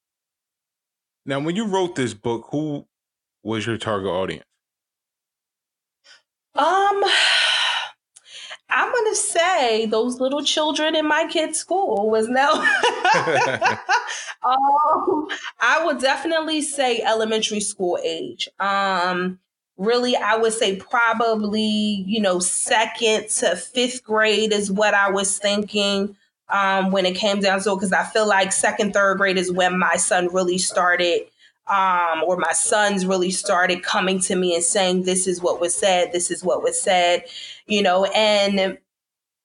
Now, 1.24 1.40
when 1.40 1.56
you 1.56 1.66
wrote 1.66 1.94
this 1.94 2.14
book, 2.14 2.48
who 2.50 2.86
was 3.42 3.66
your 3.66 3.78
target 3.78 4.10
audience? 4.10 4.44
Um 6.54 7.04
I'm 8.70 8.92
gonna 9.58 9.86
those 9.86 10.20
little 10.20 10.42
children 10.42 10.94
in 10.94 11.06
my 11.06 11.26
kid's 11.30 11.58
school 11.58 12.10
was 12.10 12.28
now. 12.28 12.52
um, 12.52 12.62
I 15.60 15.82
would 15.84 16.00
definitely 16.00 16.62
say 16.62 17.00
elementary 17.02 17.60
school 17.60 17.98
age. 18.02 18.48
Um, 18.60 19.38
really, 19.76 20.16
I 20.16 20.36
would 20.36 20.52
say 20.52 20.76
probably 20.76 22.04
you 22.06 22.20
know 22.20 22.38
second 22.38 23.28
to 23.30 23.56
fifth 23.56 24.04
grade 24.04 24.52
is 24.52 24.70
what 24.70 24.94
I 24.94 25.10
was 25.10 25.38
thinking 25.38 26.16
um, 26.48 26.90
when 26.90 27.06
it 27.06 27.16
came 27.16 27.40
down 27.40 27.60
to 27.60 27.72
it 27.72 27.76
because 27.76 27.92
I 27.92 28.04
feel 28.04 28.26
like 28.26 28.52
second 28.52 28.92
third 28.92 29.18
grade 29.18 29.38
is 29.38 29.52
when 29.52 29.78
my 29.78 29.96
son 29.96 30.28
really 30.32 30.58
started 30.58 31.26
um, 31.68 32.24
or 32.24 32.38
my 32.38 32.52
sons 32.52 33.04
really 33.04 33.30
started 33.30 33.82
coming 33.82 34.20
to 34.20 34.34
me 34.34 34.54
and 34.54 34.64
saying, 34.64 35.02
This 35.02 35.26
is 35.26 35.42
what 35.42 35.60
was 35.60 35.74
said, 35.74 36.12
this 36.12 36.30
is 36.30 36.42
what 36.42 36.62
was 36.62 36.80
said, 36.80 37.24
you 37.66 37.82
know, 37.82 38.06
and 38.06 38.78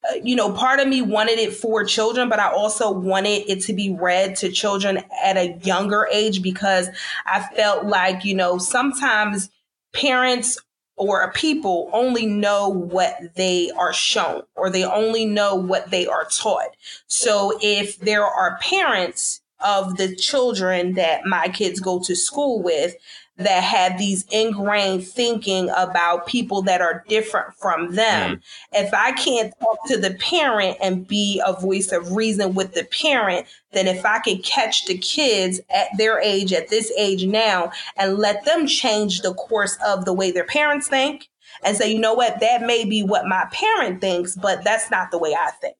Uh, 0.09 0.15
you 0.23 0.35
know, 0.35 0.51
part 0.51 0.79
of 0.79 0.87
me 0.87 1.01
wanted 1.01 1.39
it 1.39 1.53
for 1.53 1.83
children, 1.83 2.29
but 2.29 2.39
I 2.39 2.51
also 2.51 2.91
wanted 2.91 3.49
it 3.49 3.61
to 3.63 3.73
be 3.73 3.93
read 3.93 4.35
to 4.37 4.51
children 4.51 5.03
at 5.23 5.37
a 5.37 5.57
younger 5.63 6.07
age 6.11 6.41
because 6.41 6.89
I 7.25 7.41
felt 7.55 7.85
like, 7.85 8.25
you 8.25 8.35
know, 8.35 8.57
sometimes 8.57 9.49
parents 9.93 10.59
or 10.95 11.31
people 11.31 11.89
only 11.93 12.25
know 12.25 12.69
what 12.69 13.15
they 13.35 13.71
are 13.71 13.93
shown 13.93 14.43
or 14.55 14.69
they 14.69 14.83
only 14.83 15.25
know 15.25 15.55
what 15.55 15.89
they 15.89 16.05
are 16.05 16.25
taught. 16.25 16.75
So 17.07 17.57
if 17.61 17.97
there 17.99 18.25
are 18.25 18.59
parents 18.61 19.41
of 19.63 19.97
the 19.97 20.15
children 20.15 20.93
that 20.93 21.25
my 21.25 21.47
kids 21.47 21.79
go 21.79 21.99
to 22.03 22.15
school 22.15 22.61
with 22.61 22.95
that 23.43 23.63
have 23.63 23.97
these 23.97 24.25
ingrained 24.31 25.05
thinking 25.05 25.69
about 25.75 26.27
people 26.27 26.61
that 26.63 26.81
are 26.81 27.03
different 27.07 27.53
from 27.55 27.95
them. 27.95 28.37
Mm. 28.37 28.41
If 28.73 28.93
I 28.93 29.11
can't 29.13 29.53
talk 29.59 29.87
to 29.87 29.97
the 29.97 30.15
parent 30.15 30.77
and 30.81 31.07
be 31.07 31.41
a 31.45 31.53
voice 31.53 31.91
of 31.91 32.13
reason 32.13 32.53
with 32.53 32.73
the 32.73 32.85
parent, 32.85 33.47
then 33.71 33.87
if 33.87 34.05
I 34.05 34.19
can 34.19 34.41
catch 34.41 34.85
the 34.85 34.97
kids 34.97 35.59
at 35.69 35.87
their 35.97 36.19
age, 36.19 36.53
at 36.53 36.69
this 36.69 36.91
age 36.97 37.25
now, 37.25 37.71
and 37.97 38.17
let 38.17 38.45
them 38.45 38.67
change 38.67 39.21
the 39.21 39.33
course 39.33 39.77
of 39.85 40.05
the 40.05 40.13
way 40.13 40.31
their 40.31 40.45
parents 40.45 40.87
think 40.87 41.29
and 41.63 41.77
say, 41.77 41.91
you 41.91 41.99
know 41.99 42.13
what, 42.13 42.39
that 42.39 42.61
may 42.61 42.85
be 42.85 43.03
what 43.03 43.25
my 43.25 43.47
parent 43.51 44.01
thinks, 44.01 44.35
but 44.35 44.63
that's 44.63 44.91
not 44.91 45.11
the 45.11 45.17
way 45.17 45.35
I 45.35 45.51
think 45.51 45.75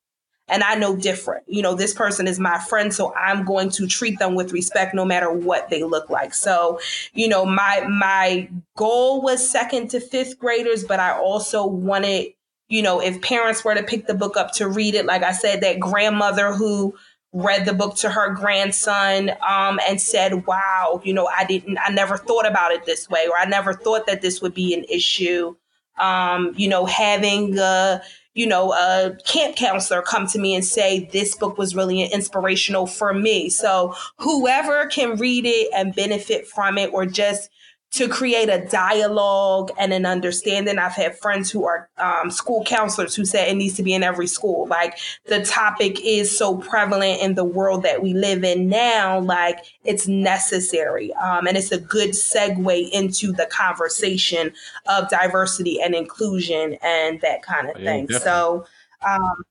and 0.50 0.64
I 0.64 0.76
know 0.76 0.96
different. 0.96 1.44
You 1.48 1.62
know, 1.62 1.74
this 1.76 1.94
person 1.94 2.28
is 2.28 2.39
my 2.39 2.60
friend, 2.60 2.94
so 2.94 3.14
I'm 3.16 3.46
going 3.46 3.70
to 3.72 3.88
treat 3.88 4.20
them 4.20 4.36
with 4.36 4.52
respect 4.52 4.94
no 4.94 5.06
matter 5.06 5.32
what 5.32 5.70
they 5.70 5.84
look 5.84 6.10
like. 6.10 6.34
So, 6.34 6.80
you 7.14 7.28
know, 7.28 7.46
my 7.46 7.86
my 7.89 8.50
goal 8.76 9.22
was 9.22 9.48
second 9.48 9.89
to 9.91 10.00
fifth 10.00 10.38
graders, 10.38 10.84
but 10.84 11.00
I 11.00 11.18
also 11.18 11.66
wanted, 11.66 12.34
you 12.68 12.82
know, 12.82 13.00
if 13.00 13.22
parents 13.22 13.64
were 13.64 13.76
to 13.76 13.84
pick 13.84 14.08
the 14.08 14.14
book 14.14 14.36
up 14.36 14.52
to 14.54 14.68
read 14.68 14.96
it, 14.96 15.06
like 15.06 15.24
I 15.24 15.32
said, 15.32 15.62
that 15.62 15.80
grandmother 15.80 16.54
who 16.54 16.94
read 17.32 17.66
the 17.66 17.74
book 17.74 17.96
to 17.96 18.10
her 18.10 18.34
grandson 18.36 19.32
um, 19.48 19.80
and 19.88 20.00
said, 20.00 20.46
"Wow, 20.46 21.02
you 21.04 21.14
know, 21.14 21.28
I 21.36 21.46
didn't, 21.46 21.78
I 21.80 21.89
never 21.89 22.18
thought 22.18 22.46
about 22.46 22.72
it 22.72 22.86
this 22.86 23.10
way, 23.10 23.28
or 23.28 23.38
I 23.38 23.46
never 23.46 23.74
thought 23.74 24.08
that 24.08 24.22
this 24.22 24.41
would 24.41 24.54
be 24.54 24.74
an 24.74 24.84
issue." 24.89 25.56
Um, 26.00 26.54
you 26.58 26.68
know, 26.68 26.86
having 26.86 27.58
uh, 27.58 28.02
you 28.34 28.48
know, 28.48 28.74
a 28.74 29.16
camp 29.26 29.56
counselor 29.56 30.02
come 30.02 30.28
to 30.28 30.40
me 30.40 30.56
and 30.56 30.66
say, 30.66 31.10
this 31.12 31.36
book 31.36 31.58
was 31.58 31.76
really 31.76 32.04
inspirational 32.04 32.88
for 32.88 33.14
me. 33.14 33.50
So 33.50 33.94
whoever 34.18 34.88
can 34.88 35.18
read 35.18 35.46
it 35.46 35.70
and 35.74 35.96
benefit 35.96 36.48
from 36.48 36.78
it 36.78 36.92
or 36.94 37.06
just 37.06 37.50
to 37.94 38.10
create 38.10 38.50
a 38.50 38.66
dialogue 38.66 39.72
and 39.78 39.94
an 39.94 40.04
understanding. 40.04 40.80
I've 40.80 40.94
had 40.94 41.16
friends 41.20 41.52
who 41.52 41.66
are 41.66 41.89
um, 42.00 42.32
school 42.32 42.64
counselors 42.66 43.14
who 43.16 43.24
said 43.24 43.48
it 43.48 43.56
needs 43.56 43.76
to 43.76 43.84
be 43.84 43.94
in 43.94 44.02
every 44.02 44.26
school. 44.26 44.66
Like 44.68 44.98
the 45.28 45.46
topic 45.46 46.00
is 46.04 46.36
so 46.36 46.58
prevalent 46.58 47.22
in 47.22 47.36
the 47.36 47.44
world 47.44 47.84
that 47.84 48.02
we 48.02 48.16
live 48.16 48.44
in 48.44 48.68
now, 48.68 49.20
like 49.20 49.60
it's 49.84 50.08
necessary. 50.08 51.14
Um, 51.14 51.46
and 51.46 51.56
it's 51.56 51.72
a 51.72 51.80
good 51.80 52.12
segue 52.12 52.89
into 52.89 53.32
the 53.32 53.46
conversation 53.46 54.54
of 54.88 55.08
diversity 55.10 55.80
and 55.80 55.94
inclusion 55.94 56.80
and 56.82 57.22
that 57.22 57.44
kind 57.44 57.70
of 57.70 57.80
yeah, 57.80 57.91
thing. 57.91 58.08
Definitely. 58.08 58.26
So, 58.26 58.66
um, 59.08 59.44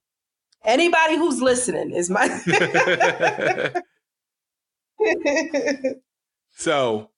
anybody 0.65 1.15
who's 1.15 1.41
listening 1.41 1.91
is 1.91 2.09
my. 2.09 2.27
so 6.55 7.09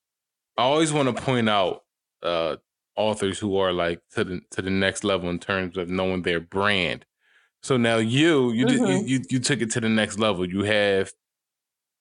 I 0.58 0.64
always 0.64 0.94
want 0.94 1.16
to 1.16 1.22
point 1.22 1.50
out 1.50 1.84
uh, 2.24 2.58
authors 2.96 3.40
who 3.40 3.58
are 3.58 3.74
like 3.74 4.02
to 4.14 4.24
the 4.24 4.42
to 4.52 4.62
the 4.62 4.70
next 4.70 5.04
level 5.04 5.30
in 5.30 5.40
terms 5.40 5.78
of 5.78 5.90
knowing 5.90 6.22
their 6.22 6.40
brand. 6.40 7.06
So 7.62 7.78
now 7.78 7.98
you 7.98 8.52
you 8.52 8.66
mm-hmm. 8.66 8.86
you, 8.86 9.04
you, 9.06 9.26
you 9.30 9.40
took 9.40 9.62
it 9.62 9.72
to 9.72 9.82
the 9.82 9.90
next 9.90 10.20
level. 10.20 10.48
You 10.48 10.64
have 10.64 11.12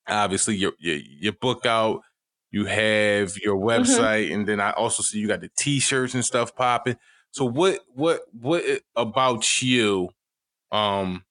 obviously 0.09 0.57
your 0.57 0.73
your, 0.79 0.97
your 0.97 1.33
book 1.33 1.67
out. 1.67 2.03
You 2.51 2.67
have 2.67 3.37
your 3.39 3.57
mm-hmm. 3.57 3.69
website, 3.69 4.27
mm-hmm. 4.27 4.35
and 4.35 4.47
then 4.47 4.61
I 4.61 4.71
also 4.73 5.03
see 5.03 5.19
you 5.19 5.27
got 5.27 5.41
the 5.41 5.51
t-shirts 5.57 6.15
and 6.15 6.25
stuff 6.25 6.55
popping. 6.55 6.97
So 7.33 7.45
what 7.45 7.81
what 7.93 8.21
what 8.33 8.63
about 8.95 9.61
you? 9.63 10.11
Um, 10.71 11.25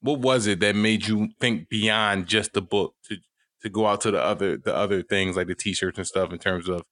what 0.00 0.20
was 0.20 0.46
it 0.46 0.60
that 0.60 0.76
made 0.76 1.06
you 1.06 1.30
think 1.40 1.68
beyond 1.68 2.26
just 2.26 2.52
the 2.52 2.62
book 2.62 2.94
to 3.08 3.16
to 3.64 3.70
go 3.70 3.86
out 3.86 4.02
to 4.02 4.10
the 4.10 4.22
other 4.22 4.56
the 4.56 4.74
other 4.74 5.02
things 5.02 5.36
like 5.36 5.48
the 5.48 5.54
t-shirts 5.54 5.98
and 5.98 6.06
stuff 6.06 6.32
in 6.32 6.38
terms 6.38 6.68
of 6.68 6.82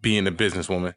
being 0.00 0.26
a 0.26 0.32
businesswoman? 0.32 0.94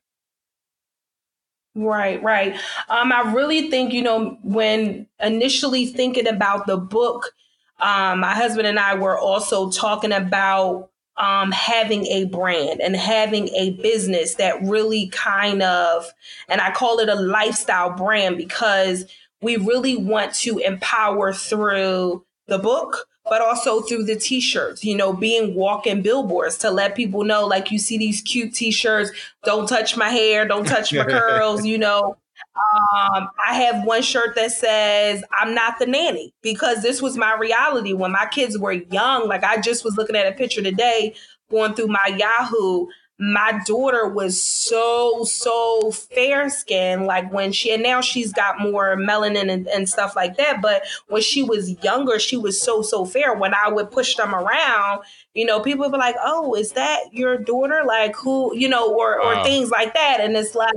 Right, 1.76 2.22
right. 2.24 2.56
Um, 2.90 3.12
I 3.12 3.34
really 3.34 3.70
think, 3.70 3.94
you 3.94 4.02
know, 4.02 4.40
when 4.42 5.06
initially 5.20 5.86
thinking 5.86 6.28
about 6.28 6.66
the 6.66 6.78
book, 6.78 7.32
um, 7.80 8.22
my 8.22 8.34
husband 8.34 8.66
and 8.66 8.80
I 8.80 8.96
were 8.96 9.18
also 9.18 9.70
talking 9.70 10.12
about 10.12 10.90
um, 11.18 11.52
having 11.52 12.08
a 12.08 12.26
brand 12.26 12.82
and 12.82 12.96
having 12.96 13.50
a 13.50 13.72
business 13.82 14.36
that 14.36 14.60
really 14.64 15.10
kind 15.10 15.62
of, 15.62 16.12
and 16.50 16.62
I 16.62 16.72
call 16.72 17.00
it 17.00 17.10
a 17.10 17.16
lifestyle 17.16 17.92
brand 17.92 18.38
because 18.38 19.06
we 19.42 19.58
really 19.58 19.96
want 19.96 20.34
to 20.36 20.58
empower 20.58 21.32
through 21.32 22.26
the 22.48 22.58
book, 22.58 23.08
but 23.30 23.42
also 23.42 23.82
through 23.82 24.04
the 24.04 24.16
t-shirts, 24.16 24.84
you 24.84 24.96
know, 24.96 25.14
being 25.14 25.56
walking 25.56 26.02
billboards 26.02 26.58
to 26.60 26.72
let 26.72 26.96
people 26.96 27.24
know, 27.24 27.46
like 27.46 27.72
you 27.72 27.80
see 27.80 27.98
these 27.98 28.22
cute 28.22 28.54
t-shirts, 28.54 29.12
don't 29.44 29.68
touch 29.68 29.98
my 29.98 30.10
hair, 30.10 30.48
don't 30.48 30.68
touch 30.68 30.94
my 30.94 31.04
curls, 31.06 31.66
you 31.66 31.78
know. 31.78 32.18
Um, 32.56 33.30
I 33.46 33.54
have 33.54 33.86
one 33.86 34.02
shirt 34.02 34.36
that 34.36 34.52
says, 34.52 35.24
I'm 35.32 35.54
not 35.54 35.80
the 35.80 35.86
nanny 35.86 36.34
because 36.42 36.82
this 36.82 37.02
was 37.02 37.18
my 37.18 37.36
reality 37.36 37.94
when 37.94 38.12
my 38.12 38.28
kids 38.32 38.58
were 38.58 38.72
young. 38.72 39.28
Like 39.28 39.44
I 39.44 39.60
just 39.60 39.84
was 39.84 39.98
looking 39.98 40.16
at 40.16 40.28
a 40.28 40.36
picture 40.36 40.62
today 40.62 41.16
going 41.50 41.74
through 41.74 41.88
my 41.88 42.08
Yahoo 42.18 42.88
my 43.20 43.60
daughter 43.66 44.08
was 44.08 44.42
so 44.42 45.24
so 45.24 45.90
fair 45.92 46.50
skinned 46.50 47.08
like 47.08 47.32
when 47.34 47.52
she 47.52 47.72
and 47.72 47.82
now 47.82 48.00
she's 48.00 48.32
got 48.32 48.60
more 48.60 48.96
melanin 48.96 49.52
and, 49.52 49.68
and, 49.68 49.90
stuff 49.90 50.16
like 50.16 50.38
that 50.38 50.62
but 50.62 50.84
when 51.08 51.22
she 51.22 51.42
was 51.42 51.72
younger 51.84 52.20
she 52.20 52.38
was 52.38 52.62
so 52.62 52.82
so 52.82 53.06
fair. 53.06 53.34
When 53.34 53.54
i 53.56 53.70
would 53.70 53.90
push 53.90 54.16
them 54.16 54.36
around 54.36 55.02
you 55.34 55.46
know 55.46 55.60
people 55.60 55.86
would 55.86 55.94
be 55.94 55.98
like 55.98 56.16
oh 56.24 56.54
is 56.56 56.74
that 56.74 57.12
your 57.12 57.38
daughter? 57.38 57.82
Like 57.86 58.16
who 58.16 58.56
you 58.56 58.70
know 58.70 58.94
or 58.94 59.20
wow. 59.20 59.42
or 59.42 59.44
things 59.44 59.72
like 59.72 59.96
that. 59.96 60.20
And 60.22 60.38
it's 60.38 60.54
like 60.54 60.76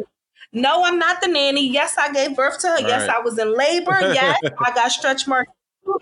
no 0.53 0.85
i'm 0.85 0.99
not 0.99 1.21
the 1.21 1.29
nanny. 1.29 1.69
Yes 1.69 1.97
i 1.99 2.11
gave 2.11 2.37
birth 2.37 2.59
to 2.61 2.69
her. 2.69 2.75
Right. 2.77 2.87
yes 2.87 3.09
i 3.09 3.19
was 3.21 3.39
in 3.39 3.55
labor. 3.55 3.99
Yes 4.01 4.39
i 4.65 4.73
got 4.73 4.91
stretch 4.93 5.27
marks 5.29 5.53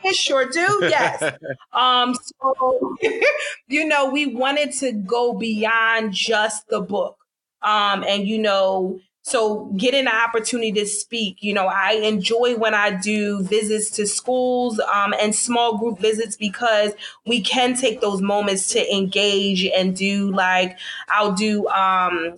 it 0.05 0.15
sure 0.17 0.49
do. 0.49 0.79
Yes. 0.83 1.23
um, 1.73 2.15
so 2.15 2.97
you 3.69 3.87
know, 3.87 4.11
we 4.11 4.27
wanted 4.27 4.73
to 4.75 4.93
go 4.93 5.35
beyond 5.35 6.13
just 6.13 6.69
the 6.69 6.81
book. 6.81 7.17
Um, 7.63 8.05
and 8.05 8.27
you 8.27 8.39
know, 8.39 9.01
so 9.23 9.67
getting 9.77 10.07
the 10.07 10.15
opportunity 10.15 10.73
to 10.73 10.87
speak, 10.87 11.39
you 11.41 11.53
know, 11.53 11.67
I 11.67 11.93
enjoy 11.93 12.57
when 12.57 12.73
I 12.73 12.93
do 12.93 13.43
visits 13.43 13.91
to 13.91 14.07
schools 14.07 14.81
um, 14.81 15.15
and 15.21 15.35
small 15.35 15.77
group 15.77 15.99
visits 15.99 16.35
because 16.37 16.93
we 17.27 17.43
can 17.43 17.77
take 17.77 18.01
those 18.01 18.23
moments 18.23 18.73
to 18.73 18.95
engage 18.95 19.67
and 19.67 19.95
do 19.95 20.33
like 20.33 20.79
I'll 21.09 21.33
do 21.33 21.67
um, 21.69 22.37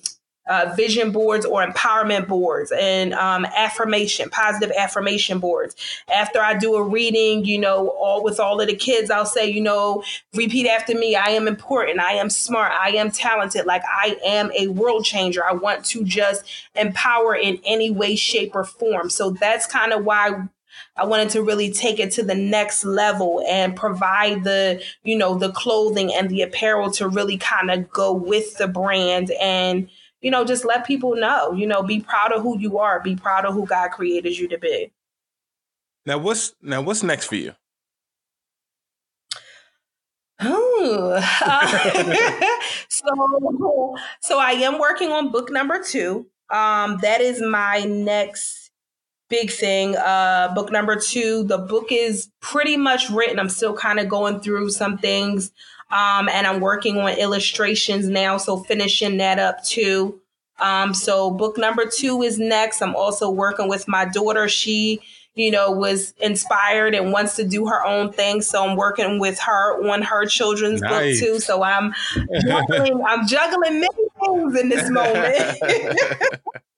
uh, 0.48 0.72
vision 0.76 1.12
boards 1.12 1.46
or 1.46 1.64
empowerment 1.64 2.26
boards 2.26 2.72
and 2.72 3.14
um, 3.14 3.44
affirmation, 3.56 4.28
positive 4.30 4.74
affirmation 4.76 5.38
boards. 5.38 5.76
After 6.12 6.40
I 6.40 6.54
do 6.54 6.74
a 6.74 6.82
reading, 6.82 7.44
you 7.44 7.58
know, 7.58 7.88
all 7.90 8.24
with 8.24 8.40
all 8.40 8.60
of 8.60 8.66
the 8.66 8.74
kids, 8.74 9.10
I'll 9.10 9.26
say, 9.26 9.48
you 9.48 9.60
know, 9.60 10.02
repeat 10.34 10.66
after 10.66 10.94
me. 10.94 11.14
I 11.14 11.30
am 11.30 11.46
important. 11.46 12.00
I 12.00 12.14
am 12.14 12.30
smart. 12.30 12.72
I 12.72 12.90
am 12.90 13.10
talented. 13.10 13.66
Like 13.66 13.82
I 13.88 14.16
am 14.24 14.50
a 14.58 14.68
world 14.68 15.04
changer. 15.04 15.44
I 15.44 15.52
want 15.52 15.84
to 15.86 16.04
just 16.04 16.44
empower 16.74 17.36
in 17.36 17.60
any 17.64 17.90
way, 17.90 18.16
shape, 18.16 18.54
or 18.54 18.64
form. 18.64 19.10
So 19.10 19.30
that's 19.30 19.66
kind 19.66 19.92
of 19.92 20.04
why 20.04 20.48
I 20.96 21.04
wanted 21.04 21.30
to 21.30 21.42
really 21.42 21.72
take 21.72 21.98
it 22.00 22.10
to 22.12 22.22
the 22.22 22.34
next 22.34 22.84
level 22.84 23.42
and 23.48 23.76
provide 23.76 24.44
the, 24.44 24.82
you 25.04 25.16
know, 25.16 25.38
the 25.38 25.52
clothing 25.52 26.12
and 26.12 26.28
the 26.28 26.42
apparel 26.42 26.90
to 26.92 27.08
really 27.08 27.38
kind 27.38 27.70
of 27.70 27.90
go 27.90 28.12
with 28.12 28.56
the 28.58 28.66
brand 28.66 29.30
and 29.40 29.88
you 30.20 30.30
know, 30.30 30.44
just 30.44 30.64
let 30.64 30.86
people 30.86 31.16
know, 31.16 31.52
you 31.52 31.66
know, 31.66 31.82
be 31.82 32.00
proud 32.00 32.32
of 32.32 32.42
who 32.42 32.58
you 32.58 32.78
are, 32.78 33.00
be 33.00 33.16
proud 33.16 33.44
of 33.44 33.54
who 33.54 33.66
God 33.66 33.90
created 33.90 34.36
you 34.38 34.48
to 34.48 34.58
be. 34.58 34.92
Now 36.06 36.18
what's 36.18 36.54
now 36.62 36.80
what's 36.82 37.02
next 37.02 37.26
for 37.26 37.36
you? 37.36 37.54
Uh, 40.40 41.20
so 42.88 43.96
so 44.20 44.38
I 44.38 44.52
am 44.52 44.78
working 44.78 45.10
on 45.10 45.30
book 45.30 45.50
number 45.50 45.82
two. 45.82 46.26
Um, 46.48 46.98
that 47.02 47.20
is 47.20 47.42
my 47.42 47.80
next 47.80 48.70
big 49.28 49.50
thing. 49.50 49.96
Uh, 49.96 50.52
book 50.54 50.72
number 50.72 50.96
two. 50.96 51.44
The 51.44 51.58
book 51.58 51.88
is 51.90 52.30
pretty 52.40 52.76
much 52.76 53.10
written. 53.10 53.38
I'm 53.38 53.48
still 53.48 53.74
kind 53.74 54.00
of 54.00 54.08
going 54.08 54.40
through 54.40 54.70
some 54.70 54.98
things 54.98 55.52
um, 55.90 56.28
and 56.28 56.46
I'm 56.46 56.60
working 56.60 56.98
on 56.98 57.10
illustrations 57.18 58.08
now, 58.08 58.36
so 58.36 58.58
finishing 58.58 59.16
that 59.18 59.38
up 59.38 59.64
too. 59.64 60.20
Um, 60.60 60.94
so 60.94 61.30
book 61.30 61.58
number 61.58 61.86
two 61.86 62.22
is 62.22 62.38
next. 62.38 62.82
I'm 62.82 62.94
also 62.94 63.30
working 63.30 63.68
with 63.68 63.88
my 63.88 64.04
daughter. 64.04 64.48
She, 64.48 65.00
you 65.34 65.50
know, 65.50 65.70
was 65.70 66.12
inspired 66.20 66.94
and 66.94 67.12
wants 67.12 67.36
to 67.36 67.44
do 67.44 67.66
her 67.66 67.84
own 67.84 68.12
thing. 68.12 68.42
So 68.42 68.64
I'm 68.64 68.76
working 68.76 69.18
with 69.18 69.38
her 69.40 69.90
on 69.90 70.02
her 70.02 70.26
children's 70.26 70.80
nice. 70.80 71.20
book 71.20 71.28
too. 71.28 71.40
So 71.40 71.62
I'm 71.62 71.94
juggling, 72.46 73.02
I'm 73.04 73.26
juggling 73.26 73.80
many 73.80 74.04
things 74.22 74.60
in 74.60 74.68
this 74.68 74.90
moment. 74.90 75.56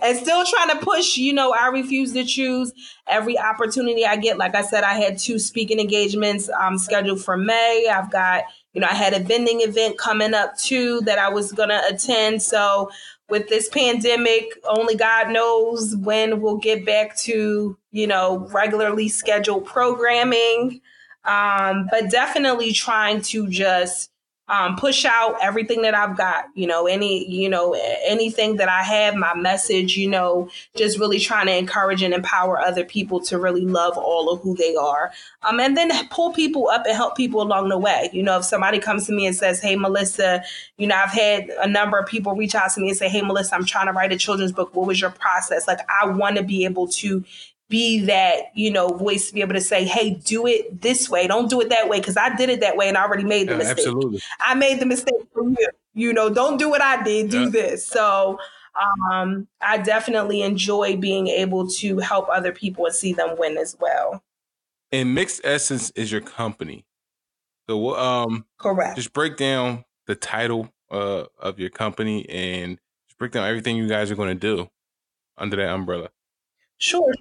and 0.00 0.16
still 0.18 0.44
trying 0.44 0.70
to 0.70 0.84
push, 0.84 1.16
you 1.16 1.32
know, 1.32 1.52
I 1.52 1.68
refuse 1.68 2.12
to 2.12 2.24
choose 2.24 2.72
every 3.06 3.38
opportunity 3.38 4.04
I 4.04 4.16
get. 4.16 4.38
Like 4.38 4.54
I 4.54 4.62
said, 4.62 4.84
I 4.84 4.94
had 4.94 5.18
two 5.18 5.38
speaking 5.38 5.80
engagements 5.80 6.48
um, 6.48 6.78
scheduled 6.78 7.22
for 7.22 7.36
May. 7.36 7.88
I've 7.92 8.10
got, 8.10 8.44
you 8.72 8.80
know, 8.80 8.88
I 8.90 8.94
had 8.94 9.14
a 9.14 9.20
vending 9.20 9.60
event 9.60 9.98
coming 9.98 10.34
up 10.34 10.56
too 10.56 11.00
that 11.02 11.18
I 11.18 11.28
was 11.28 11.52
going 11.52 11.70
to 11.70 11.82
attend. 11.88 12.42
So 12.42 12.90
with 13.28 13.48
this 13.48 13.68
pandemic, 13.68 14.44
only 14.68 14.94
God 14.94 15.30
knows 15.30 15.96
when 15.96 16.40
we'll 16.40 16.58
get 16.58 16.86
back 16.86 17.16
to, 17.18 17.76
you 17.90 18.06
know, 18.06 18.48
regularly 18.52 19.08
scheduled 19.08 19.66
programming. 19.66 20.80
Um, 21.24 21.88
but 21.90 22.10
definitely 22.10 22.72
trying 22.72 23.20
to 23.22 23.48
just 23.48 24.10
um, 24.48 24.76
push 24.76 25.04
out 25.04 25.36
everything 25.42 25.82
that 25.82 25.94
I've 25.94 26.16
got, 26.16 26.46
you 26.54 26.66
know, 26.66 26.86
any, 26.86 27.28
you 27.30 27.50
know, 27.50 27.74
anything 28.06 28.56
that 28.56 28.68
I 28.68 28.82
have, 28.82 29.14
my 29.14 29.34
message, 29.34 29.96
you 29.96 30.08
know, 30.08 30.48
just 30.74 30.98
really 30.98 31.18
trying 31.18 31.46
to 31.46 31.56
encourage 31.56 32.02
and 32.02 32.14
empower 32.14 32.58
other 32.58 32.84
people 32.84 33.20
to 33.24 33.38
really 33.38 33.66
love 33.66 33.98
all 33.98 34.32
of 34.32 34.40
who 34.40 34.56
they 34.56 34.74
are. 34.74 35.12
Um, 35.42 35.60
and 35.60 35.76
then 35.76 35.90
pull 36.08 36.32
people 36.32 36.68
up 36.68 36.86
and 36.86 36.96
help 36.96 37.14
people 37.14 37.42
along 37.42 37.68
the 37.68 37.78
way. 37.78 38.08
You 38.12 38.22
know, 38.22 38.38
if 38.38 38.44
somebody 38.44 38.78
comes 38.78 39.06
to 39.06 39.12
me 39.12 39.26
and 39.26 39.36
says, 39.36 39.60
Hey, 39.60 39.76
Melissa, 39.76 40.42
you 40.78 40.86
know, 40.86 40.96
I've 40.96 41.12
had 41.12 41.50
a 41.60 41.68
number 41.68 41.98
of 41.98 42.08
people 42.08 42.34
reach 42.34 42.54
out 42.54 42.72
to 42.72 42.80
me 42.80 42.88
and 42.88 42.96
say, 42.96 43.08
Hey, 43.08 43.20
Melissa, 43.20 43.54
I'm 43.54 43.66
trying 43.66 43.86
to 43.86 43.92
write 43.92 44.12
a 44.12 44.16
children's 44.16 44.52
book. 44.52 44.74
What 44.74 44.86
was 44.86 45.00
your 45.00 45.10
process? 45.10 45.68
Like, 45.68 45.80
I 45.90 46.08
want 46.08 46.36
to 46.36 46.42
be 46.42 46.64
able 46.64 46.88
to 46.88 47.22
be 47.68 48.04
that 48.06 48.50
you 48.54 48.70
know 48.70 48.88
voice 48.88 49.28
to 49.28 49.34
be 49.34 49.40
able 49.40 49.54
to 49.54 49.60
say 49.60 49.84
hey 49.84 50.10
do 50.10 50.46
it 50.46 50.80
this 50.80 51.08
way. 51.08 51.26
Don't 51.26 51.50
do 51.50 51.60
it 51.60 51.68
that 51.68 51.88
way 51.88 52.00
because 52.00 52.16
i 52.16 52.34
did 52.34 52.48
it 52.48 52.60
that 52.60 52.76
way 52.76 52.88
and 52.88 52.96
i 52.96 53.02
already 53.02 53.24
made 53.24 53.48
the 53.48 53.52
yeah, 53.52 53.58
mistake. 53.58 53.78
absolutely. 53.78 54.20
i 54.40 54.54
made 54.54 54.80
the 54.80 54.86
mistake 54.86 55.14
for 55.32 55.44
you 55.44 55.68
you 55.94 56.12
know 56.12 56.30
don't 56.32 56.58
do 56.58 56.68
what 56.70 56.80
i 56.80 57.02
did 57.02 57.30
do 57.30 57.44
yeah. 57.44 57.50
this. 57.50 57.86
So 57.86 58.38
um, 59.10 59.48
i 59.60 59.78
definitely 59.78 60.42
enjoy 60.42 60.96
being 60.96 61.28
able 61.28 61.68
to 61.68 61.98
help 61.98 62.28
other 62.28 62.52
people 62.52 62.86
and 62.86 62.94
see 62.94 63.12
them 63.12 63.36
win 63.38 63.58
as 63.58 63.76
well. 63.78 64.22
And 64.90 65.14
mixed 65.14 65.42
essence 65.44 65.90
is 65.90 66.10
your 66.10 66.22
company. 66.22 66.86
So 67.68 67.96
um 67.96 68.46
correct. 68.58 68.96
just 68.96 69.12
break 69.12 69.36
down 69.36 69.84
the 70.06 70.14
title 70.14 70.72
uh, 70.90 71.24
of 71.38 71.58
your 71.58 71.68
company 71.68 72.26
and 72.30 72.78
just 73.08 73.18
break 73.18 73.32
down 73.32 73.46
everything 73.46 73.76
you 73.76 73.88
guys 73.88 74.10
are 74.10 74.16
going 74.16 74.30
to 74.30 74.34
do 74.34 74.70
under 75.36 75.56
that 75.56 75.68
umbrella 75.68 76.08
Sure. 76.78 77.12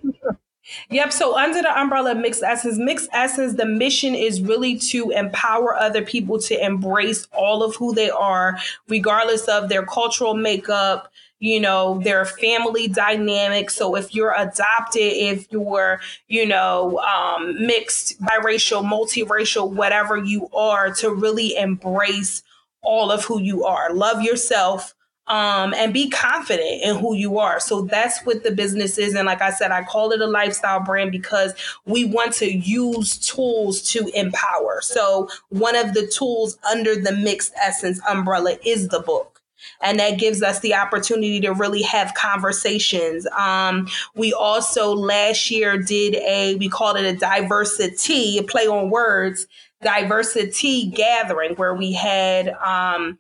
Yep. 0.90 1.14
So 1.14 1.38
under 1.38 1.62
the 1.62 1.80
umbrella 1.80 2.12
of 2.12 2.18
Mixed 2.18 2.44
Essence, 2.44 2.78
Mixed 2.78 3.10
Essence, 3.14 3.54
the 3.56 3.66
mission 3.66 4.14
is 4.16 4.42
really 4.42 4.78
to 4.80 5.12
empower 5.12 5.76
other 5.76 6.02
people 6.02 6.40
to 6.42 6.66
embrace 6.66 7.28
all 7.32 7.64
of 7.64 7.76
who 7.78 7.94
they 7.94 8.10
are, 8.10 8.58
regardless 8.90 9.48
of 9.48 9.70
their 9.70 9.86
cultural 9.86 10.34
makeup, 10.34 11.12
you 11.40 11.60
know, 11.62 12.02
their 12.04 12.26
family 12.26 12.88
dynamic. 12.90 13.70
So 13.70 13.96
if 13.96 14.14
you're 14.14 14.36
adopted, 14.38 15.02
if 15.02 15.48
you're, 15.52 16.02
you 16.28 16.46
know, 16.46 17.00
um, 17.00 17.66
mixed, 17.66 18.20
biracial, 18.22 18.84
multiracial, 18.84 19.72
whatever 19.72 20.18
you 20.18 20.50
are, 20.54 20.92
to 20.96 21.12
really 21.12 21.56
embrace 21.56 22.44
all 22.82 23.12
of 23.12 23.24
who 23.26 23.40
you 23.42 23.66
are. 23.66 23.94
Love 23.94 24.22
yourself 24.22 24.94
um, 25.28 25.74
and 25.74 25.94
be 25.94 26.10
confident 26.10 26.82
in 26.84 26.98
who 26.98 27.16
you 27.16 27.40
are. 27.40 27.60
So 27.60 27.82
that's 27.82 28.26
what 28.26 28.44
the 28.44 28.52
business 28.52 28.98
is. 28.98 29.16
And 29.16 29.26
like 29.26 29.42
I 29.42 29.52
said, 29.52 29.72
I 29.72 29.84
call 29.84 30.12
it 30.12 30.22
a 30.22 30.28
lifestyle 30.28 30.80
brand 30.80 31.12
because 31.12 31.54
we 31.86 32.06
want 32.06 32.34
to 32.36 32.52
use 32.52 33.18
tools 33.18 33.82
to 33.92 34.10
empower. 34.14 34.80
So 34.82 35.30
one 35.50 35.76
of 35.76 35.94
the 35.94 36.08
tools 36.08 36.58
under 36.70 36.96
the 36.96 37.12
mixed 37.12 37.54
essence 37.62 38.00
umbrella 38.08 38.58
is 38.66 38.88
the 38.88 39.00
book 39.00 39.42
and 39.82 40.00
that 40.00 40.20
gives 40.20 40.42
us 40.42 40.60
the 40.60 40.76
opportunity 40.76 41.42
to 41.42 41.52
really 41.52 41.82
have 41.82 42.14
conversations. 42.14 43.28
Um, 43.38 43.88
we 44.16 44.34
also 44.34 44.94
last 44.94 45.52
year 45.52 45.78
did 45.78 46.16
a 46.16 46.56
we 46.56 46.70
called 46.70 46.98
it 46.98 47.06
a 47.06 47.18
diversity, 47.18 48.38
a 48.38 48.44
play 48.44 48.68
on 48.68 48.90
words, 48.90 49.48
diversity 49.82 50.88
gathering 50.88 51.56
where 51.56 51.74
we 51.74 51.94
had 51.94 52.50
um, 52.50 53.18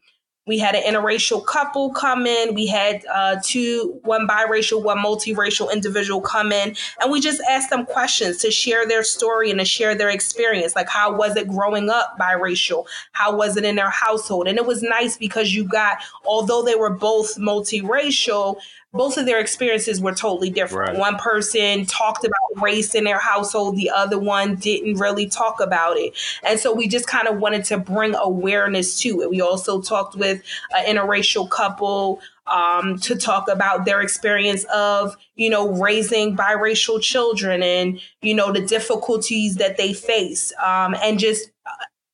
we 0.48 0.58
had 0.58 0.76
an 0.76 0.82
interracial 0.84 1.46
couple 1.46 1.92
come 1.92 2.26
in. 2.26 2.56
We 2.56 2.68
had 2.68 3.06
uh, 3.14 3.36
two, 3.44 4.00
one 4.04 4.28
biracial, 4.28 4.82
one 4.82 4.98
multiracial 4.98 5.72
individual 5.72 6.22
come 6.22 6.52
in, 6.52 6.76
and 7.02 7.12
we 7.12 7.20
just 7.20 7.42
asked 7.50 7.70
them 7.70 7.86
questions 7.86 8.38
to 8.38 8.50
share 8.50 8.88
their 8.88 9.04
story 9.04 9.52
and 9.52 9.60
to 9.60 9.66
share 9.66 9.94
their 9.94 10.10
experience. 10.10 10.76
Like, 10.76 10.90
how 10.90 11.16
was 11.16 11.36
it 11.36 11.50
growing 11.50 11.90
up 11.90 12.18
biracial? 12.18 12.86
How 13.12 13.36
was 13.36 13.58
it 13.58 13.66
in 13.66 13.76
their 13.76 13.90
household? 13.90 14.48
And 14.48 14.58
it 14.58 14.66
was 14.66 14.82
nice 14.82 15.18
because 15.18 15.54
you 15.54 15.66
got, 15.66 16.00
although 16.26 16.64
they 16.64 16.76
were 16.76 16.90
both 16.90 17.38
multiracial, 17.38 18.58
both 18.94 19.18
of 19.18 19.26
their 19.26 19.40
experiences 19.40 20.02
were 20.02 20.14
totally 20.14 20.50
different. 20.50 20.92
Right. 20.92 21.00
One 21.00 21.18
person 21.18 21.86
talked 21.86 22.24
about 22.24 22.62
race 22.62 22.96
in 22.96 23.04
their 23.04 23.20
household, 23.20 23.76
the 23.76 23.90
other 23.90 24.18
one 24.18 24.56
didn't 24.56 24.96
really 24.96 25.28
talk 25.28 25.60
about 25.60 25.98
it. 25.98 26.14
And 26.44 26.60
so 26.60 26.74
we 26.74 26.88
just 26.88 27.08
kind 27.08 27.28
of 27.28 27.38
wanted 27.38 27.66
to 27.66 27.78
bring 27.78 28.16
awareness 28.16 29.00
to 29.02 29.22
it. 29.22 29.30
We 29.30 29.42
also 29.42 29.82
talked 29.82 30.16
with 30.16 30.42
an 30.76 30.96
interracial 30.96 31.50
couple 31.50 32.22
um, 32.48 32.98
to 33.00 33.16
talk 33.16 33.50
about 33.50 33.86
their 33.86 34.02
experience 34.02 34.64
of, 34.74 35.18
you 35.36 35.50
know, 35.50 35.70
raising 35.70 36.36
biracial 36.36 37.02
children 37.02 37.62
and, 37.62 38.00
you 38.22 38.34
know, 38.34 38.54
the 38.54 38.66
difficulties 38.66 39.58
that 39.58 39.78
they 39.78 39.94
face 39.94 40.54
um, 40.64 40.96
and 41.04 41.20
just 41.20 41.52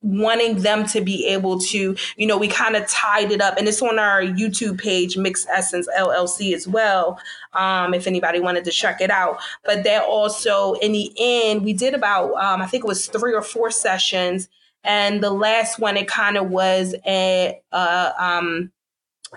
wanting 0.04 0.60
them 0.60 0.86
to 0.86 1.02
be 1.02 1.26
able 1.28 1.58
to, 1.58 1.96
you 2.18 2.28
know, 2.28 2.38
we 2.38 2.48
kind 2.48 2.76
of 2.76 2.86
tied 2.88 3.32
it 3.32 3.42
up. 3.42 3.58
And 3.58 3.68
it's 3.68 3.82
on 3.82 3.98
our 3.98 4.22
YouTube 4.22 4.80
page, 4.80 5.18
Mixed 5.18 5.48
Essence 5.50 5.88
LLC, 5.98 6.54
as 6.54 6.68
well, 6.68 7.18
um, 7.54 7.94
if 7.94 8.06
anybody 8.06 8.40
wanted 8.40 8.66
to 8.66 8.72
check 8.72 9.02
it 9.02 9.10
out. 9.10 9.40
But 9.64 9.84
that 9.86 10.04
also, 10.04 10.74
in 10.74 10.92
the 10.92 11.12
end, 11.18 11.64
we 11.64 11.74
did 11.74 11.94
about, 11.94 12.34
um, 12.36 12.62
I 12.62 12.68
think 12.68 12.84
it 12.84 12.88
was 12.88 13.08
three 13.08 13.34
or 13.34 13.42
four 13.42 13.72
sessions. 13.72 14.50
And 14.84 15.24
the 15.24 15.32
last 15.32 15.80
one, 15.80 15.96
it 15.96 16.08
kind 16.08 16.38
of 16.38 16.50
was 16.50 16.94
a, 17.08 17.62
a 17.72 18.14
um, 18.20 18.72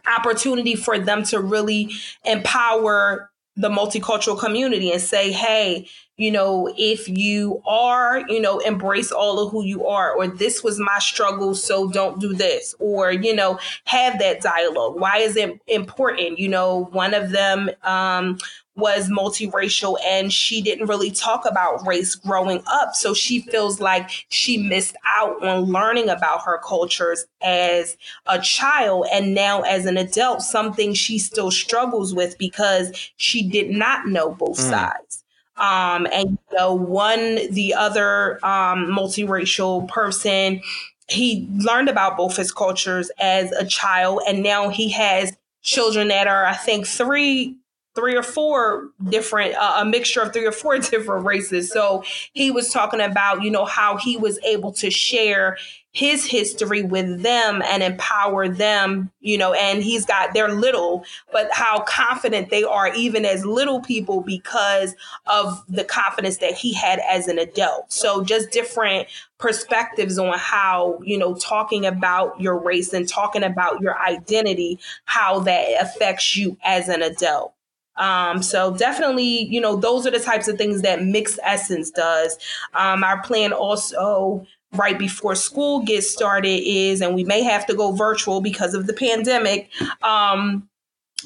opportunity 0.06 0.74
for 0.74 0.98
them 0.98 1.22
to 1.24 1.40
really 1.40 1.92
empower 2.24 3.30
the 3.56 3.70
multicultural 3.70 4.38
community 4.38 4.90
and 4.90 5.00
say, 5.00 5.32
hey, 5.32 5.88
you 6.16 6.30
know, 6.30 6.72
if 6.78 7.08
you 7.08 7.62
are, 7.66 8.24
you 8.28 8.40
know, 8.40 8.58
embrace 8.60 9.12
all 9.12 9.38
of 9.38 9.52
who 9.52 9.64
you 9.64 9.86
are, 9.86 10.12
or 10.12 10.26
this 10.26 10.64
was 10.64 10.78
my 10.78 10.98
struggle, 10.98 11.54
so 11.54 11.88
don't 11.88 12.20
do 12.20 12.32
this, 12.32 12.74
or, 12.78 13.12
you 13.12 13.34
know, 13.34 13.58
have 13.84 14.18
that 14.18 14.40
dialogue. 14.40 14.98
Why 14.98 15.18
is 15.18 15.36
it 15.36 15.60
important? 15.66 16.38
You 16.38 16.48
know, 16.48 16.88
one 16.92 17.12
of 17.12 17.32
them 17.32 17.70
um, 17.82 18.38
was 18.76 19.08
multiracial 19.08 19.96
and 20.04 20.32
she 20.32 20.60
didn't 20.60 20.86
really 20.86 21.10
talk 21.10 21.44
about 21.46 21.86
race 21.86 22.14
growing 22.14 22.62
up. 22.66 22.94
So 22.94 23.14
she 23.14 23.40
feels 23.40 23.80
like 23.80 24.10
she 24.28 24.58
missed 24.58 24.96
out 25.06 25.42
on 25.42 25.64
learning 25.64 26.08
about 26.08 26.42
her 26.44 26.58
cultures 26.58 27.26
as 27.42 27.96
a 28.26 28.38
child. 28.38 29.06
And 29.12 29.34
now, 29.34 29.62
as 29.62 29.86
an 29.86 29.96
adult, 29.96 30.42
something 30.42 30.94
she 30.94 31.18
still 31.18 31.50
struggles 31.50 32.14
with 32.14 32.36
because 32.38 33.10
she 33.16 33.48
did 33.48 33.70
not 33.70 34.06
know 34.06 34.34
both 34.34 34.58
mm. 34.58 34.70
sides. 34.70 35.24
Um, 35.58 36.06
and 36.12 36.38
know, 36.56 36.74
one, 36.74 37.52
the 37.52 37.74
other 37.74 38.34
um, 38.44 38.86
multiracial 38.86 39.88
person, 39.88 40.60
he 41.08 41.48
learned 41.56 41.88
about 41.88 42.16
both 42.16 42.36
his 42.36 42.52
cultures 42.52 43.10
as 43.18 43.52
a 43.52 43.64
child, 43.64 44.20
and 44.26 44.42
now 44.42 44.68
he 44.68 44.90
has 44.90 45.36
children 45.62 46.08
that 46.08 46.26
are, 46.26 46.46
I 46.46 46.54
think, 46.54 46.86
three 46.86 47.56
three 47.96 48.14
or 48.14 48.22
four 48.22 48.90
different 49.08 49.54
uh, 49.56 49.78
a 49.80 49.84
mixture 49.84 50.20
of 50.20 50.32
three 50.32 50.46
or 50.46 50.52
four 50.52 50.78
different 50.78 51.26
races 51.26 51.72
so 51.72 52.04
he 52.32 52.50
was 52.50 52.68
talking 52.70 53.00
about 53.00 53.42
you 53.42 53.50
know 53.50 53.64
how 53.64 53.96
he 53.96 54.16
was 54.16 54.38
able 54.44 54.70
to 54.70 54.90
share 54.90 55.56
his 55.96 56.26
history 56.26 56.82
with 56.82 57.22
them 57.22 57.62
and 57.64 57.82
empower 57.82 58.50
them, 58.50 59.10
you 59.20 59.38
know, 59.38 59.54
and 59.54 59.82
he's 59.82 60.04
got, 60.04 60.34
they're 60.34 60.52
little, 60.52 61.06
but 61.32 61.48
how 61.52 61.80
confident 61.84 62.50
they 62.50 62.62
are 62.62 62.94
even 62.94 63.24
as 63.24 63.46
little 63.46 63.80
people 63.80 64.20
because 64.20 64.94
of 65.24 65.64
the 65.70 65.84
confidence 65.84 66.36
that 66.36 66.52
he 66.52 66.74
had 66.74 67.00
as 67.08 67.28
an 67.28 67.38
adult. 67.38 67.90
So 67.90 68.22
just 68.22 68.50
different 68.50 69.08
perspectives 69.38 70.18
on 70.18 70.38
how, 70.38 71.00
you 71.02 71.16
know, 71.16 71.34
talking 71.34 71.86
about 71.86 72.38
your 72.38 72.58
race 72.58 72.92
and 72.92 73.08
talking 73.08 73.42
about 73.42 73.80
your 73.80 73.98
identity, 73.98 74.78
how 75.06 75.40
that 75.40 75.80
affects 75.80 76.36
you 76.36 76.58
as 76.62 76.90
an 76.90 77.00
adult. 77.00 77.55
Um, 77.98 78.42
so 78.42 78.76
definitely, 78.76 79.44
you 79.44 79.60
know, 79.60 79.76
those 79.76 80.06
are 80.06 80.10
the 80.10 80.20
types 80.20 80.48
of 80.48 80.58
things 80.58 80.82
that 80.82 81.02
Mixed 81.02 81.38
Essence 81.42 81.90
does. 81.90 82.38
Um, 82.74 83.04
our 83.04 83.22
plan 83.22 83.52
also 83.52 84.46
right 84.72 84.98
before 84.98 85.34
school 85.34 85.82
gets 85.82 86.10
started 86.10 86.60
is, 86.66 87.00
and 87.00 87.14
we 87.14 87.24
may 87.24 87.42
have 87.42 87.66
to 87.66 87.74
go 87.74 87.92
virtual 87.92 88.40
because 88.40 88.74
of 88.74 88.86
the 88.86 88.92
pandemic. 88.92 89.70
Um, 90.02 90.68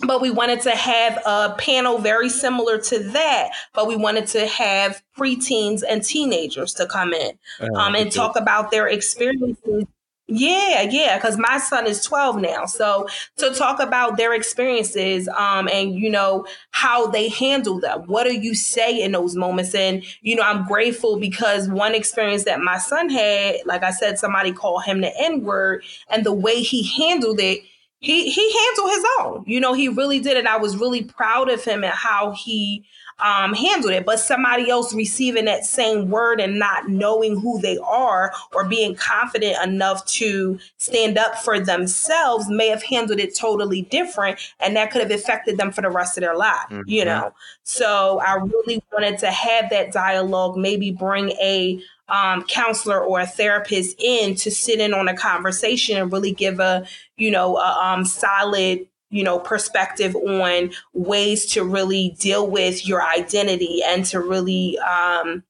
but 0.07 0.23
we 0.23 0.31
wanted 0.31 0.61
to 0.63 0.71
have 0.71 1.21
a 1.27 1.55
panel 1.59 1.99
very 1.99 2.29
similar 2.29 2.79
to 2.79 2.99
that, 3.11 3.51
but 3.75 3.87
we 3.87 3.97
wanted 3.97 4.27
to 4.29 4.47
have 4.47 5.03
preteens 5.19 5.83
and 5.87 6.03
teenagers 6.03 6.73
to 6.75 6.87
come 6.87 7.13
in 7.13 7.33
uh, 7.61 7.75
um, 7.75 7.95
and 7.95 8.11
talk 8.11 8.37
about 8.37 8.71
their 8.71 8.87
experiences 8.87 9.85
Yeah, 10.33 10.83
yeah, 10.83 11.17
because 11.17 11.37
my 11.37 11.59
son 11.59 11.89
is 11.89 12.05
12 12.05 12.41
now. 12.41 12.65
So 12.65 13.09
to 13.39 13.53
talk 13.53 13.81
about 13.81 14.17
their 14.17 14.33
experiences 14.33 15.29
um, 15.37 15.69
and, 15.69 15.95
you 15.97 16.09
know, 16.09 16.47
how 16.71 17.09
they 17.09 17.29
handle 17.29 17.81
them. 17.81 18.03
What 18.07 18.29
do 18.29 18.35
you 18.35 18.55
say 18.55 19.03
in 19.03 19.11
those 19.11 19.35
moments? 19.35 19.75
And, 19.75 20.05
you 20.23 20.37
know, 20.37 20.43
I'm 20.43 20.69
grateful 20.69 21.19
because 21.19 21.69
one 21.69 21.97
experience 21.97 22.45
that 22.45 22.61
my 22.61 22.79
son 22.79 23.11
had, 23.11 23.57
like 23.67 23.83
I 23.83 23.91
said, 23.91 24.21
somebody 24.21 24.53
called 24.53 24.85
him 24.85 25.01
the 25.01 25.13
N 25.21 25.43
word, 25.43 25.83
and 26.09 26.25
the 26.25 26.33
way 26.33 26.63
he 26.63 26.85
handled 26.85 27.41
it, 27.41 27.61
he 27.99 28.31
he 28.31 28.59
handled 28.59 28.91
his 28.93 29.05
own. 29.21 29.45
You 29.47 29.61
know, 29.61 29.75
he 29.75 29.89
really 29.89 30.21
did 30.21 30.37
it. 30.37 30.47
I 30.47 30.57
was 30.59 30.77
really 30.77 31.03
proud 31.05 31.51
of 31.51 31.63
him 31.65 31.85
and 31.85 31.93
how 31.93 32.31
he 32.33 32.85
um, 33.21 33.55
handled 33.55 33.93
it. 33.93 34.05
But 34.05 34.21
somebody 34.21 34.71
else 34.71 34.95
receiving 34.95 35.45
that 35.47 35.65
same 35.65 36.11
word 36.11 36.41
and 36.41 36.59
not 36.59 36.89
knowing 36.89 37.39
who 37.39 37.61
they 37.61 37.79
are 37.79 38.33
or 38.53 38.69
being 38.69 38.95
confident 38.95 39.57
enough 39.63 40.05
to 40.07 40.59
stand 40.79 41.19
up 41.19 41.37
for 41.37 41.61
themselves 41.61 42.49
may 42.49 42.69
have 42.69 42.83
handled 42.83 43.21
it 43.21 43.37
totally 43.37 43.83
different. 43.83 44.39
And 44.61 44.77
that 44.77 44.91
could 44.91 45.03
have 45.03 45.11
affected 45.11 45.59
them 45.59 45.73
for 45.73 45.83
the 45.83 45.91
rest 45.91 46.17
of 46.17 46.23
their 46.23 46.37
life, 46.37 46.57
mm-hmm. 46.71 46.83
you 46.87 47.05
know? 47.05 47.35
So 47.63 48.21
I 48.21 48.35
really 48.35 48.83
wanted 48.93 49.19
to 49.21 49.31
have 49.31 49.71
that 49.71 49.93
dialogue, 49.93 50.57
maybe 50.57 50.91
bring 50.91 51.31
a 51.33 51.81
um, 52.11 52.43
counselor 52.45 53.01
or 53.01 53.21
a 53.21 53.27
therapist 53.27 53.97
in 54.01 54.35
to 54.35 54.51
sit 54.51 54.81
in 54.81 54.93
on 54.93 55.09
a 55.09 55.17
conversation 55.17 55.97
and 55.97 56.13
really 56.13 56.33
give 56.33 56.59
a, 56.59 56.85
you 57.17 57.31
know, 57.31 57.57
a 57.57 57.79
um, 57.81 58.05
solid 58.05 58.87
you 59.11 59.23
know 59.25 59.39
perspective 59.39 60.15
on 60.17 60.71
ways 60.95 61.47
to 61.47 61.65
really 61.65 62.17
deal 62.19 62.47
with 62.47 62.87
your 62.87 63.03
identity 63.03 63.81
and 63.85 64.05
to 64.07 64.21
really 64.21 64.79
um, 64.79 65.43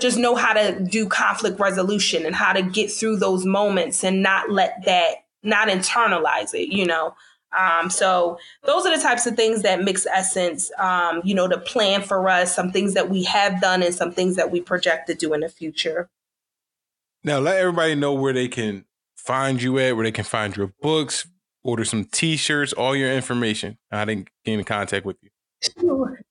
just 0.00 0.18
know 0.18 0.34
how 0.34 0.52
to 0.52 0.80
do 0.90 1.06
conflict 1.06 1.60
resolution 1.60 2.26
and 2.26 2.34
how 2.34 2.52
to 2.52 2.62
get 2.62 2.90
through 2.90 3.16
those 3.16 3.44
moments 3.44 4.02
and 4.02 4.22
not 4.22 4.50
let 4.50 4.84
that 4.84 5.24
not 5.42 5.68
internalize 5.68 6.54
it 6.54 6.74
you 6.74 6.86
know? 6.86 7.14
Um, 7.56 7.88
so 7.88 8.38
those 8.64 8.84
are 8.84 8.96
the 8.96 9.00
types 9.00 9.26
of 9.26 9.36
things 9.36 9.62
that 9.62 9.84
mix 9.84 10.06
essence 10.06 10.72
um, 10.78 11.20
you 11.24 11.34
know 11.34 11.46
to 11.46 11.58
plan 11.58 12.02
for 12.02 12.28
us 12.28 12.54
some 12.54 12.72
things 12.72 12.94
that 12.94 13.10
we 13.10 13.22
have 13.24 13.60
done 13.60 13.82
and 13.82 13.94
some 13.94 14.10
things 14.12 14.36
that 14.36 14.50
we 14.50 14.60
project 14.60 15.06
to 15.06 15.14
do 15.14 15.34
in 15.34 15.40
the 15.40 15.48
future. 15.48 16.08
Now 17.22 17.38
let 17.38 17.58
everybody 17.58 17.94
know 17.94 18.12
where 18.12 18.32
they 18.32 18.48
can 18.48 18.84
find 19.14 19.62
you 19.62 19.78
at 19.78 19.96
where 19.96 20.04
they 20.04 20.12
can 20.12 20.24
find 20.24 20.54
your 20.56 20.72
books 20.82 21.26
order 21.64 21.84
some 21.84 22.04
t-shirts, 22.04 22.72
all 22.72 22.94
your 22.94 23.12
information. 23.12 23.78
I 23.90 24.04
didn't 24.04 24.28
get 24.44 24.58
in 24.58 24.64
contact 24.64 25.04
with 25.04 25.16
you. 25.22 26.18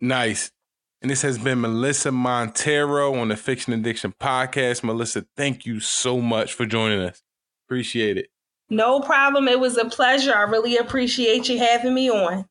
Nice. 0.00 0.50
And 1.02 1.10
this 1.10 1.22
has 1.22 1.38
been 1.38 1.62
Melissa 1.62 2.12
Montero 2.12 3.14
on 3.14 3.28
the 3.28 3.36
Fiction 3.36 3.72
Addiction 3.72 4.12
Podcast. 4.20 4.84
Melissa, 4.84 5.24
thank 5.36 5.64
you 5.64 5.80
so 5.80 6.20
much 6.20 6.52
for 6.52 6.66
joining 6.66 7.00
us. 7.00 7.22
Appreciate 7.66 8.18
it. 8.18 8.28
No 8.68 9.00
problem. 9.00 9.48
It 9.48 9.58
was 9.58 9.78
a 9.78 9.86
pleasure. 9.86 10.34
I 10.34 10.42
really 10.42 10.76
appreciate 10.76 11.48
you 11.48 11.58
having 11.58 11.94
me 11.94 12.10
on. 12.10 12.44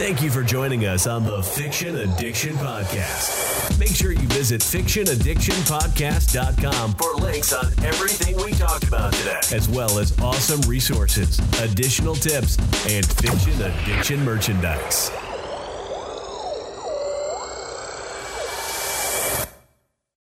Thank 0.00 0.22
you 0.22 0.30
for 0.30 0.42
joining 0.42 0.86
us 0.86 1.06
on 1.06 1.24
the 1.24 1.42
Fiction 1.42 1.98
Addiction 1.98 2.54
Podcast. 2.54 3.78
Make 3.78 3.94
sure 3.94 4.12
you 4.12 4.26
visit 4.28 4.62
fictionaddictionpodcast.com 4.62 6.94
for 6.94 7.14
links 7.16 7.52
on 7.52 7.66
everything 7.84 8.34
we 8.42 8.52
talked 8.52 8.84
about 8.84 9.12
today, 9.12 9.40
as 9.52 9.68
well 9.68 9.98
as 9.98 10.18
awesome 10.20 10.62
resources, 10.62 11.38
additional 11.60 12.14
tips, 12.14 12.56
and 12.88 13.04
fiction 13.04 13.60
addiction 13.60 14.24
merchandise. 14.24 15.10